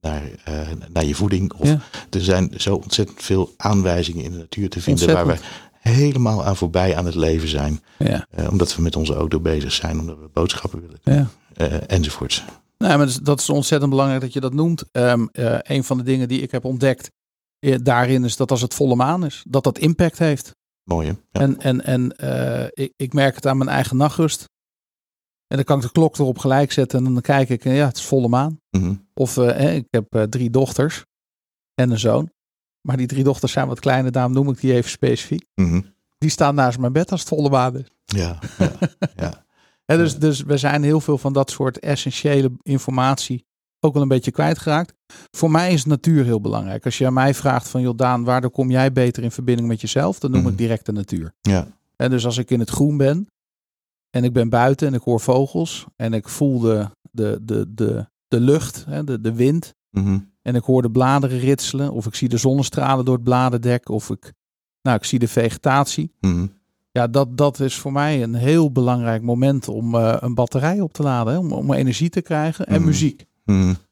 naar, 0.00 0.22
eh, 0.44 0.68
naar 0.92 1.04
je 1.04 1.14
voeding. 1.14 1.52
Of 1.52 1.68
Ja. 1.68 1.80
er 2.10 2.20
zijn 2.24 2.50
zo 2.56 2.74
ontzettend 2.74 3.22
veel 3.22 3.54
aanwijzingen 3.56 4.24
in 4.24 4.30
de 4.32 4.36
natuur 4.38 4.68
te 4.68 4.80
vinden 4.80 5.12
waar 5.12 5.26
we 5.26 5.36
helemaal 5.80 6.44
aan 6.44 6.56
voorbij 6.56 6.96
aan 6.96 7.06
het 7.06 7.14
leven 7.14 7.48
zijn. 7.48 7.80
ja. 7.98 8.26
Eh, 8.30 8.50
omdat 8.50 8.76
we 8.76 8.82
met 8.82 8.96
onze 8.96 9.14
auto 9.14 9.40
bezig 9.40 9.72
zijn, 9.72 9.98
omdat 9.98 10.18
we 10.18 10.28
boodschappen 10.32 10.80
willen 10.80 10.98
doen, 11.02 11.14
ja. 11.14 11.28
eh, 11.54 11.72
enzovoorts. 11.86 12.44
Nou, 12.78 12.98
maar 12.98 13.16
dat 13.22 13.40
is- 13.40 13.50
ontzettend 13.50 13.90
belangrijk 13.90 14.20
dat 14.20 14.32
je 14.32 14.40
dat 14.40 14.52
noemt. 14.52 14.84
Ehm, 14.92 15.26
eh, 15.32 15.58
een 15.62 15.84
van 15.84 15.96
de 15.96 16.02
dingen 16.02 16.28
die 16.28 16.40
ik 16.40 16.50
heb 16.50 16.64
ontdekt 16.64 17.10
daarin 17.82 18.24
is 18.24 18.36
dat 18.36 18.50
als 18.50 18.60
het 18.60 18.74
volle 18.74 18.94
maan 18.94 19.24
is, 19.24 19.44
dat 19.48 19.64
dat 19.64 19.78
impact 19.78 20.18
heeft. 20.18 20.50
Mooi 20.82 21.06
hè? 21.06 21.12
Ja. 21.30 21.40
En, 21.40 21.60
en, 21.60 21.84
en 21.84 22.14
ik, 22.74 22.92
ik 22.96 23.12
merk 23.12 23.34
het 23.34 23.46
aan 23.46 23.56
mijn 23.56 23.70
eigen 23.70 23.96
nachtrust. 23.96 24.48
En 25.54 25.60
dan 25.60 25.64
kan 25.68 25.76
ik 25.78 25.82
de 25.82 25.92
klok 26.00 26.18
erop 26.18 26.38
gelijk 26.38 26.72
zetten 26.72 27.06
en 27.06 27.12
dan 27.12 27.22
kijk 27.22 27.48
ik, 27.48 27.64
en 27.64 27.72
ja, 27.74 27.86
het 27.86 27.96
is 27.96 28.04
volle 28.04 28.28
maan. 28.28 28.60
Mhm. 28.70 28.94
Of 29.14 29.36
eh, 29.36 29.74
ik 29.76 29.86
heb 29.90 30.14
eh, 30.14 30.22
drie 30.22 30.50
dochters 30.50 31.04
en 31.74 31.90
een 31.90 31.98
zoon. 31.98 32.30
Maar 32.80 32.96
die 32.96 33.06
drie 33.06 33.24
dochters 33.24 33.52
zijn 33.52 33.68
wat 33.68 33.80
kleiner, 33.80 34.12
daarom 34.12 34.32
noem 34.32 34.48
ik 34.48 34.60
die 34.60 34.72
even 34.74 34.90
specifiek. 34.90 35.46
Mhm. 35.54 35.80
Die 36.18 36.30
staan 36.30 36.54
naast 36.54 36.78
mijn 36.78 36.92
bed 36.92 37.10
als 37.10 37.20
het 37.20 37.28
volle 37.28 37.48
maan 37.50 37.76
is. 37.78 37.86
Ja, 38.04 38.38
ja, 38.58 38.72
ja. 39.16 39.42
Dus, 39.96 40.18
dus 40.18 40.42
we 40.42 40.56
zijn 40.56 40.82
heel 40.82 41.00
veel 41.00 41.18
van 41.18 41.32
dat 41.32 41.50
soort 41.50 41.78
essentiële 41.78 42.52
informatie 42.62 43.46
ook 43.80 43.92
wel 43.92 44.02
een 44.02 44.08
beetje 44.08 44.30
kwijtgeraakt. 44.30 44.94
Voor 45.30 45.50
mij 45.50 45.72
is 45.72 45.84
natuur 45.84 46.24
heel 46.24 46.40
belangrijk. 46.40 46.84
Als 46.84 46.98
je 46.98 47.06
aan 47.06 47.12
mij 47.12 47.34
vraagt 47.34 47.68
van 47.68 47.80
Jordaan, 47.80 48.24
waardoor 48.24 48.50
kom 48.50 48.70
jij 48.70 48.92
beter 48.92 49.22
in 49.22 49.30
verbinding 49.30 49.68
met 49.68 49.80
jezelf? 49.80 50.18
Dan 50.18 50.30
noem 50.30 50.40
Mhm. 50.40 50.50
ik 50.50 50.58
direct 50.58 50.86
de 50.86 50.92
natuur. 50.92 51.32
ja. 51.40 51.66
En 51.96 52.10
dus 52.10 52.24
als 52.26 52.38
ik 52.38 52.50
in 52.50 52.60
het 52.60 52.70
groen 52.70 52.96
ben, 52.96 53.26
en 54.14 54.24
ik 54.24 54.32
ben 54.32 54.48
buiten 54.48 54.86
en 54.86 54.94
ik 54.94 55.02
hoor 55.02 55.20
vogels 55.20 55.86
en 55.96 56.12
ik 56.12 56.28
voel 56.28 56.58
de, 56.58 56.86
de, 57.10 57.38
de, 57.42 57.74
de, 57.74 58.06
de 58.28 58.40
lucht, 58.40 58.84
hè, 58.88 59.04
de, 59.04 59.20
de 59.20 59.32
wind. 59.34 59.74
Mhm. 59.90 60.18
En 60.42 60.54
ik 60.54 60.62
hoor 60.62 60.82
de 60.82 60.90
bladeren 60.90 61.38
ritselen 61.38 61.92
of 61.92 62.06
ik 62.06 62.14
zie 62.14 62.28
de 62.28 62.36
zonnestralen 62.36 63.04
door 63.04 63.14
het 63.14 63.24
bladerdek 63.24 63.88
of 63.88 64.10
ik, 64.10 64.32
nou, 64.82 64.96
ik 64.96 65.04
zie 65.04 65.18
de 65.18 65.28
vegetatie. 65.28 66.12
Mhm. 66.20 66.46
Ja, 66.90 67.06
dat, 67.06 67.36
dat 67.36 67.60
is 67.60 67.74
voor 67.74 67.92
mij 67.92 68.22
een 68.22 68.34
heel 68.34 68.72
belangrijk 68.72 69.22
moment 69.22 69.68
om 69.68 69.94
eh, 69.94 70.16
een 70.20 70.34
batterij 70.34 70.80
op 70.80 70.92
te 70.92 71.02
laden, 71.02 71.32
hè, 71.32 71.38
om, 71.38 71.52
om 71.52 71.72
energie 71.72 72.08
te 72.08 72.22
krijgen 72.22 72.66
en 72.66 72.74
Mhm. 72.76 72.84
muziek. 72.84 73.24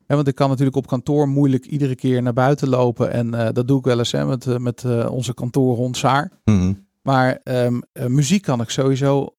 Want 0.07 0.29
ik 0.29 0.35
kan 0.35 0.49
natuurlijk 0.49 0.77
op 0.77 0.87
kantoor 0.87 1.29
moeilijk 1.29 1.67
iedere 1.67 1.95
keer 1.95 2.23
naar 2.23 2.33
buiten 2.33 2.69
lopen 2.69 3.11
en 3.13 3.35
eh, 3.35 3.49
dat 3.53 3.69
doe 3.69 3.79
ik 3.79 3.85
wel 3.85 3.99
eens 3.99 4.13
hè, 4.13 4.25
met, 4.27 4.47
eh, 4.47 4.57
met 4.57 4.85
onze 5.09 5.35
kantoorhond 5.35 5.97
Saar. 5.97 6.31
Maar 7.03 7.41
ehm, 7.45 7.81
eh, 7.93 8.07
muziek 8.07 8.43
kan 8.43 8.61
ik 8.61 8.69
sowieso 8.71 9.35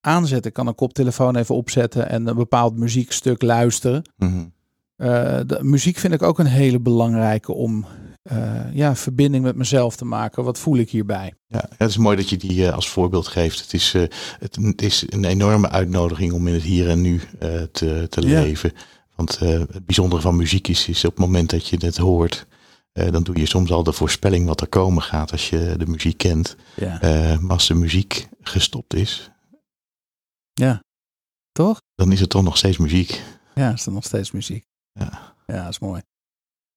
aanzetten. 0.00 0.48
Ik 0.48 0.52
kan 0.52 0.66
een 0.66 0.74
koptelefoon 0.74 1.36
even 1.36 1.54
opzetten 1.54 2.08
en 2.08 2.26
een 2.26 2.36
bepaald 2.36 2.76
muziekstuk 2.76 3.42
luisteren. 3.42 4.02
Mhm. 4.16 4.44
Eh, 4.98 5.38
de 5.46 5.58
muziek 5.62 5.98
vind 5.98 6.12
ik 6.12 6.22
ook 6.22 6.38
een 6.38 6.46
hele 6.46 6.80
belangrijke 6.80 7.52
om 7.52 7.86
eh, 8.22 8.74
ja, 8.74 8.96
verbinding 8.96 9.44
met 9.44 9.56
mezelf 9.56 9.96
te 9.96 10.04
maken. 10.04 10.44
Wat 10.44 10.58
voel 10.58 10.76
ik 10.76 10.90
hierbij? 10.90 11.34
Ja, 11.46 11.68
het 11.76 11.88
is 11.88 11.96
mooi 11.96 12.16
dat 12.16 12.28
je 12.28 12.36
die 12.36 12.66
eh, 12.66 12.74
als 12.74 12.88
voorbeeld 12.88 13.26
geeft. 13.26 13.60
Het 13.60 13.72
is, 13.72 13.92
het, 14.38 14.58
het 14.62 14.82
is 14.82 15.04
een 15.08 15.24
enorme 15.24 15.68
uitnodiging 15.68 16.32
om 16.32 16.46
in 16.46 16.54
het 16.54 16.62
hier 16.62 16.88
en 16.88 17.00
nu 17.00 17.20
te, 17.72 18.06
te 18.08 18.20
leven. 18.20 18.72
Want 19.14 19.38
het 19.38 19.86
bijzondere 19.86 20.22
van 20.22 20.36
muziek 20.36 20.68
is, 20.68 20.88
is 20.88 21.04
op 21.04 21.10
het 21.10 21.20
moment 21.20 21.50
dat 21.50 21.68
je 21.68 21.76
het 21.80 21.96
hoort, 21.96 22.46
dan 22.92 23.22
doe 23.22 23.36
je 23.38 23.46
soms 23.46 23.70
al 23.70 23.82
de 23.82 23.92
voorspelling 23.92 24.46
wat 24.46 24.60
er 24.60 24.68
komen 24.68 25.02
gaat 25.02 25.32
als 25.32 25.50
je 25.50 25.74
de 25.76 25.86
muziek 25.86 26.18
kent. 26.18 26.56
Ja. 26.76 26.98
Maar 27.40 27.52
als 27.52 27.66
de 27.66 27.74
muziek 27.74 28.28
gestopt 28.40 28.94
is, 28.94 29.30
ja. 30.58 30.82
Toch? 31.52 31.80
dan 31.94 32.12
is 32.12 32.20
het 32.20 32.30
toch 32.30 32.42
nog 32.42 32.56
steeds 32.56 32.76
muziek. 32.78 33.22
Ja, 33.54 33.72
is 33.72 33.86
er 33.86 33.92
nog 33.92 34.04
steeds 34.04 34.30
muziek. 34.30 34.64
Ja. 34.92 35.34
Ja, 35.46 35.62
dat 35.62 35.68
is 35.72 35.78
mooi. 35.78 36.02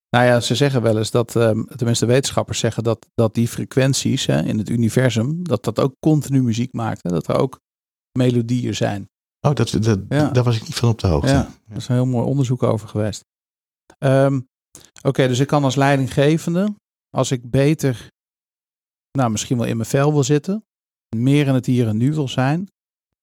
Nou 0.09 0.25
ja, 0.25 0.39
ze 0.39 0.55
zeggen 0.55 0.81
wel 0.81 0.97
eens 0.97 1.11
dat, 1.11 1.35
ehm, 1.35 1.63
tenminste 1.63 2.05
wetenschappers 2.05 2.59
zeggen 2.59 2.83
dat, 2.83 3.07
dat 3.13 3.33
die 3.33 3.47
frequenties 3.47 4.25
hè, 4.25 4.43
in 4.43 4.57
het 4.57 4.69
universum, 4.69 5.43
dat 5.43 5.63
dat 5.63 5.79
ook 5.79 5.93
continu 5.99 6.43
muziek 6.43 6.73
maakt. 6.73 7.03
Hè? 7.03 7.09
Dat 7.09 7.27
er 7.27 7.35
ook 7.35 7.59
melodieën 8.17 8.75
zijn. 8.75 9.09
Oh, 9.47 9.53
dat, 9.53 9.69
dat, 9.69 9.99
Ja. 10.09 10.29
daar 10.29 10.43
was 10.43 10.55
ik 10.55 10.63
niet 10.63 10.75
van 10.75 10.89
op 10.89 10.99
de 10.99 11.07
hoogte. 11.07 11.31
Ja, 11.31 11.49
daar 11.67 11.77
is 11.77 11.87
een 11.87 11.95
heel 11.95 12.05
mooi 12.05 12.25
onderzoek 12.25 12.63
over 12.63 12.87
geweest. 12.87 13.21
Ehm, 13.97 14.39
Oké, 15.03 15.27
dus 15.27 15.39
ik 15.39 15.47
kan 15.47 15.63
als 15.63 15.75
leidinggevende, 15.75 16.75
als 17.09 17.31
ik 17.31 17.49
beter, 17.49 18.07
nou 19.11 19.31
misschien 19.31 19.57
wel 19.57 19.65
in 19.67 19.77
mijn 19.77 19.89
vel 19.89 20.11
wil 20.13 20.23
zitten, 20.23 20.65
meer 21.15 21.47
in 21.47 21.53
het 21.53 21.65
hier 21.65 21.87
en 21.87 21.97
nu 21.97 22.13
wil 22.13 22.27
zijn, 22.27 22.67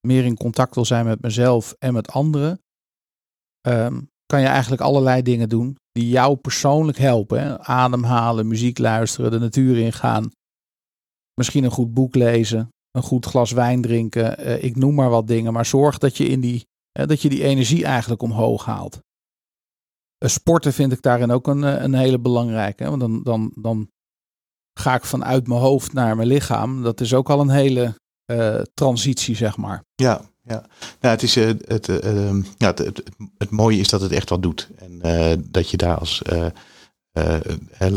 meer 0.07 0.25
in 0.25 0.37
contact 0.37 0.75
wil 0.75 0.85
zijn 0.85 1.05
met 1.05 1.21
mezelf 1.21 1.75
en 1.79 1.93
met 1.93 2.11
anderen, 2.11 2.63
ehm, 3.61 4.01
kan 4.27 4.41
je 4.41 4.47
eigenlijk 4.47 4.83
allerlei 4.83 5.23
dingen 5.23 5.49
doen 5.49 5.77
die 5.93 6.09
jou 6.09 6.37
persoonlijk 6.37 6.99
helpen. 6.99 7.65
Ademhalen, 7.65 8.49
muziek 8.49 8.79
luisteren, 8.79 9.31
de 9.31 9.39
natuur 9.39 9.79
ingaan, 9.79 10.31
misschien 11.35 11.65
een 11.65 11.71
goed 11.71 11.95
boek 11.95 12.15
lezen, 12.15 12.69
een 12.91 13.03
goed 13.03 13.27
glas 13.27 13.53
wijn 13.53 13.83
drinken. 13.83 14.39
eh, 14.39 14.63
ik 14.63 14.77
noem 14.77 14.95
maar 14.95 15.11
wat 15.11 15.27
dingen, 15.27 15.53
maar 15.53 15.67
zorg 15.67 15.99
dat 15.99 16.17
je 16.17 16.27
in 16.27 16.41
die 16.41 16.67
dat 17.07 17.23
je 17.23 17.29
die 17.29 17.43
energie 17.43 17.85
eigenlijk 17.85 18.23
omhoog 18.23 18.65
haalt. 18.65 19.01
Eh, 20.19 20.29
Sporten 20.29 20.73
vind 20.73 20.93
ik 20.93 21.03
daarin 21.03 21.31
ook 21.31 21.47
een, 21.47 21.65
eh, 21.65 21.83
een 21.83 21.95
hele 21.95 22.19
belangrijke. 22.19 22.83
Hè? 22.83 22.89
Want 22.89 23.01
dan, 23.01 23.23
dan, 23.23 23.53
dan 23.55 23.91
ga 24.81 24.95
ik 24.95 25.05
vanuit 25.05 25.47
mijn 25.47 25.61
hoofd 25.61 25.93
naar 25.93 26.17
mijn 26.17 26.29
lichaam. 26.29 26.83
Dat 26.83 27.01
is 27.01 27.15
ook 27.15 27.31
al 27.31 27.41
een 27.41 27.51
hele 27.51 27.95
transitie, 28.75 29.37
zeg 29.37 29.57
maar. 29.57 29.85
Ja, 29.95 30.21
ja. 30.45 30.67
Nou, 31.01 31.15
het, 31.15 31.23
is, 31.23 31.37
eh, 31.37 31.47
het, 31.67 31.89
eh, 31.89 32.27
ehm, 32.27 32.43
ja, 32.59 32.67
het, 32.75 33.03
het, 33.39 33.51
mooie 33.51 33.79
is 33.79 33.89
dat 33.89 34.01
het 34.01 34.13
echt 34.13 34.29
wat 34.29 34.43
doet. 34.43 34.69
En 34.77 35.03
eh, 35.03 35.37
dat 35.45 35.71
je 35.71 35.77
daar 35.77 35.99
als 35.99 36.23
eh, 36.23 36.47
eh, 37.13 37.35
eh, 37.35 37.41
eh, 37.79 37.95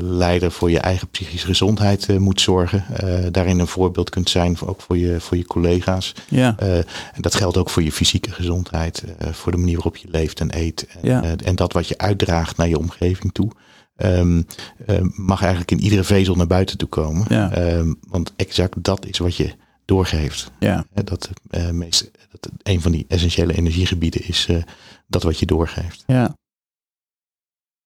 leider 0.00 0.52
voor 0.52 0.70
je 0.70 0.78
eigen 0.78 1.08
psychische 1.08 1.46
gezondheid 1.46 2.08
eh, 2.08 2.16
moet 2.16 2.40
zorgen. 2.40 2.84
Eh, 2.96 3.26
daarin 3.30 3.58
een 3.58 3.66
voorbeeld 3.66 4.10
kunt 4.10 4.30
zijn, 4.30 4.56
voor, 4.56 4.68
ook 4.68 4.80
voor 4.80 4.98
je, 4.98 5.20
voor 5.20 5.36
je 5.36 5.44
collega's. 5.44 6.14
Ja, 6.28 6.54
Eh, 6.58 6.76
en 6.78 7.20
dat 7.20 7.34
geldt 7.34 7.56
ook 7.56 7.70
voor 7.70 7.82
je 7.82 7.92
fysieke 7.92 8.30
gezondheid, 8.32 9.04
eh, 9.18 9.32
voor 9.32 9.52
de 9.52 9.58
manier 9.58 9.74
waarop 9.74 9.96
je 9.96 10.08
leeft 10.10 10.40
en 10.40 10.56
eet. 10.58 10.86
En, 10.86 11.08
Ja. 11.08 11.22
eh, 11.22 11.30
en 11.44 11.56
dat 11.56 11.72
wat 11.72 11.88
je 11.88 11.98
uitdraagt 11.98 12.56
naar 12.56 12.68
je 12.68 12.78
omgeving 12.78 13.32
toe. 13.32 13.50
ehm, 13.96 14.42
eh, 14.86 14.96
mag 15.16 15.40
eigenlijk 15.40 15.70
in 15.70 15.80
iedere 15.82 16.04
vezel 16.04 16.34
naar 16.34 16.46
buiten 16.46 16.78
toe 16.78 16.88
komen. 16.88 17.24
Ja. 17.28 17.52
Ehm, 17.52 17.92
want 18.08 18.32
exact 18.36 18.74
dat 18.84 19.06
is 19.06 19.18
wat 19.18 19.36
je 19.36 19.54
doorgeeft. 19.90 20.50
ja, 20.58 20.84
Dat, 21.04 21.30
eh, 21.50 21.70
meest, 21.70 22.10
dat 22.30 22.50
een 22.62 22.80
van 22.80 22.92
die 22.92 23.04
essentiële 23.08 23.56
energiegebieden 23.56 24.22
is 24.28 24.46
eh, 24.46 24.62
dat 25.06 25.22
wat 25.22 25.38
je 25.38 25.46
doorgeeft. 25.46 26.02
ja. 26.06 26.34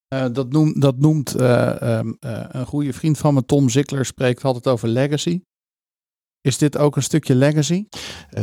Eh, 0.09 0.27
dat, 0.33 0.53
noemt, 0.53 0.81
dat 0.81 0.99
noemt 0.99 1.35
een 1.39 2.67
goede 2.67 2.93
vriend 2.93 3.19
van 3.19 3.35
me, 3.35 3.45
Tom 3.45 3.69
Zickler, 3.69 4.05
spreekt 4.05 4.45
altijd 4.45 4.67
over 4.67 4.89
legacy. 4.89 5.41
Is 6.41 6.59
dit 6.59 6.77
ook 6.79 6.97
een 6.97 7.03
stukje 7.03 7.35
legacy? 7.35 7.85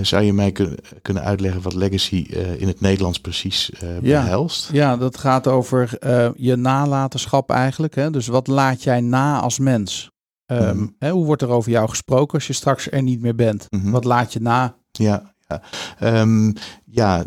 Zou 0.01 0.23
je 0.23 0.33
mij 0.33 0.51
kun- 0.51 0.77
kunnen 1.01 1.23
uitleggen 1.23 1.61
wat 1.61 1.73
legacy 1.73 2.15
in 2.57 2.67
het 2.67 2.81
Nederlands 2.81 3.19
precies 3.19 3.69
eh 3.71 4.01
Ja. 4.01 4.21
behelst? 4.23 4.69
Ja, 4.71 4.97
dat 4.97 5.17
gaat 5.17 5.47
over 5.47 5.97
je 6.41 6.55
nalatenschap 6.55 7.49
eigenlijk. 7.49 7.95
Hè? 7.95 8.09
Dus 8.11 8.27
wat 8.27 8.47
laat 8.47 8.83
jij 8.83 9.01
na 9.01 9.39
als 9.39 9.59
mens? 9.59 10.09
Ehm, 10.59 10.75
Mhm. 10.77 10.87
hè, 10.99 11.11
hoe 11.11 11.25
wordt 11.25 11.41
er 11.41 11.49
over 11.49 11.71
jou 11.71 11.89
gesproken 11.89 12.33
als 12.33 12.47
je 12.47 12.53
straks 12.53 12.91
er 12.91 13.01
niet 13.01 13.21
meer 13.21 13.35
bent? 13.35 13.67
Mhm. 13.69 13.89
Wat 13.91 14.03
laat 14.03 14.33
je 14.33 14.41
na? 14.41 14.75
Ja, 14.91 15.33
ja. 15.47 15.61
Ehm, 15.99 16.51
ja 16.85 17.25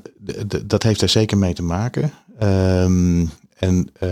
dat 0.66 0.82
heeft 0.82 1.00
daar 1.00 1.08
zeker 1.08 1.38
mee 1.38 1.54
te 1.54 1.62
maken. 1.62 2.12
Ehm, 2.38 3.26
en 3.58 3.88
eh, 3.98 4.08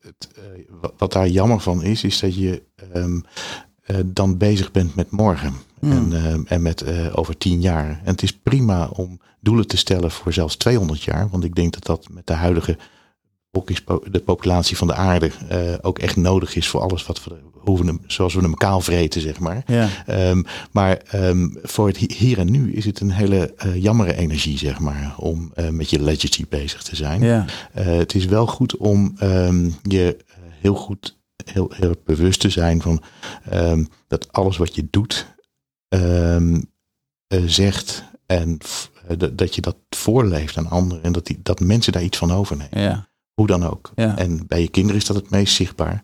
het, 0.00 0.28
eh, 0.36 0.42
wa- 0.80 0.90
wat 0.98 1.12
daar 1.12 1.28
jammer 1.28 1.60
van 1.60 1.82
is, 1.82 2.04
is 2.04 2.20
dat 2.20 2.34
je 2.34 2.62
eh, 2.92 3.96
dan 4.06 4.36
bezig 4.36 4.70
bent 4.70 4.94
met 4.94 5.10
morgen. 5.10 5.52
Hmm. 5.80 6.12
En, 6.12 6.44
en 6.46 6.62
met 6.62 6.84
over 7.14 7.36
tien 7.38 7.60
jaar. 7.60 7.88
En 7.88 8.10
het 8.10 8.22
is 8.22 8.32
prima 8.38 8.86
om 8.88 9.20
doelen 9.40 9.66
te 9.66 9.76
stellen 9.76 10.10
voor 10.10 10.32
zelfs 10.32 10.56
200 10.56 11.02
jaar. 11.02 11.28
Want 11.28 11.44
ik 11.44 11.54
denk 11.54 11.72
dat 11.72 11.84
dat 11.84 12.08
met 12.10 12.26
de 12.26 12.32
huidige 12.32 12.76
de 14.10 14.20
populatie 14.24 14.76
van 14.76 14.86
de 14.86 14.94
aarde 14.94 15.30
eh, 15.48 15.74
ook 15.80 15.98
echt 15.98 16.16
nodig 16.16 16.54
is 16.56 16.68
voor 16.68 16.80
alles 16.80 17.06
wat 17.06 17.24
we, 17.24 17.36
hoe 17.52 17.78
we 17.78 17.84
hem, 17.86 18.00
zoals 18.06 18.34
we 18.34 18.40
hem 18.40 18.54
kaal 18.54 18.80
vreten, 18.80 19.20
zeg 19.20 19.38
maar. 19.38 19.62
Ja, 19.66 19.88
Ehm, 20.06 20.42
maar 20.70 20.96
ehm, 20.96 21.48
voor 21.62 21.86
het 21.86 21.96
hi- 21.96 22.14
hier 22.14 22.38
en 22.38 22.50
nu 22.50 22.72
is 22.72 22.84
het 22.84 23.00
een 23.00 23.10
hele 23.10 23.54
eh 23.56 23.82
jammere 23.82 24.14
energie, 24.16 24.58
zeg 24.58 24.78
maar, 24.78 25.14
om 25.16 25.50
eh, 25.54 25.68
met 25.68 25.90
je 25.90 26.02
legacy 26.02 26.44
bezig 26.48 26.82
te 26.82 26.96
zijn. 26.96 27.22
ja, 27.22 27.44
het 27.72 28.14
is 28.14 28.24
wel 28.24 28.46
goed 28.46 28.76
om 28.76 29.14
ehm, 29.18 29.70
je 29.82 30.16
heel 30.60 30.74
goed, 30.74 31.16
heel, 31.44 31.70
heel 31.74 31.94
bewust 32.04 32.40
te 32.40 32.50
zijn 32.50 32.82
van 32.82 33.02
dat 34.08 34.32
alles 34.32 34.56
wat 34.56 34.74
je 34.74 34.86
doet, 34.90 35.26
zegt 37.46 38.04
en 38.26 38.58
dat 39.32 39.54
je 39.54 39.60
dat 39.60 39.76
voorleeft 39.90 40.56
aan 40.56 40.68
anderen 40.70 41.02
en 41.04 41.12
dat, 41.12 41.26
die, 41.26 41.38
dat 41.42 41.60
mensen 41.60 41.92
daar 41.92 42.02
iets 42.02 42.18
van 42.18 42.32
overnemen. 42.32 42.80
ja, 42.80 43.07
Hoe 43.38 43.46
dan 43.46 43.62
ook. 43.64 43.92
Ja. 43.94 44.16
En 44.16 44.46
bij 44.46 44.60
je 44.60 44.68
kinderen 44.68 45.00
is 45.00 45.06
dat 45.06 45.16
het 45.16 45.30
meest 45.30 45.54
zichtbaar. 45.54 46.02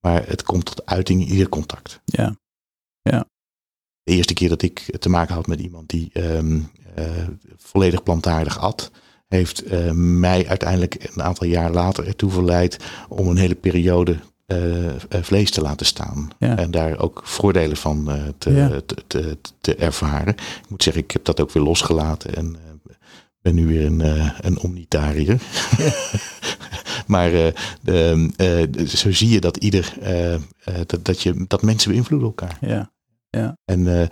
Maar 0.00 0.26
het 0.28 0.42
komt 0.42 0.64
tot 0.64 0.86
uiting 0.86 1.20
in 1.20 1.28
ieder 1.28 1.48
contact. 1.48 2.00
ja, 3.02 3.26
De 4.02 4.12
eerste 4.12 4.34
keer 4.34 4.48
dat 4.48 4.62
ik 4.62 4.96
te 4.98 5.08
maken 5.08 5.34
had 5.34 5.46
met 5.46 5.60
iemand 5.60 5.88
die 5.88 6.10
ehm, 6.12 6.60
eh, 6.94 7.04
volledig 7.56 8.02
plantaardig 8.02 8.58
at, 8.58 8.90
heeft 9.28 9.62
eh, 9.62 9.90
mij 9.92 10.48
uiteindelijk 10.48 11.10
een 11.14 11.22
aantal 11.22 11.46
jaar 11.46 11.70
later 11.70 12.06
ertoe 12.06 12.30
verleid 12.30 12.76
om 13.08 13.28
een 13.28 13.36
hele 13.36 13.54
periode 13.54 14.16
eh, 14.46 14.94
vlees 15.08 15.50
te 15.50 15.60
laten 15.60 15.86
staan. 15.86 16.30
Ja. 16.38 16.56
En 16.56 16.70
daar 16.70 16.98
ook 16.98 17.20
voordelen 17.24 17.76
van 17.76 18.08
te, 18.38 18.52
Ja. 18.52 18.80
te, 18.86 18.96
te, 19.06 19.38
te 19.60 19.74
ervaren. 19.74 20.34
Ik 20.34 20.68
moet 20.68 20.82
zeggen, 20.82 21.02
ik 21.02 21.10
heb 21.10 21.24
dat 21.24 21.40
ook 21.40 21.50
weer 21.50 21.62
losgelaten 21.62 22.34
en 22.34 22.56
ben 23.42 23.54
nu 23.54 23.66
weer 23.66 23.86
een, 23.86 24.00
eh, 24.00 24.38
een 24.40 24.58
omnitariër. 24.58 25.40
maar 27.06 27.32
eh, 27.32 27.52
de, 27.82 28.28
eh, 28.36 28.86
zo 28.86 29.12
zie 29.12 29.28
je 29.28 29.40
dat 29.40 29.56
ieder 29.56 29.94
dat, 30.86 31.04
dat, 31.04 31.22
je, 31.22 31.44
dat 31.46 31.62
mensen 31.62 31.90
beïnvloeden 31.90 32.28
elkaar. 32.28 32.58
ja, 33.30 33.56
En 33.64 33.86
eh, 33.86 34.02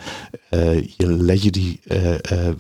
eh, 0.51 0.89
je 0.97 1.13
legacy, 1.13 1.79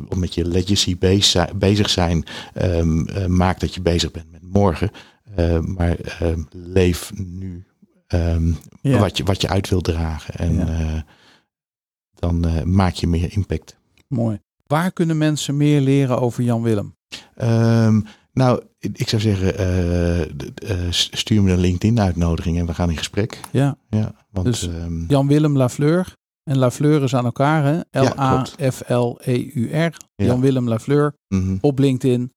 om 0.08 0.18
met 0.18 0.34
je 0.34 0.48
legacy 0.48 0.98
bezig, 0.98 1.54
bezig 1.54 1.90
zijn, 1.90 2.24
ehm, 2.54 3.06
eh, 3.06 3.26
maakt 3.26 3.60
dat 3.60 3.74
je 3.74 3.80
bezig 3.80 4.10
bent 4.10 4.30
met 4.30 4.42
morgen. 4.42 4.90
Maar 5.64 5.96
leef 6.50 7.12
nu 7.14 7.64
ehm, 8.06 8.52
ja. 8.80 8.98
wat, 8.98 9.16
je, 9.16 9.24
wat 9.24 9.40
je 9.40 9.48
uit 9.48 9.68
wil 9.68 9.80
dragen. 9.80 10.34
En 10.34 10.54
Ja. 10.54 11.04
dan 12.14 12.62
maak 12.74 12.94
je 12.94 13.06
meer 13.06 13.32
impact. 13.32 13.76
Mooi. 14.08 14.40
Waar 14.68 14.92
kunnen 14.92 15.18
mensen 15.18 15.56
meer 15.56 15.80
leren 15.80 16.20
over 16.20 16.42
Jan 16.44 16.62
Willem? 16.62 16.96
Ehm, 17.34 18.00
nou, 18.32 18.62
ik 18.78 19.08
zou 19.08 19.22
zeggen, 19.22 19.58
eh, 19.58 20.20
eh, 20.20 20.28
stuur 20.90 21.42
me 21.42 21.52
een 21.52 21.58
LinkedIn-uitnodiging 21.60 22.58
en 22.58 22.66
we 22.66 22.74
gaan 22.74 22.90
in 22.90 22.96
gesprek. 22.96 23.40
Ja, 23.50 23.76
Ja, 23.90 24.14
want 24.30 24.46
Dus 24.46 24.68
ehm, 24.68 25.04
Jan 25.06 25.26
Willem 25.28 25.56
Lafleur. 25.56 26.16
En 26.42 26.58
Lafleur 26.58 27.02
is 27.02 27.14
aan 27.14 27.24
elkaar, 27.24 27.64
hè? 27.64 28.00
L-A-F-L-E-U-R. 28.00 29.94
Ja. 30.14 30.24
Jan-Willem 30.26 30.68
Lafleur 30.68 31.14
Mhm. 31.28 31.56
op 31.60 31.78
LinkedIn. 31.78 32.32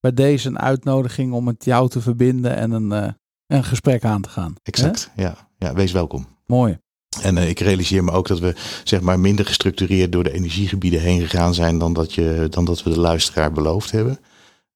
Bij 0.00 0.12
deze 0.12 0.48
een 0.48 0.58
uitnodiging 0.58 1.32
om 1.32 1.44
met 1.44 1.64
jou 1.64 1.88
te 1.88 2.00
verbinden 2.00 2.56
en 2.56 2.70
een, 2.70 2.92
eh, 2.92 3.12
een 3.46 3.64
gesprek 3.64 4.04
aan 4.04 4.20
te 4.22 4.28
gaan. 4.28 4.54
Exact, 4.62 5.10
ja. 5.16 5.48
ja. 5.58 5.74
Wees 5.74 5.92
welkom. 5.92 6.26
Mooi. 6.46 6.78
En 7.22 7.38
eh, 7.38 7.48
ik 7.48 7.60
realiseer 7.60 8.04
me 8.04 8.10
ook 8.10 8.28
dat 8.28 8.38
we 8.38 8.54
zeg 8.84 9.00
maar 9.00 9.20
minder 9.20 9.46
gestructureerd 9.46 10.12
door 10.12 10.24
de 10.24 10.32
energiegebieden 10.32 11.00
heen 11.00 11.20
gegaan 11.20 11.54
zijn 11.54 11.78
dan 11.78 11.92
dat, 11.92 12.12
je, 12.12 12.46
dan 12.50 12.64
dat 12.64 12.82
we 12.82 12.90
de 12.90 13.00
luisteraar 13.00 13.52
beloofd 13.52 13.90
hebben. 13.90 14.18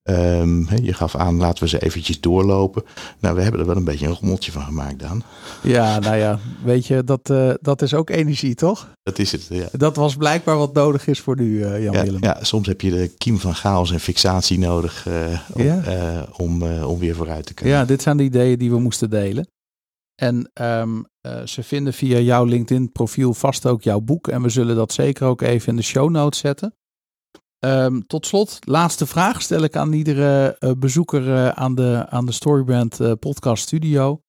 Ehm, 0.03 0.77
je 0.85 0.93
gaf 0.93 1.17
aan, 1.17 1.37
laten 1.37 1.63
we 1.63 1.69
ze 1.69 1.79
eventjes 1.83 2.21
doorlopen. 2.21 2.83
Nou, 3.21 3.35
we 3.37 3.43
hebben 3.43 3.61
er 3.61 3.67
wel 3.67 3.77
een 3.77 3.85
beetje 3.85 4.07
een 4.07 4.15
rommeltje 4.21 4.53
van 4.53 4.63
gemaakt, 4.63 4.99
Daan. 4.99 5.23
Ja, 5.63 5.99
nou 5.99 6.17
ja, 6.17 6.39
weet 6.65 6.87
je, 6.87 7.05
dat, 7.05 7.31
eh, 7.31 7.51
dat 7.61 7.83
is 7.83 7.95
ook 7.95 8.11
energie, 8.11 8.55
toch? 8.55 8.89
Dat 9.03 9.19
is 9.19 9.33
het, 9.33 9.47
ja. 9.51 9.69
Dat 9.73 9.97
was 9.97 10.17
blijkbaar 10.17 10.57
wat 10.57 10.75
nodig 10.75 11.07
is 11.07 11.21
voor 11.21 11.37
nu, 11.37 11.63
eh, 11.63 11.71
Ja, 11.71 11.79
Jan-Willem. 11.93 12.23
ja, 12.25 12.39
soms 12.45 12.67
heb 12.67 12.81
je 12.81 12.91
de 12.91 13.11
kiem 13.19 13.39
van 13.39 13.55
chaos 13.55 13.91
en 13.93 14.01
fixatie 14.01 14.59
nodig 14.59 15.07
om, 15.53 15.63
Ja. 15.63 16.27
om, 16.37 16.63
om 16.83 16.99
weer 16.99 17.15
vooruit 17.15 17.47
te 17.47 17.55
kunnen. 17.55 17.75
Ja, 17.75 17.85
dit 17.85 18.03
zijn 18.03 18.17
de 18.17 18.23
ideeën 18.23 18.59
die 18.59 18.71
we 18.71 18.79
moesten 18.79 19.11
delen. 19.11 19.49
En 20.21 20.51
ehm, 20.53 21.03
eh, 21.21 21.47
ze 21.47 21.63
vinden 21.63 21.93
via 21.93 22.19
jouw 22.19 22.45
LinkedIn-profiel 22.45 23.35
vast 23.35 23.67
ook 23.67 23.83
jouw 23.83 24.01
boek. 24.01 24.29
En 24.29 24.43
we 24.43 24.49
zullen 24.49 24.77
dat 24.77 24.93
zeker 24.93 25.27
ook 25.27 25.41
even 25.41 25.69
in 25.69 25.77
de 25.77 25.83
show 25.83 26.11
notes 26.11 26.39
zetten. 26.39 26.75
Ehm, 27.59 28.01
tot 28.07 28.27
slot, 28.27 28.59
laatste 28.61 29.07
vraag 29.07 29.43
stel 29.43 29.63
ik 29.63 29.77
aan 29.77 29.93
iedere 29.93 30.57
eh, 30.59 30.71
bezoeker 30.79 31.35
eh, 31.35 31.49
aan, 31.49 31.75
de, 31.75 32.07
aan 32.09 32.27
de 32.27 32.33
Storybrand 32.33 33.19
podcast 33.19 33.63
studio. 33.63 34.23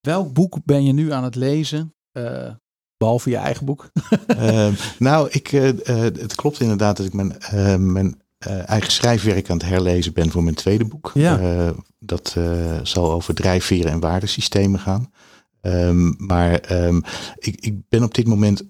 Welk 0.00 0.32
boek 0.32 0.64
ben 0.64 0.84
je 0.84 0.92
nu 0.92 1.12
aan 1.12 1.24
het 1.24 1.34
lezen? 1.34 1.94
Eh, 2.10 2.54
behalve 2.96 3.30
je 3.30 3.36
eigen 3.36 3.66
boek. 3.66 3.90
Ehm, 4.26 4.72
nou, 4.98 5.28
ik, 5.30 5.46
het 5.46 6.34
klopt 6.34 6.60
inderdaad 6.60 6.96
dat 6.96 7.06
ik 7.06 7.12
mijn, 7.12 7.92
mijn 7.92 8.21
eigen 8.46 8.92
schrijfwerk 8.92 9.50
aan 9.50 9.56
het 9.56 9.66
herlezen 9.66 10.12
ben 10.12 10.30
voor 10.30 10.42
mijn 10.42 10.54
tweede 10.54 10.84
boek. 10.84 11.10
Ja. 11.14 11.38
Eh, 11.38 11.70
dat 11.98 12.34
eh, 12.38 12.44
zal 12.82 13.12
over 13.12 13.34
drijfveren 13.34 13.90
en 13.92 14.00
waardesystemen 14.00 14.80
gaan. 14.80 15.12
Ehm, 15.60 16.12
maar 16.26 16.54
ehm, 16.54 17.00
ik, 17.38 17.56
ik 17.60 17.74
ben 17.88 18.02
op 18.02 18.14
dit 18.14 18.26
moment 18.26 18.62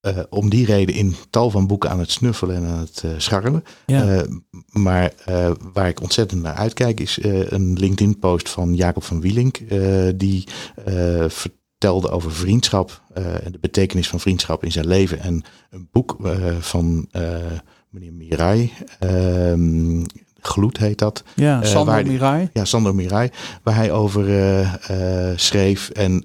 eh, 0.00 0.18
om 0.30 0.50
die 0.50 0.66
reden 0.66 0.94
in 0.94 1.14
tal 1.30 1.50
van 1.50 1.66
boeken 1.66 1.90
aan 1.90 1.98
het 1.98 2.10
snuffelen 2.10 2.56
en 2.56 2.64
aan 2.64 2.78
het 2.78 3.02
eh, 3.04 3.10
scharrelen. 3.16 3.64
Ja. 3.86 4.08
Eh, 4.08 4.22
maar 4.70 5.12
eh, 5.24 5.50
waar 5.72 5.88
ik 5.88 6.00
ontzettend 6.02 6.42
naar 6.42 6.54
uitkijk 6.54 7.00
is 7.00 7.18
eh, 7.18 7.50
een 7.50 7.72
LinkedIn-post 7.78 8.48
van 8.48 8.74
Jacob 8.74 9.04
van 9.04 9.20
Wielink. 9.20 9.56
eh, 9.56 10.08
die 10.16 10.44
eh, 10.84 11.24
vertelde 11.28 12.10
over 12.10 12.32
vriendschap 12.32 13.02
eh, 13.14 13.46
en 13.46 13.52
de 13.52 13.58
betekenis 13.58 14.08
van 14.08 14.20
vriendschap 14.20 14.64
in 14.64 14.72
zijn 14.72 14.86
leven. 14.86 15.20
En 15.20 15.42
een 15.70 15.88
boek 15.92 16.16
eh, 16.24 16.56
van 16.60 17.08
eh, 17.10 17.36
meneer 17.94 18.12
Mirai, 18.12 18.72
ehm, 18.98 20.02
Gloed 20.46 20.76
heet 20.76 20.98
dat. 20.98 21.22
ja, 21.34 21.62
eh, 21.62 21.68
Sander 21.68 21.94
waar 21.94 22.06
Mirai. 22.06 22.48
Ja, 22.52 22.64
Sander 22.64 22.94
Mirai, 22.94 23.30
waar 23.62 23.74
hij 23.74 23.92
over 23.92 24.28
eh, 24.28 25.30
eh, 25.30 25.38
schreef. 25.38 25.90
En 25.90 26.22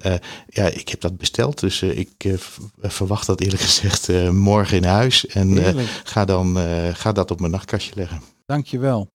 ja, 0.48 0.66
ik 0.66 0.90
heb 0.90 1.02
dat 1.02 1.18
besteld. 1.18 1.60
Dus 1.60 1.82
ik 1.82 2.38
verwacht 2.82 3.28
dat 3.28 3.42
eerlijk 3.42 3.62
gezegd 3.62 4.32
morgen 4.32 4.78
in 4.78 4.84
huis. 4.84 5.26
En 5.28 5.76
ga, 6.04 6.26
dan, 6.26 6.58
ga 6.94 7.12
dat 7.12 7.32
op 7.32 7.40
mijn 7.40 7.52
nachtkastje 7.52 7.92
leggen. 7.96 8.22
Dankjewel. 8.46 9.08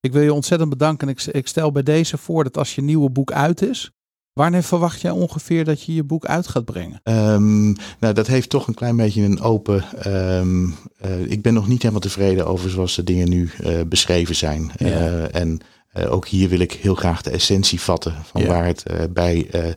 Ik 0.00 0.12
wil 0.12 0.22
je 0.22 0.32
ontzettend 0.32 0.70
bedanken. 0.70 1.08
Ik, 1.08 1.24
ik 1.24 1.48
stel 1.48 1.72
bij 1.72 1.82
deze 1.82 2.18
voor 2.18 2.44
dat 2.44 2.56
als 2.56 2.74
je 2.74 2.82
nieuwe 2.82 3.10
boek 3.10 3.32
uit 3.32 3.62
is, 3.62 3.90
wanneer 4.32 4.62
verwacht 4.62 5.00
jij 5.00 5.10
ongeveer 5.10 5.64
dat 5.64 5.82
je 5.82 5.94
je 5.94 6.04
boek 6.04 6.24
uit 6.26 6.48
gaat 6.48 6.64
brengen? 6.64 7.00
Ehm, 7.02 7.64
nou, 7.72 8.14
dat 8.14 8.26
heeft 8.26 8.48
toch 8.48 8.66
een 8.68 8.74
klein 8.74 8.96
beetje 8.96 9.22
een 9.22 9.40
open. 9.40 9.84
ehm, 10.02 10.64
eh, 10.98 11.20
ik 11.20 11.42
ben 11.42 11.54
nog 11.54 11.68
niet 11.68 11.80
helemaal 11.80 12.00
tevreden 12.00 12.46
over 12.46 12.70
zoals 12.70 12.94
de 12.94 13.04
dingen 13.04 13.28
nu 13.28 13.50
eh, 13.62 13.80
beschreven 13.86 14.34
zijn. 14.36 14.70
Ja. 14.76 14.86
Eh, 14.86 15.40
en 15.40 15.60
ook 16.08 16.26
hier 16.28 16.48
wil 16.48 16.58
ik 16.60 16.72
heel 16.72 16.94
graag 16.94 17.22
de 17.22 17.30
essentie 17.30 17.80
vatten 17.80 18.14
van 18.24 18.40
Ja. 18.40 18.46
waar 18.46 18.66
het 18.66 18.84
bij. 19.12 19.46
eh, 19.50 19.70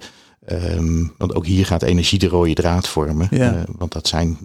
ehm, 0.45 1.05
want 1.17 1.35
ook 1.35 1.45
hier 1.45 1.65
gaat 1.65 1.81
energie 1.83 2.19
de 2.19 2.27
rode 2.27 2.53
draad 2.53 2.87
vormen. 2.87 3.27
Ja. 3.31 3.63
Want 3.77 3.91
dat 3.91 4.07
zijn 4.07 4.37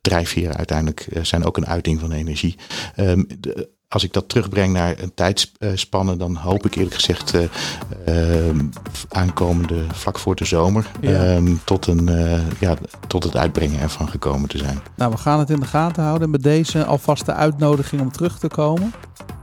drijfveren 0.00 0.56
uiteindelijk 0.56 1.08
zijn 1.22 1.44
ook 1.44 1.56
een 1.56 1.66
uiting 1.66 2.00
van 2.00 2.12
energie. 2.12 2.54
Ehm, 2.94 3.22
de- 3.40 3.70
als 3.92 4.04
ik 4.04 4.12
dat 4.12 4.28
terugbreng 4.28 4.72
naar 4.72 4.98
een 4.98 5.14
tijdspanne, 5.14 6.16
dan 6.16 6.36
hoop 6.36 6.66
ik 6.66 6.74
eerlijk 6.74 6.94
gezegd 6.94 7.34
eh, 7.34 8.48
ehm, 8.48 8.66
aankomende 9.08 9.84
vlak 9.92 10.18
voor 10.18 10.34
de 10.34 10.44
zomer 10.44 10.90
Ja. 11.00 11.10
ehm, 11.24 11.54
tot, 11.64 11.86
een, 11.86 12.08
eh, 12.08 12.40
ja, 12.60 12.76
tot 13.06 13.24
het 13.24 13.36
uitbrengen 13.36 13.80
ervan 13.80 14.08
gekomen 14.08 14.48
te 14.48 14.58
zijn. 14.58 14.78
Nou, 14.96 15.10
we 15.10 15.16
gaan 15.18 15.38
het 15.38 15.50
in 15.50 15.60
de 15.60 15.66
gaten 15.66 16.02
houden. 16.02 16.30
Met 16.30 16.42
deze 16.42 16.84
alvast 16.84 17.26
de 17.26 17.32
uitnodiging 17.32 18.02
om 18.02 18.12
terug 18.12 18.38
te 18.38 18.48
komen. 18.48 18.92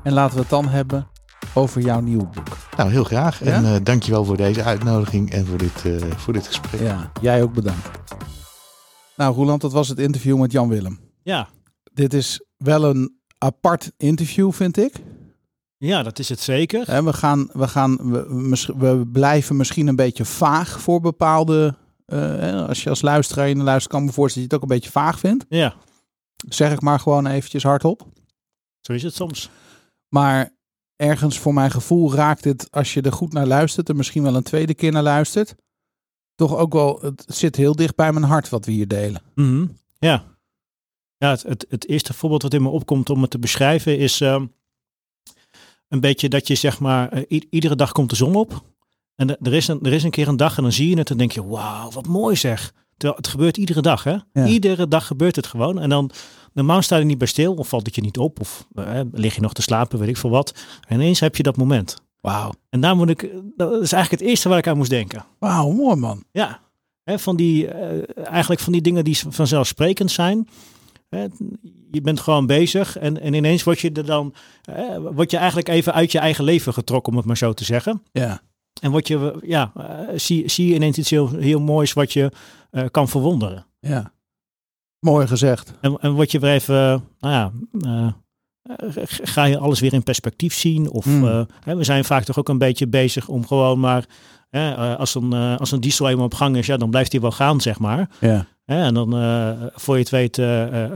En 0.03 0.13
laten 0.13 0.35
we 0.35 0.41
het 0.41 0.49
dan 0.49 0.67
hebben 0.67 1.07
over 1.53 1.81
jouw 1.81 1.99
nieuwe 1.99 2.25
boek. 2.25 2.57
Nou, 2.77 2.91
heel 2.91 3.03
graag. 3.03 3.43
Ja? 3.43 3.51
En 3.51 3.65
eh 3.65 3.75
dankjewel 3.83 4.25
voor 4.25 4.37
deze 4.37 4.63
uitnodiging 4.63 5.31
en 5.31 5.45
voor 5.45 5.57
dit, 5.57 5.85
eh, 5.85 5.91
voor 6.15 6.33
dit 6.33 6.47
gesprek. 6.47 6.81
Ja, 6.81 7.11
jij 7.21 7.41
ook 7.43 7.53
bedankt. 7.53 7.89
Nou, 9.15 9.35
Roland, 9.35 9.61
dat 9.61 9.71
was 9.71 9.87
het 9.87 9.99
interview 9.99 10.39
met 10.39 10.51
Jan 10.51 10.69
Willem. 10.69 10.99
Ja, 11.23 11.47
Dit 11.93 12.13
is 12.13 12.45
wel 12.57 12.83
een 12.83 13.18
apart 13.45 13.91
interview, 13.97 14.51
vind 14.51 14.77
ik. 14.77 14.93
ja, 15.77 16.03
dat 16.03 16.19
is 16.19 16.29
het 16.29 16.39
zeker. 16.39 16.87
Hè, 16.91 17.03
we, 17.03 17.13
gaan, 17.13 17.49
we, 17.53 17.67
gaan, 17.67 18.11
we, 18.11 18.73
we 18.77 19.07
blijven 19.11 19.55
misschien 19.55 19.87
een 19.87 19.95
beetje 19.95 20.25
vaag 20.25 20.81
voor 20.81 21.01
bepaalde. 21.01 21.75
hè, 22.05 22.67
als 22.67 22.83
je 22.83 22.89
als 22.89 23.01
luisteraar 23.01 23.49
in 23.49 23.57
de 23.57 23.63
luister 23.63 23.91
kan 23.91 24.05
me 24.05 24.11
voorstellen 24.11 24.49
dat 24.49 24.59
je 24.59 24.65
het 24.65 24.73
ook 24.75 24.79
een 24.81 24.81
beetje 24.89 24.99
vaag 24.99 25.19
vindt. 25.19 25.45
Ja, 25.49 25.73
Zeg 26.47 26.71
ik 26.73 26.81
maar 26.81 26.99
gewoon 26.99 27.25
eventjes 27.27 27.63
hardop. 27.63 28.07
zo 28.81 28.93
is 28.93 29.03
het 29.03 29.13
soms. 29.15 29.49
Maar 30.09 30.49
ergens 30.95 31.39
voor 31.39 31.53
mijn 31.53 31.71
gevoel 31.71 32.13
raakt 32.13 32.43
het, 32.43 32.71
als 32.71 32.93
je 32.93 33.01
er 33.01 33.11
goed 33.13 33.33
naar 33.33 33.47
luistert, 33.47 33.89
en 33.89 33.95
misschien 33.95 34.23
wel 34.23 34.35
een 34.35 34.43
tweede 34.43 34.73
keer 34.73 34.91
naar 34.91 35.03
luistert, 35.03 35.55
toch 36.35 36.55
ook 36.55 36.73
wel, 36.73 36.99
het 37.01 37.25
zit 37.27 37.55
heel 37.55 37.75
dicht 37.75 37.95
bij 37.95 38.11
mijn 38.13 38.25
hart 38.25 38.49
wat 38.49 38.65
we 38.65 38.71
hier 38.71 38.87
delen. 38.87 39.21
Mhm. 39.35 39.67
Ja. 39.99 40.23
Ja, 41.19 41.29
het, 41.29 41.43
het, 41.43 41.65
het 41.69 41.87
eerste 41.87 42.13
voorbeeld 42.13 42.41
wat 42.41 42.53
in 42.53 42.61
me 42.61 42.69
opkomt 42.69 43.09
om 43.09 43.21
het 43.21 43.31
te 43.31 43.39
beschrijven 43.39 43.97
is 43.97 44.21
ehm, 44.21 44.45
een 45.87 45.99
beetje 45.99 46.29
dat 46.29 46.47
je 46.47 46.55
zeg 46.55 46.79
maar, 46.79 47.09
eh, 47.11 47.41
iedere 47.49 47.75
dag 47.75 47.91
komt 47.91 48.09
de 48.09 48.15
zon 48.15 48.35
op. 48.35 48.63
En 49.15 49.37
er 49.41 49.53
is, 49.53 49.67
een, 49.67 49.79
er 49.83 49.93
is 49.93 50.03
een 50.03 50.09
keer 50.09 50.27
een 50.27 50.37
dag 50.37 50.57
en 50.57 50.63
dan 50.63 50.71
zie 50.71 50.89
je 50.89 50.97
het 50.97 51.09
en 51.09 51.17
denk 51.17 51.31
je, 51.31 51.45
wauw, 51.45 51.91
wat 51.91 52.07
mooi 52.07 52.35
zeg. 52.35 52.73
Terwijl 52.97 53.19
het 53.19 53.27
gebeurt 53.27 53.57
iedere 53.57 53.81
dag, 53.81 54.03
hè? 54.03 54.17
Ja. 54.33 54.45
Iedere 54.45 54.87
dag 54.87 55.07
gebeurt 55.07 55.35
het 55.35 55.47
gewoon. 55.47 55.79
En 55.79 55.89
dan, 55.89 56.11
normaal 56.53 56.81
sta 56.81 56.97
je 56.97 57.05
niet 57.05 57.17
bij 57.17 57.27
stil 57.27 57.53
of 57.53 57.67
valt 57.67 57.85
het 57.85 57.95
je 57.95 58.01
niet 58.01 58.17
op. 58.17 58.39
Of 58.39 58.67
eh, 58.75 58.99
lig 59.11 59.35
je 59.35 59.41
nog 59.41 59.53
te 59.53 59.61
slapen, 59.61 59.99
weet 59.99 60.09
ik 60.09 60.17
veel 60.17 60.29
wat. 60.29 60.53
En 60.87 60.95
ineens 60.95 61.19
heb 61.19 61.35
je 61.35 61.43
dat 61.43 61.57
moment. 61.57 62.01
Wauw. 62.21 62.51
En 62.69 62.81
daar 62.81 62.95
moet 62.95 63.09
ik, 63.09 63.31
dat 63.55 63.71
is 63.71 63.91
eigenlijk 63.91 64.21
het 64.21 64.31
eerste 64.31 64.49
waar 64.49 64.57
ik 64.57 64.67
aan 64.67 64.77
moest 64.77 64.89
denken. 64.89 65.25
Wauw, 65.39 65.71
mooi 65.71 65.95
man. 65.95 66.23
Ja, 66.31 66.61
hè, 67.03 67.19
van 67.19 67.35
die, 67.35 67.67
eh, 67.67 68.25
eigenlijk 68.27 68.61
van 68.61 68.73
die 68.73 68.81
dingen 68.81 69.03
die 69.03 69.17
vanzelfsprekend 69.29 70.11
zijn. 70.11 70.47
Je 71.91 72.01
bent 72.01 72.19
gewoon 72.19 72.45
bezig 72.45 72.97
en, 72.97 73.21
en 73.21 73.33
ineens 73.33 73.63
word 73.63 73.79
je 73.79 73.91
er 73.91 74.05
dan, 74.05 74.33
word 75.13 75.31
je 75.31 75.37
eigenlijk 75.37 75.67
even 75.67 75.93
uit 75.93 76.11
je 76.11 76.19
eigen 76.19 76.43
leven 76.43 76.73
getrokken, 76.73 77.11
om 77.11 77.17
het 77.17 77.27
maar 77.27 77.37
zo 77.37 77.53
te 77.53 77.63
zeggen. 77.63 78.03
Ja. 78.11 78.41
En 78.79 78.91
word 78.91 79.07
je, 79.07 79.39
ja, 79.41 79.71
eh, 79.75 79.99
zie, 80.15 80.49
zie 80.49 80.67
je 80.67 80.75
ineens 80.75 80.97
iets 80.97 81.09
heel, 81.09 81.29
heel 81.29 81.59
moois 81.59 81.93
wat 81.93 82.13
je 82.13 82.31
eh, 82.71 82.85
kan 82.91 83.07
verwonderen. 83.07 83.65
Ja. 83.79 84.13
Mooi 84.99 85.27
gezegd. 85.27 85.73
En, 85.81 85.97
en 85.99 86.11
word 86.11 86.31
je 86.31 86.39
weer 86.39 86.51
even, 86.51 86.75
eh, 86.75 86.99
nou 87.19 87.33
ja, 87.33 87.51
ga 89.07 89.43
je 89.43 89.57
alles 89.57 89.79
weer 89.79 89.93
in 89.93 90.03
perspectief 90.03 90.53
zien? 90.53 90.89
Of 90.89 91.05
hè, 91.63 91.75
we 91.75 91.83
zijn 91.83 92.05
vaak 92.05 92.23
toch 92.23 92.37
ook 92.37 92.49
een 92.49 92.57
beetje 92.57 92.87
bezig 92.87 93.27
om 93.27 93.47
gewoon 93.47 93.79
maar, 93.79 94.05
hè, 94.49 94.97
als, 94.97 95.15
een, 95.15 95.33
als 95.33 95.71
een 95.71 95.79
diesel 95.79 96.09
eenmaal 96.09 96.25
op 96.25 96.33
gang 96.33 96.57
is, 96.57 96.65
ja, 96.65 96.77
dan 96.77 96.89
blijft 96.89 97.11
hij 97.11 97.21
wel 97.21 97.31
gaan, 97.31 97.61
zeg 97.61 97.79
maar. 97.79 98.09
Ja. 98.19 98.45
Hè, 98.69 98.83
en 98.83 98.93
dan, 98.93 99.13
eh, 99.17 99.61
voor 99.73 99.95
je 99.95 100.01
het 100.01 100.09
weet, 100.09 100.37
eh, 100.37 100.83
eh, 100.83 100.91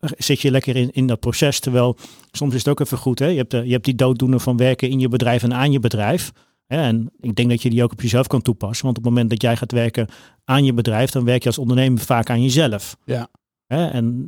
zit 0.00 0.40
je 0.40 0.50
lekker 0.50 0.76
in, 0.76 0.90
in 0.92 1.06
dat 1.06 1.20
proces. 1.20 1.60
Terwijl 1.60 1.96
soms 2.32 2.52
is 2.54 2.58
het 2.58 2.68
ook 2.68 2.80
even 2.80 2.98
goed. 2.98 3.18
Hè? 3.18 3.26
Je, 3.26 3.36
hebt, 3.36 3.50
de- 3.50 3.64
je 3.66 3.72
hebt 3.72 3.84
die 3.84 3.94
dooddoener 3.94 4.40
van 4.40 4.56
werken 4.56 4.88
in 4.90 5.00
je 5.00 5.08
bedrijf 5.08 5.42
en 5.42 5.54
aan 5.54 5.72
je 5.72 5.80
bedrijf. 5.80 6.32
Hè? 6.66 6.76
En 6.82 7.10
ik 7.20 7.34
denk 7.34 7.48
dat 7.50 7.62
je 7.62 7.70
die 7.70 7.82
ook 7.82 7.92
op 7.92 8.00
jezelf 8.00 8.26
kan 8.26 8.42
toepassen. 8.42 8.84
Want 8.84 8.98
op 8.98 9.04
het 9.04 9.12
moment 9.12 9.30
dat 9.30 9.42
jij 9.42 9.56
gaat 9.56 9.72
werken 9.72 10.08
aan 10.44 10.64
je 10.64 10.72
bedrijf, 10.72 11.10
dan 11.10 11.24
werk 11.24 11.42
je 11.42 11.48
als 11.48 11.58
ondernemer 11.58 12.00
vaak 12.00 12.30
aan 12.30 12.42
jezelf. 12.42 12.96
Ja. 13.04 13.28
Hè? 13.66 13.86
En 13.86 14.26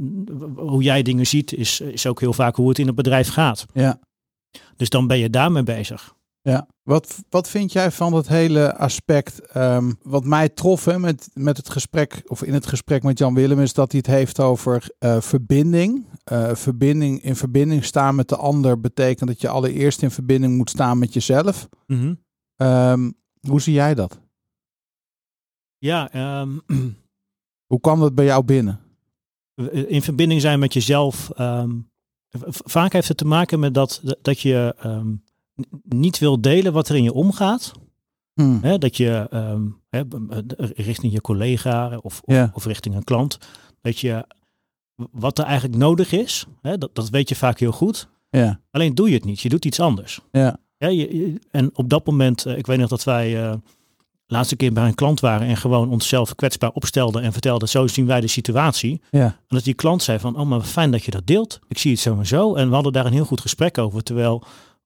hoe 0.56 0.82
jij 0.82 1.02
dingen 1.02 1.26
ziet, 1.26 1.52
is, 1.54 1.80
is 1.80 2.06
ook 2.06 2.20
heel 2.20 2.32
vaak 2.32 2.56
hoe 2.56 2.68
het 2.68 2.78
in 2.78 2.86
het 2.86 2.94
bedrijf 2.94 3.28
gaat. 3.28 3.66
Ja. 3.72 3.98
Dus 4.76 4.88
dan 4.88 5.06
ben 5.06 5.18
je 5.18 5.30
daarmee 5.30 5.62
bezig. 5.62 6.14
Ja. 6.42 6.66
Wat, 6.82 7.24
wat 7.28 7.48
vind 7.48 7.72
jij 7.72 7.90
van 7.90 8.12
dat 8.12 8.28
hele 8.28 8.76
aspect? 8.76 9.40
ehm, 9.40 9.92
wat 10.02 10.24
mij 10.24 10.48
trof 10.48 10.84
hè, 10.84 10.98
met, 10.98 11.30
met 11.34 11.56
het 11.56 11.68
gesprek, 11.70 12.22
of 12.26 12.42
in 12.42 12.54
het 12.54 12.66
gesprek 12.66 13.02
met 13.02 13.18
Jan 13.18 13.34
Willem, 13.34 13.60
is 13.60 13.72
dat 13.72 13.92
hij 13.92 14.00
het 14.04 14.14
heeft 14.14 14.40
over 14.40 14.90
eh, 14.98 15.20
verbinding. 15.20 16.06
Eh, 16.24 16.54
verbinding. 16.54 17.22
In 17.22 17.36
verbinding 17.36 17.84
staan 17.84 18.14
met 18.14 18.28
de 18.28 18.36
ander 18.36 18.80
betekent 18.80 19.28
dat 19.28 19.40
je 19.40 19.48
allereerst 19.48 20.02
in 20.02 20.10
verbinding 20.10 20.56
moet 20.56 20.70
staan 20.70 20.98
met 20.98 21.12
jezelf. 21.12 21.68
Mhm. 21.86 22.14
Ehm, 22.56 23.10
hoe 23.48 23.60
zie 23.60 23.74
jij 23.74 23.94
dat? 23.94 24.20
Ja, 25.78 26.10
ehm, 26.10 26.58
Hoe 27.72 27.80
kwam 27.80 28.00
dat 28.00 28.14
bij 28.14 28.24
jou 28.24 28.44
binnen? 28.44 28.80
In 29.70 30.02
verbinding 30.02 30.40
zijn 30.40 30.58
met 30.58 30.72
jezelf. 30.72 31.30
vaak 32.64 32.92
heeft 32.92 33.08
het 33.08 33.16
te 33.16 33.24
maken 33.24 33.60
met 33.60 33.74
dat, 33.74 34.16
dat 34.22 34.40
je 34.40 34.74
niet 35.82 36.18
wil 36.18 36.40
delen 36.40 36.72
wat 36.72 36.88
er 36.88 36.96
in 36.96 37.02
je 37.02 37.12
omgaat. 37.12 37.72
Hmm. 38.34 38.58
Hè, 38.62 38.78
dat 38.78 38.96
je 38.96 39.26
ehm, 39.30 39.62
hè, 39.90 40.06
b- 40.06 40.14
richting 40.76 41.12
je 41.12 41.20
collega 41.20 41.98
of, 42.02 42.22
Ja. 42.24 42.50
of 42.54 42.64
richting 42.64 42.94
een 42.94 43.04
klant. 43.04 43.38
Dat 43.80 43.98
je 43.98 44.26
wat 45.10 45.38
er 45.38 45.44
eigenlijk 45.44 45.78
nodig 45.78 46.12
is. 46.12 46.46
Hè, 46.62 46.78
dat, 46.78 46.94
dat 46.94 47.08
weet 47.08 47.28
je 47.28 47.34
vaak 47.36 47.58
heel 47.58 47.72
goed. 47.72 48.08
Ja, 48.30 48.60
Alleen 48.70 48.94
doe 48.94 49.08
je 49.08 49.14
het 49.14 49.24
niet. 49.24 49.40
Je 49.40 49.48
doet 49.48 49.64
iets 49.64 49.80
anders. 49.80 50.20
ja, 50.30 50.56
Ja, 50.78 50.88
je, 50.88 51.16
je- 51.16 51.38
en 51.50 51.70
op 51.76 51.88
dat 51.88 52.06
moment, 52.06 52.46
eh, 52.46 52.56
ik 52.58 52.66
weet 52.66 52.78
nog 52.78 52.88
dat 52.88 53.04
wij 53.04 53.42
eh 53.48 53.54
laatste 54.26 54.56
keer 54.56 54.72
bij 54.72 54.86
een 54.86 54.94
klant 54.94 55.20
waren 55.20 55.46
en 55.48 55.56
gewoon 55.56 55.88
onszelf 55.90 56.34
kwetsbaar 56.34 56.70
opstelden 56.70 57.22
en 57.22 57.32
vertelden, 57.32 57.68
zo 57.68 57.86
zien 57.86 58.06
wij 58.06 58.20
de 58.20 58.26
situatie. 58.26 59.00
ja, 59.10 59.24
En 59.24 59.36
dat 59.48 59.64
die 59.64 59.74
klant 59.74 60.02
zei 60.02 60.18
van, 60.18 60.36
oh 60.38 60.46
maar 60.46 60.60
fijn 60.60 60.90
dat 60.90 61.04
je 61.04 61.10
dat 61.10 61.26
deelt. 61.26 61.58
Ik 61.68 61.78
zie 61.78 61.90
het 61.90 62.00
zo 62.00 62.18
en 62.18 62.26
zo. 62.26 62.54
En 62.54 62.68
we 62.68 62.74
hadden 62.74 62.92
daar 62.92 63.06
een 63.06 63.12
heel 63.12 63.24
goed 63.24 63.40
gesprek 63.40 63.78
over. 63.78 64.02
Terwijl 64.02 64.42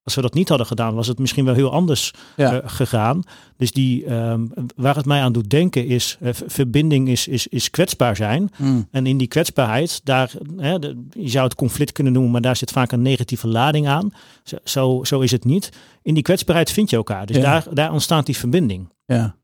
als 0.07 0.15
we 0.15 0.21
dat 0.21 0.33
niet 0.33 0.49
hadden 0.49 0.67
gedaan, 0.67 0.93
was 0.95 1.07
het 1.07 1.19
misschien 1.19 1.45
wel 1.45 1.53
heel 1.53 1.71
anders 1.71 2.13
ja, 2.35 2.53
eh, 2.61 2.69
gegaan. 2.69 3.21
Dus 3.57 3.71
die, 3.71 4.05
ehm, 4.05 4.41
waar 4.75 4.95
het 4.95 5.05
mij 5.05 5.21
aan 5.21 5.31
doet 5.31 5.49
denken 5.49 5.85
is, 5.87 6.17
eh, 6.21 6.29
verbinding 6.47 7.07
is, 7.09 7.27
is, 7.27 7.47
is 7.47 7.69
kwetsbaar 7.69 8.15
zijn. 8.15 8.49
Hmm. 8.55 8.87
En 8.91 9.05
in 9.05 9.17
die 9.17 9.27
kwetsbaarheid, 9.27 10.01
daar, 10.03 10.31
hè, 10.57 10.79
de- 10.79 11.05
je 11.09 11.29
zou 11.29 11.43
het 11.45 11.55
conflict 11.55 11.91
kunnen 11.91 12.13
noemen, 12.13 12.31
maar 12.31 12.41
daar 12.41 12.55
zit 12.55 12.71
vaak 12.71 12.91
een 12.91 13.01
negatieve 13.01 13.47
lading 13.47 13.87
aan. 13.87 14.13
Zo, 14.43 14.57
zo, 14.63 15.03
zo 15.03 15.19
is 15.19 15.31
het 15.31 15.45
niet. 15.45 15.69
In 16.01 16.13
die 16.13 16.23
kwetsbaarheid 16.23 16.71
vind 16.71 16.89
je 16.89 16.95
elkaar. 16.95 17.25
Dus 17.25 17.35
Ja. 17.35 17.41
daar, 17.41 17.65
daar 17.73 17.91
ontstaat 17.91 18.25
die 18.25 18.37
verbinding. 18.37 18.89
ja, 19.05 19.35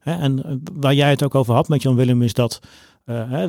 en 0.00 0.44
eh, 0.44 0.54
waar 0.72 0.94
jij 0.94 1.10
het 1.10 1.22
ook 1.22 1.34
over 1.34 1.54
had 1.54 1.68
met 1.68 1.82
Jan 1.82 1.94
Willem 1.94 2.22
is 2.22 2.32
dat. 2.32 2.60
eh, 3.04 3.30
hè, 3.30 3.48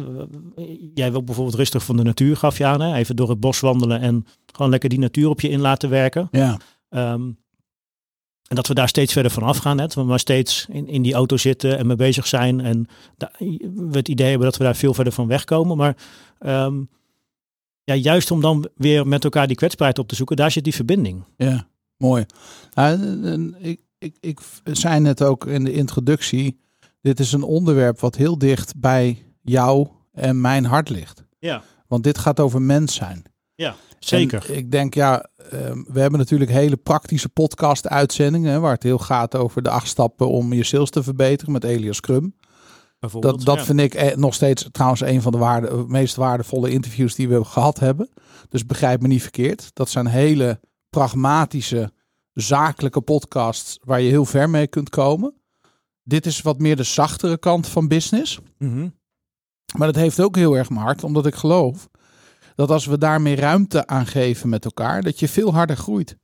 jij 0.94 1.12
wil 1.12 1.24
bijvoorbeeld 1.24 1.56
rustig 1.58 1.84
van 1.86 1.98
de 1.98 2.04
natuur, 2.04 2.38
gaf 2.38 2.58
je 2.58 2.66
aan. 2.66 2.82
Hè? 2.82 2.96
Even 2.96 3.16
door 3.16 3.30
het 3.30 3.40
bos 3.40 3.60
wandelen 3.60 4.00
en 4.02 4.26
gewoon 4.54 4.72
lekker 4.72 4.90
die 4.90 5.00
natuur 5.00 5.30
op 5.30 5.42
je 5.42 5.50
in 5.50 5.60
laten 5.62 5.90
werken. 5.90 6.28
ja, 6.32 6.58
Ehm, 6.90 7.22
en 8.48 8.56
dat 8.56 8.68
we 8.68 8.74
daar 8.74 8.88
steeds 8.88 9.14
verder 9.14 9.32
van 9.32 9.44
afgaan. 9.44 9.78
Hè? 9.78 9.84
Dat 9.84 9.94
we 9.94 10.04
maar 10.04 10.20
steeds 10.20 10.66
in, 10.72 10.88
in 10.88 11.02
die 11.02 11.14
auto 11.14 11.38
zitten 11.38 11.78
en 11.78 11.88
mee 11.88 11.96
bezig 11.96 12.28
zijn. 12.28 12.60
En 12.60 12.88
da- 13.18 13.32
we 13.76 13.90
het 13.98 14.08
idee 14.08 14.28
hebben 14.30 14.48
dat 14.48 14.58
we 14.58 14.64
daar 14.64 14.76
veel 14.76 14.94
verder 14.94 15.14
van 15.14 15.28
wegkomen. 15.28 15.78
Maar 15.78 15.96
ehm, 16.40 16.84
ja, 17.84 17.94
juist 17.96 18.32
om 18.32 18.42
dan 18.42 18.70
weer 18.76 19.08
met 19.08 19.24
elkaar 19.24 19.48
die 19.48 19.56
kwetsbaarheid 19.56 20.00
op 20.00 20.08
te 20.08 20.16
zoeken, 20.16 20.36
daar 20.36 20.52
zit 20.52 20.64
die 20.64 20.76
verbinding. 20.76 21.24
ja. 21.38 21.68
Mooi. 21.98 22.26
En 22.74 23.56
ik, 23.60 23.80
ik, 24.00 24.16
ik 24.20 24.40
zei 24.64 25.00
net 25.00 25.24
ook 25.24 25.46
in 25.46 25.64
de 25.64 25.74
introductie, 25.74 26.60
dit 27.02 27.20
is 27.20 27.32
een 27.32 27.44
onderwerp 27.44 28.00
wat 28.00 28.16
heel 28.16 28.38
dicht 28.38 28.74
bij 28.80 29.26
jou 29.42 29.88
en 30.12 30.42
mijn 30.42 30.66
hart 30.66 30.90
ligt. 30.90 31.24
Ja, 31.40 31.62
Want 31.88 32.04
dit 32.04 32.18
gaat 32.18 32.40
over 32.40 32.62
mens 32.62 32.96
zijn. 32.96 33.24
zeker. 34.00 34.46
En 34.50 34.58
ik 34.58 34.72
denk, 34.72 34.94
ja, 34.94 35.26
ehm, 35.52 35.84
we 35.88 36.00
hebben 36.00 36.20
natuurlijk 36.20 36.52
hele 36.52 36.78
praktische 36.78 37.30
podcast-uitzendingen, 37.30 38.62
waar 38.62 38.74
het 38.74 38.84
heel 38.84 38.98
gaat 38.98 39.36
over 39.36 39.62
de 39.64 39.70
acht 39.70 39.88
stappen 39.88 40.30
om 40.30 40.54
je 40.54 40.64
sales 40.64 40.90
te 40.90 41.04
verbeteren 41.04 41.54
met 41.54 41.64
Elias 41.64 42.00
Krum. 42.00 42.36
bijvoorbeeld. 43.00 43.36
Dat, 43.38 43.46
dat 43.46 43.58
Ja. 43.58 43.64
vind 43.64 43.80
ik 43.80 43.94
eh, 43.94 44.16
nog 44.18 44.34
steeds 44.34 44.68
trouwens 44.72 45.02
een 45.02 45.22
van 45.22 45.32
de 45.32 45.38
waarde, 45.38 45.84
meest 45.88 46.16
waardevolle 46.16 46.72
interviews 46.72 47.16
die 47.16 47.30
we 47.30 47.44
gehad 47.44 47.80
hebben. 47.80 48.10
Dus 48.50 48.66
begrijp 48.66 49.02
me 49.02 49.08
niet 49.08 49.22
verkeerd. 49.22 49.70
Dat 49.74 49.90
zijn 49.90 50.08
hele 50.08 50.60
pragmatische, 50.90 51.92
zakelijke 52.34 53.02
podcasts 53.02 53.80
waar 53.84 54.02
je 54.02 54.10
heel 54.10 54.26
ver 54.26 54.50
mee 54.50 54.68
kunt 54.68 54.90
komen. 54.90 55.34
Dit 56.04 56.26
is 56.26 56.42
wat 56.42 56.60
meer 56.60 56.76
de 56.76 56.84
zachtere 56.84 57.38
kant 57.38 57.68
van 57.68 57.88
business. 57.88 58.40
Mhm. 58.58 58.90
Maar 59.78 59.88
dat 59.88 59.96
heeft 59.96 60.20
ook 60.20 60.36
heel 60.36 60.58
erg 60.58 60.70
mijn 60.70 60.82
hart, 60.82 61.04
omdat 61.04 61.26
ik 61.26 61.36
geloof 61.36 61.90
dat 62.56 62.70
als 62.70 62.86
we 62.86 62.98
daarmee 62.98 63.36
ruimte 63.36 63.88
aan 63.88 64.06
geven 64.06 64.50
met 64.50 64.66
elkaar, 64.66 65.02
dat 65.04 65.20
je 65.20 65.28
veel 65.28 65.54
harder 65.54 65.78
groeit. 65.78 66.18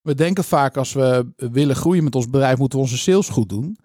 We 0.00 0.14
denken 0.14 0.44
vaak 0.44 0.76
als 0.76 0.92
we 0.92 1.32
willen 1.36 1.76
groeien 1.76 2.04
met 2.04 2.14
ons 2.14 2.30
bedrijf, 2.30 2.58
moeten 2.58 2.78
we 2.78 2.84
onze 2.84 2.98
sales 2.98 3.28
goed 3.28 3.48
doen. 3.48 3.78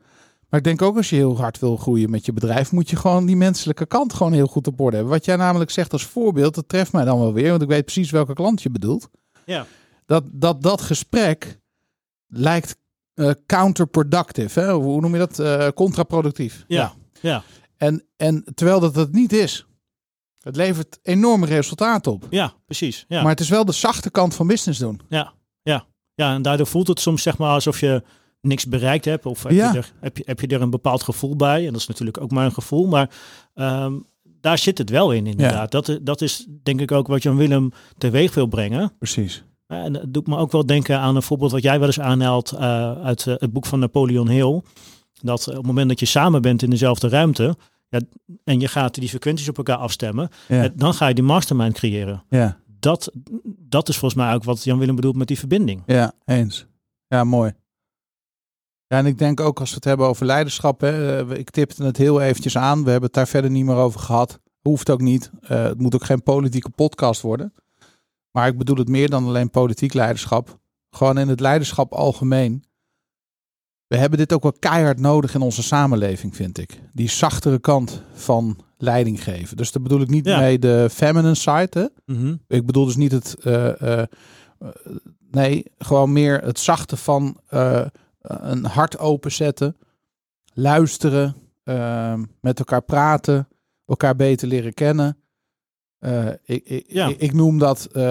Maar 0.49 0.59
ik 0.59 0.67
denk 0.67 0.81
ook 0.81 0.97
als 0.97 1.09
je 1.09 1.15
heel 1.15 1.37
hard 1.37 1.59
wil 1.59 1.77
groeien 1.77 2.09
met 2.09 2.25
je 2.25 2.33
bedrijf, 2.33 2.71
moet 2.71 2.89
je 2.89 2.95
gewoon 2.95 3.25
die 3.25 3.35
menselijke 3.35 3.85
kant 3.85 4.13
gewoon 4.13 4.33
heel 4.33 4.47
goed 4.47 4.67
op 4.67 4.79
orde 4.79 4.95
hebben. 4.95 5.13
Wat 5.13 5.25
jij 5.25 5.35
namelijk 5.35 5.71
zegt 5.71 5.93
als 5.93 6.05
voorbeeld, 6.05 6.55
dat 6.55 6.69
treft 6.69 6.91
mij 6.91 7.05
dan 7.05 7.19
wel 7.19 7.33
weer, 7.33 7.49
want 7.49 7.61
ik 7.61 7.67
weet 7.67 7.83
precies 7.85 8.11
welke 8.11 8.33
klant 8.33 8.61
je 8.61 8.69
bedoelt. 8.69 9.09
Ja. 9.45 9.65
Dat 10.13 10.23
dat, 10.31 10.61
dat 10.61 10.81
gesprek 10.81 11.59
lijkt 12.27 12.77
eh, 13.13 13.31
counterproductive. 13.45 14.59
Hè? 14.59 14.71
Hoe 14.73 15.01
noem 15.01 15.11
je 15.13 15.19
dat? 15.19 15.39
Eh, 15.39 15.67
contraproductief. 15.75 16.63
Ja. 16.67 16.93
Ja. 17.21 17.43
En, 17.77 18.03
en 18.17 18.43
terwijl 18.55 18.79
dat 18.79 18.95
het 18.95 19.11
niet 19.11 19.33
is. 19.33 19.65
Het 20.39 20.55
levert 20.55 20.99
enorme 21.01 21.45
resultaten 21.45 22.11
op. 22.11 22.27
ja, 22.29 22.53
precies. 22.65 23.05
Ja. 23.07 23.21
Maar 23.21 23.31
het 23.31 23.39
is 23.39 23.49
wel 23.49 23.65
de 23.65 23.71
zachte 23.71 24.11
kant 24.11 24.35
van 24.35 24.47
business 24.47 24.79
doen. 24.79 25.01
Ja, 25.09 25.33
ja. 25.61 25.85
ja, 26.15 26.33
en 26.33 26.41
daardoor 26.41 26.67
voelt 26.67 26.87
het 26.87 26.99
soms 26.99 27.21
zeg 27.21 27.37
maar 27.37 27.49
alsof 27.53 27.79
je 27.79 28.03
niks 28.41 28.65
bereikt 28.67 29.05
hebt. 29.05 29.25
Of 29.25 29.43
heb, 29.43 29.51
Ja. 29.51 29.71
je, 29.71 29.77
er, 29.77 29.93
heb, 29.99 30.17
je, 30.17 30.23
heb 30.25 30.39
je 30.39 30.47
er 30.47 30.61
een 30.61 30.69
bepaald 30.69 31.03
gevoel 31.03 31.35
bij. 31.35 31.65
En 31.65 31.71
dat 31.71 31.81
is 31.81 31.87
natuurlijk 31.87 32.21
ook 32.21 32.31
maar 32.31 32.45
een 32.45 32.53
gevoel. 32.53 32.87
Maar 32.87 33.09
ehm, 33.53 33.99
daar 34.23 34.57
zit 34.57 34.77
het 34.77 34.89
wel 34.89 35.11
in 35.11 35.27
inderdaad. 35.27 35.71
Dat, 35.71 35.99
dat 36.01 36.21
is 36.21 36.47
denk 36.63 36.81
ik 36.81 36.91
ook 36.91 37.07
wat 37.07 37.23
Jan 37.23 37.37
Willem 37.37 37.71
teweeg 37.97 38.33
wil 38.33 38.47
brengen. 38.47 38.93
Precies. 38.97 39.43
En 39.67 39.93
dat 39.93 40.13
doet 40.13 40.27
me 40.27 40.37
ook 40.37 40.51
wel 40.51 40.65
denken 40.65 40.99
aan 40.99 41.15
een 41.15 41.21
voorbeeld 41.23 41.51
wat 41.51 41.61
jij 41.63 41.77
wel 41.79 41.87
eens 41.87 41.99
aanhaalt 41.99 42.51
eh, 42.51 42.91
uit 43.03 43.27
eh, 43.27 43.33
het 43.37 43.53
boek 43.53 43.65
van 43.65 43.79
Napoleon 43.79 44.29
Hill. 44.29 44.61
Dat 45.21 45.47
op 45.47 45.53
het 45.55 45.65
moment 45.65 45.89
dat 45.89 45.99
je 45.99 46.05
samen 46.05 46.41
bent 46.41 46.61
in 46.63 46.69
dezelfde 46.69 47.07
ruimte 47.09 47.55
ja, 47.89 47.99
en 48.43 48.59
je 48.59 48.67
gaat 48.67 48.93
die 48.95 49.09
frequenties 49.09 49.49
op 49.49 49.57
elkaar 49.57 49.77
afstemmen, 49.77 50.29
Ja. 50.47 50.69
dan 50.75 50.93
ga 50.93 51.07
je 51.07 51.13
die 51.13 51.23
mastermind 51.23 51.73
creëren. 51.73 52.23
Ja. 52.29 52.61
Dat, 52.79 53.11
dat 53.59 53.89
is 53.89 53.97
volgens 53.97 54.21
mij 54.23 54.33
ook 54.33 54.43
wat 54.43 54.63
Jan 54.63 54.79
Willem 54.79 54.95
bedoelt 54.95 55.15
met 55.15 55.27
die 55.27 55.39
verbinding. 55.39 55.83
ja, 55.85 56.11
eens. 56.25 56.65
Ja, 57.07 57.23
mooi. 57.23 57.53
Ja, 58.87 58.97
en 58.97 59.05
ik 59.05 59.17
denk 59.17 59.39
ook 59.39 59.59
als 59.59 59.69
we 59.69 59.75
het 59.75 59.83
hebben 59.83 60.07
over 60.07 60.25
leiderschap. 60.25 60.81
Hè, 60.81 61.19
eh, 61.29 61.37
ik 61.37 61.49
tipte 61.49 61.83
het 61.83 61.97
heel 61.97 62.21
eventjes 62.21 62.57
aan. 62.57 62.83
We 62.83 62.89
hebben 62.89 63.05
het 63.09 63.13
daar 63.13 63.27
verder 63.27 63.51
niet 63.51 63.65
meer 63.65 63.75
over 63.75 63.99
gehad. 63.99 64.39
Hoeft 64.61 64.89
ook 64.89 65.01
niet. 65.01 65.31
Het 65.41 65.81
moet 65.81 65.95
ook 65.95 66.03
geen 66.03 66.23
politieke 66.23 66.69
podcast 66.69 67.21
worden. 67.21 67.53
Maar 68.33 68.47
ik 68.47 68.57
bedoel 68.57 68.75
het 68.77 68.87
meer 68.87 69.09
dan 69.09 69.25
alleen 69.25 69.49
politiek 69.49 69.93
leiderschap. 69.93 70.59
Gewoon 70.89 71.17
in 71.17 71.27
het 71.27 71.39
leiderschap 71.39 71.93
algemeen. 71.93 72.63
We 73.87 73.97
hebben 73.97 74.17
dit 74.19 74.33
ook 74.33 74.43
wel 74.43 74.53
keihard 74.59 74.99
nodig 74.99 75.33
in 75.33 75.41
onze 75.41 75.63
samenleving, 75.63 76.35
vind 76.35 76.57
ik. 76.57 76.81
Die 76.93 77.09
zachtere 77.09 77.59
kant 77.59 78.03
van 78.13 78.59
leiding 78.77 79.23
geven. 79.23 79.57
Dus 79.57 79.71
daar 79.71 79.83
bedoel 79.83 80.01
ik 80.01 80.09
niet 80.09 80.25
Ja. 80.25 80.39
mee 80.39 80.59
de 80.59 80.87
feminine 80.91 81.35
side. 81.35 81.69
Hè? 82.05 82.13
Mhm. 82.15 82.35
Ik 82.47 82.65
bedoel 82.65 82.85
dus 82.85 82.95
niet 82.95 83.11
het. 83.11 83.35
eh, 83.39 83.81
eh, 83.81 83.99
eh, 84.59 84.67
nee, 85.31 85.65
gewoon 85.77 86.11
meer 86.13 86.41
het 86.41 86.59
zachte 86.59 86.97
van 86.97 87.37
een 88.21 88.65
hart 88.65 88.97
openzetten, 88.99 89.77
luisteren, 90.53 91.35
met 92.41 92.59
elkaar 92.59 92.81
praten, 92.81 93.47
elkaar 93.85 94.15
beter 94.15 94.47
leren 94.47 94.73
kennen. 94.73 95.17
Eh, 96.03 96.25
ik, 96.43 96.63
ik, 96.65 96.83
Ja. 96.87 97.07
ik, 97.07 97.17
ik 97.21 97.33
noem 97.33 97.59
dat 97.59 97.85
eh, 97.91 98.03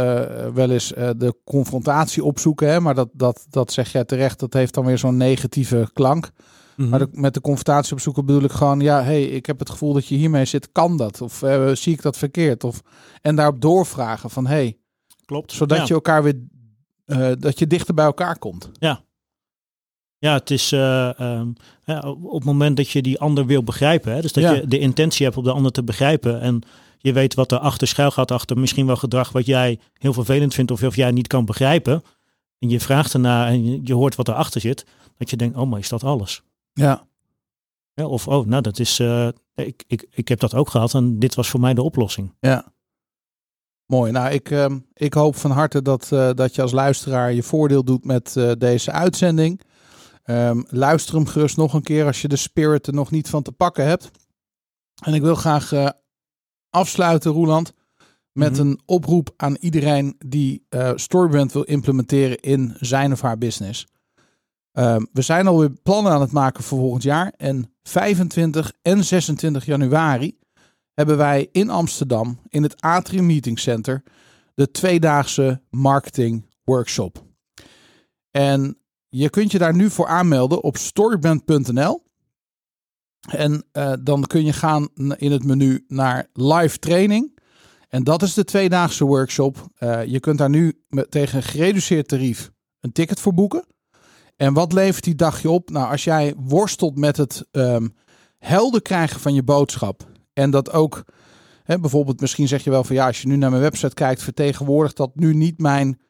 wel 0.55 0.71
eens 0.71 0.93
eh, 0.93 1.11
de 1.17 1.35
confrontatie 1.45 2.25
opzoeken, 2.25 2.69
hè, 2.69 2.81
maar 2.81 2.95
dat, 2.95 3.09
dat, 3.13 3.47
dat 3.51 3.73
zeg 3.73 3.93
jij 3.93 4.05
terecht, 4.05 4.39
dat 4.41 4.53
heeft 4.53 4.75
dan 4.75 4.85
weer 4.85 4.99
zo'n 4.99 5.17
negatieve 5.17 5.91
klank. 5.93 6.31
Mhm. 6.77 6.89
Maar 6.89 6.99
de- 6.99 7.09
met 7.11 7.35
de 7.35 7.41
confrontatie 7.41 7.93
opzoeken 7.93 8.27
bedoel 8.27 8.43
ik 8.43 8.51
gewoon, 8.51 8.81
ja, 8.81 9.03
hey, 9.03 9.23
ik 9.25 9.47
heb 9.47 9.59
het 9.59 9.71
gevoel 9.71 9.93
dat 9.93 10.07
je 10.07 10.15
hiermee 10.15 10.45
zit, 10.45 10.73
kan 10.73 10.97
dat? 10.97 11.21
Of 11.21 11.43
zie 11.73 11.93
ik 11.93 12.03
dat 12.03 12.17
verkeerd? 12.17 12.65
Of, 12.65 12.83
en 13.23 13.37
daarop 13.37 13.61
doorvragen 13.61 14.31
van, 14.31 14.47
hey, 14.47 14.79
Klopt. 15.25 15.53
zodat 15.53 15.79
ja. 15.79 15.85
je 15.87 15.95
elkaar 15.95 16.23
weer, 16.23 16.41
dat 17.39 17.59
je 17.59 17.67
dichter 17.67 17.95
bij 17.95 18.05
elkaar 18.05 18.39
komt. 18.39 18.71
Ja, 20.19 20.35
het 20.35 20.51
is 20.51 20.73
eh, 20.73 21.21
ehm, 21.21 21.49
ja, 21.85 22.01
op 22.01 22.33
het 22.33 22.45
moment 22.45 22.77
dat 22.77 22.89
je 22.91 23.03
die 23.03 23.19
ander 23.21 23.47
wil 23.47 23.63
begrijpen. 23.63 24.13
Hè, 24.15 24.21
dus 24.21 24.33
dat 24.33 24.43
Ja. 24.45 24.53
je 24.53 24.67
de 24.67 24.79
intentie 24.79 25.25
hebt 25.25 25.37
om 25.39 25.45
de 25.45 25.53
ander 25.53 25.73
te 25.73 25.85
begrijpen. 25.85 26.41
En 26.41 26.63
je 27.03 27.13
weet 27.13 27.35
wat 27.35 27.53
er 27.53 27.59
achter 27.59 27.87
schuil 27.87 28.11
gaat, 28.11 28.31
achter 28.31 28.59
misschien 28.59 28.87
wel 28.87 28.97
gedrag 28.97 29.33
wat 29.33 29.47
jij 29.47 29.79
heel 29.93 30.13
vervelend 30.13 30.55
vindt 30.55 30.71
of 30.71 30.83
of 30.83 30.97
jij 30.97 31.11
niet 31.11 31.27
kan 31.27 31.45
begrijpen. 31.45 32.03
En 32.59 32.69
je 32.69 32.81
vraagt 32.81 33.15
ernaar 33.15 33.47
en 33.47 33.87
je, 33.87 33.95
hoort 33.95 34.15
wat 34.15 34.29
erachter 34.29 34.61
zit. 34.61 34.87
Dat 35.17 35.31
je 35.31 35.37
denkt, 35.37 35.57
oh 35.57 35.71
maar 35.71 35.79
is 35.79 35.89
dat 35.89 36.05
alles? 36.05 36.43
Ja, 36.73 37.07
Ja, 37.95 38.07
of, 38.07 38.29
oh 38.29 38.47
nou 38.47 38.63
dat 38.63 38.79
is, 38.79 38.99
eh, 38.99 39.29
ik, 39.55 39.85
ik, 39.87 40.07
ik 40.11 40.29
heb 40.29 40.41
dat 40.41 40.55
ook 40.55 40.69
gehad 40.69 40.95
en 40.95 41.19
dit 41.19 41.35
was 41.35 41.51
voor 41.51 41.61
mij 41.61 41.75
de 41.75 41.83
oplossing. 41.83 42.35
ja. 42.41 42.73
Mooi. 43.87 44.13
Nou, 44.13 44.33
ik, 44.33 44.51
ehm, 44.51 44.79
ik 44.95 45.15
hoop 45.15 45.37
van 45.37 45.51
harte 45.51 45.83
dat, 45.83 46.13
eh, 46.13 46.31
dat 46.35 46.55
je 46.55 46.63
als 46.63 46.73
luisteraar 46.73 47.33
je 47.33 47.43
voordeel 47.43 47.85
doet 47.85 48.05
met 48.05 48.37
eh, 48.37 48.53
deze 48.59 48.93
uitzending. 48.93 49.61
Ehm, 50.23 50.63
luister 50.67 51.15
hem 51.15 51.27
gerust 51.27 51.57
nog 51.57 51.75
een 51.75 51.83
keer 51.83 52.07
als 52.07 52.23
je 52.23 52.29
de 52.29 52.37
spirit 52.37 52.87
er 52.87 52.95
nog 52.95 53.11
niet 53.11 53.29
van 53.29 53.43
te 53.43 53.53
pakken 53.53 53.87
hebt. 53.87 54.11
En 55.05 55.15
ik 55.15 55.23
wil 55.23 55.35
graag 55.35 55.73
afsluiten, 56.73 57.33
Roeland, 57.33 57.73
met 58.33 58.53
Mhm. 58.53 58.61
een 58.61 58.81
oproep 58.87 59.35
aan 59.37 59.57
iedereen 59.61 60.15
die 60.27 60.67
eh 60.69 60.91
Storybrand 60.95 61.53
wil 61.53 61.63
implementeren 61.63 62.41
in 62.41 62.77
zijn 62.81 63.13
of 63.13 63.21
haar 63.21 63.39
business. 63.39 63.87
Ehm, 64.73 65.05
we 65.13 65.23
zijn 65.23 65.47
alweer 65.47 65.71
plannen 65.83 66.13
aan 66.13 66.21
het 66.21 66.33
maken 66.33 66.65
voor 66.65 66.79
volgend 66.79 67.03
jaar. 67.03 67.33
En 67.37 67.75
25 67.83 68.73
en 68.83 69.05
26 69.05 69.65
januari 69.65 70.39
hebben 70.95 71.17
wij 71.17 71.49
in 71.53 71.71
Amsterdam 71.71 72.39
in 72.49 72.63
het 72.63 72.81
Atrium 72.81 73.27
Meeting 73.27 73.59
Center 73.59 74.03
de 74.55 74.71
tweedaagse 74.71 75.61
marketing 75.71 76.47
workshop. 76.65 77.25
En 78.31 78.79
je 79.09 79.31
kunt 79.31 79.53
je 79.53 79.59
daar 79.59 79.75
nu 79.75 79.91
voor 79.91 80.07
aanmelden 80.07 80.63
op 80.63 80.77
storybrand.nl. 80.77 82.03
En 83.31 83.65
uh, 83.73 83.93
dan 84.01 84.27
kun 84.27 84.45
je 84.45 84.53
gaan 84.53 84.89
in 85.17 85.33
het 85.33 85.45
menu 85.45 85.85
naar 85.89 86.27
live 86.33 86.79
training. 86.79 87.39
En 87.89 88.05
dat 88.05 88.23
is 88.23 88.35
de 88.35 88.45
tweedaagse 88.45 89.05
workshop. 89.05 89.69
Uh, 89.79 90.05
je 90.05 90.21
kunt 90.21 90.39
daar 90.39 90.51
nu 90.51 90.83
met, 90.89 91.11
tegen 91.11 91.37
een 91.37 91.43
gereduceerd 91.43 92.09
tarief 92.09 92.51
een 92.81 92.93
ticket 92.93 93.21
voor 93.21 93.35
boeken. 93.35 93.65
En 94.37 94.53
wat 94.53 94.73
levert 94.73 95.05
die 95.05 95.15
dagje 95.15 95.51
op? 95.51 95.71
Nou, 95.71 95.91
als 95.91 96.05
jij 96.05 96.35
worstelt 96.37 96.99
met 96.99 97.17
het 97.17 97.47
um, 97.51 97.95
helder 98.39 98.83
krijgen 98.83 99.21
van 99.21 99.35
je 99.35 99.43
boodschap. 99.43 100.07
En 100.33 100.51
dat 100.51 100.73
ook, 100.73 101.05
hè, 101.63 101.79
bijvoorbeeld, 101.79 102.21
misschien 102.21 102.49
zeg 102.49 102.65
je 102.65 102.71
wel 102.71 102.85
van 102.85 102.97
ja, 102.97 103.07
als 103.07 103.23
je 103.23 103.29
nu 103.29 103.37
naar 103.37 103.51
mijn 103.51 103.63
website 103.63 103.95
kijkt, 103.95 104.23
vertegenwoordigt 104.23 104.97
dat 104.97 105.11
nu 105.15 105.35
niet 105.35 105.61
mijn 105.61 106.01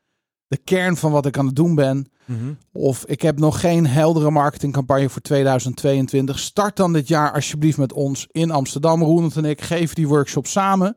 de 0.47 0.57
kern 0.57 0.97
van 0.97 1.13
wat 1.13 1.27
ik 1.27 1.39
aan 1.39 1.47
het 1.47 1.57
doen 1.57 1.75
ben. 1.75 2.12
-hmm. 2.25 2.59
Of 2.73 3.05
ik 3.07 3.23
heb 3.23 3.39
nog 3.39 3.61
geen 3.61 3.87
heldere 3.87 4.31
marketingcampagne 4.31 5.09
voor 5.09 5.23
2022. 5.23 6.39
Start 6.39 6.77
dan 6.77 6.93
dit 6.93 7.09
jaar 7.09 7.33
alsjeblieft 7.33 7.79
met 7.79 7.93
ons 7.93 8.27
in 8.31 8.51
Amsterdam. 8.51 9.03
Roeland 9.03 9.37
en 9.37 9.45
ik 9.45 9.61
geven 9.61 9.95
die 9.95 10.09
workshop 10.09 10.47
samen. 10.47 10.97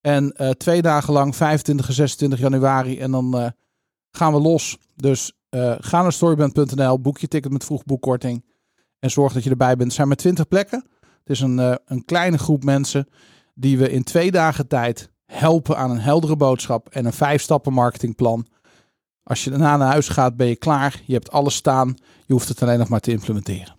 En 0.00 0.34
uh, 0.36 0.50
twee 0.50 0.82
dagen 0.82 1.12
lang, 1.12 1.36
25 1.36 1.88
en 1.88 1.94
26 1.94 2.38
januari. 2.38 2.98
En 2.98 3.10
dan 3.10 3.40
uh, 3.40 3.46
gaan 4.10 4.32
we 4.32 4.40
los. 4.40 4.78
Dus 4.94 5.32
uh, 5.50 5.74
ga 5.78 6.02
naar 6.02 6.12
storyband.nl, 6.12 7.00
boek 7.00 7.18
je 7.18 7.28
ticket 7.28 7.52
met 7.52 7.64
vroegboekkorting. 7.64 8.44
En 8.98 9.10
zorg 9.10 9.32
dat 9.32 9.44
je 9.44 9.50
erbij 9.50 9.76
bent. 9.76 9.88
Er 9.88 9.94
zijn 9.94 10.08
maar 10.08 10.16
20 10.16 10.48
plekken. 10.48 10.84
Het 11.00 11.30
is 11.30 11.40
een, 11.40 11.78
een 11.84 12.04
kleine 12.04 12.38
groep 12.38 12.64
mensen 12.64 13.08
die 13.54 13.78
we 13.78 13.90
in 13.90 14.04
twee 14.04 14.30
dagen 14.30 14.68
tijd 14.68 15.10
helpen 15.26 15.76
aan 15.76 15.90
een 15.90 16.00
heldere 16.00 16.36
boodschap 16.36 16.88
en 16.88 17.06
een 17.06 17.12
vijf 17.12 17.42
stappen 17.42 17.72
marketingplan. 17.72 18.46
Als 19.28 19.44
je 19.44 19.50
daarna 19.50 19.76
naar 19.76 19.88
huis 19.88 20.08
gaat, 20.08 20.36
ben 20.36 20.46
je 20.46 20.56
klaar. 20.56 21.00
Je 21.04 21.12
hebt 21.12 21.30
alles 21.30 21.54
staan. 21.54 21.96
Je 22.26 22.32
hoeft 22.32 22.48
het 22.48 22.62
alleen 22.62 22.78
nog 22.78 22.88
maar 22.88 23.00
te 23.00 23.10
implementeren. 23.10 23.74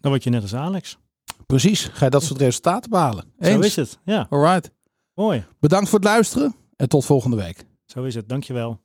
Dan 0.00 0.10
word 0.10 0.24
je 0.24 0.30
net 0.30 0.42
als 0.42 0.54
Alex. 0.54 0.98
Precies. 1.46 1.90
Ga 1.92 2.04
je 2.04 2.10
dat 2.10 2.22
soort 2.22 2.40
resultaten 2.40 2.90
behalen. 2.90 3.24
Eens? 3.38 3.54
Zo 3.54 3.60
is 3.60 3.76
het. 3.76 3.98
Ja. 4.04 4.26
Alright. 4.30 4.70
Mooi. 5.14 5.44
Bedankt 5.60 5.88
voor 5.88 5.98
het 5.98 6.08
luisteren 6.08 6.54
en 6.76 6.88
tot 6.88 7.04
volgende 7.04 7.36
week. 7.36 7.64
Zo 7.86 8.02
is 8.04 8.14
het. 8.14 8.28
Dankjewel. 8.28 8.80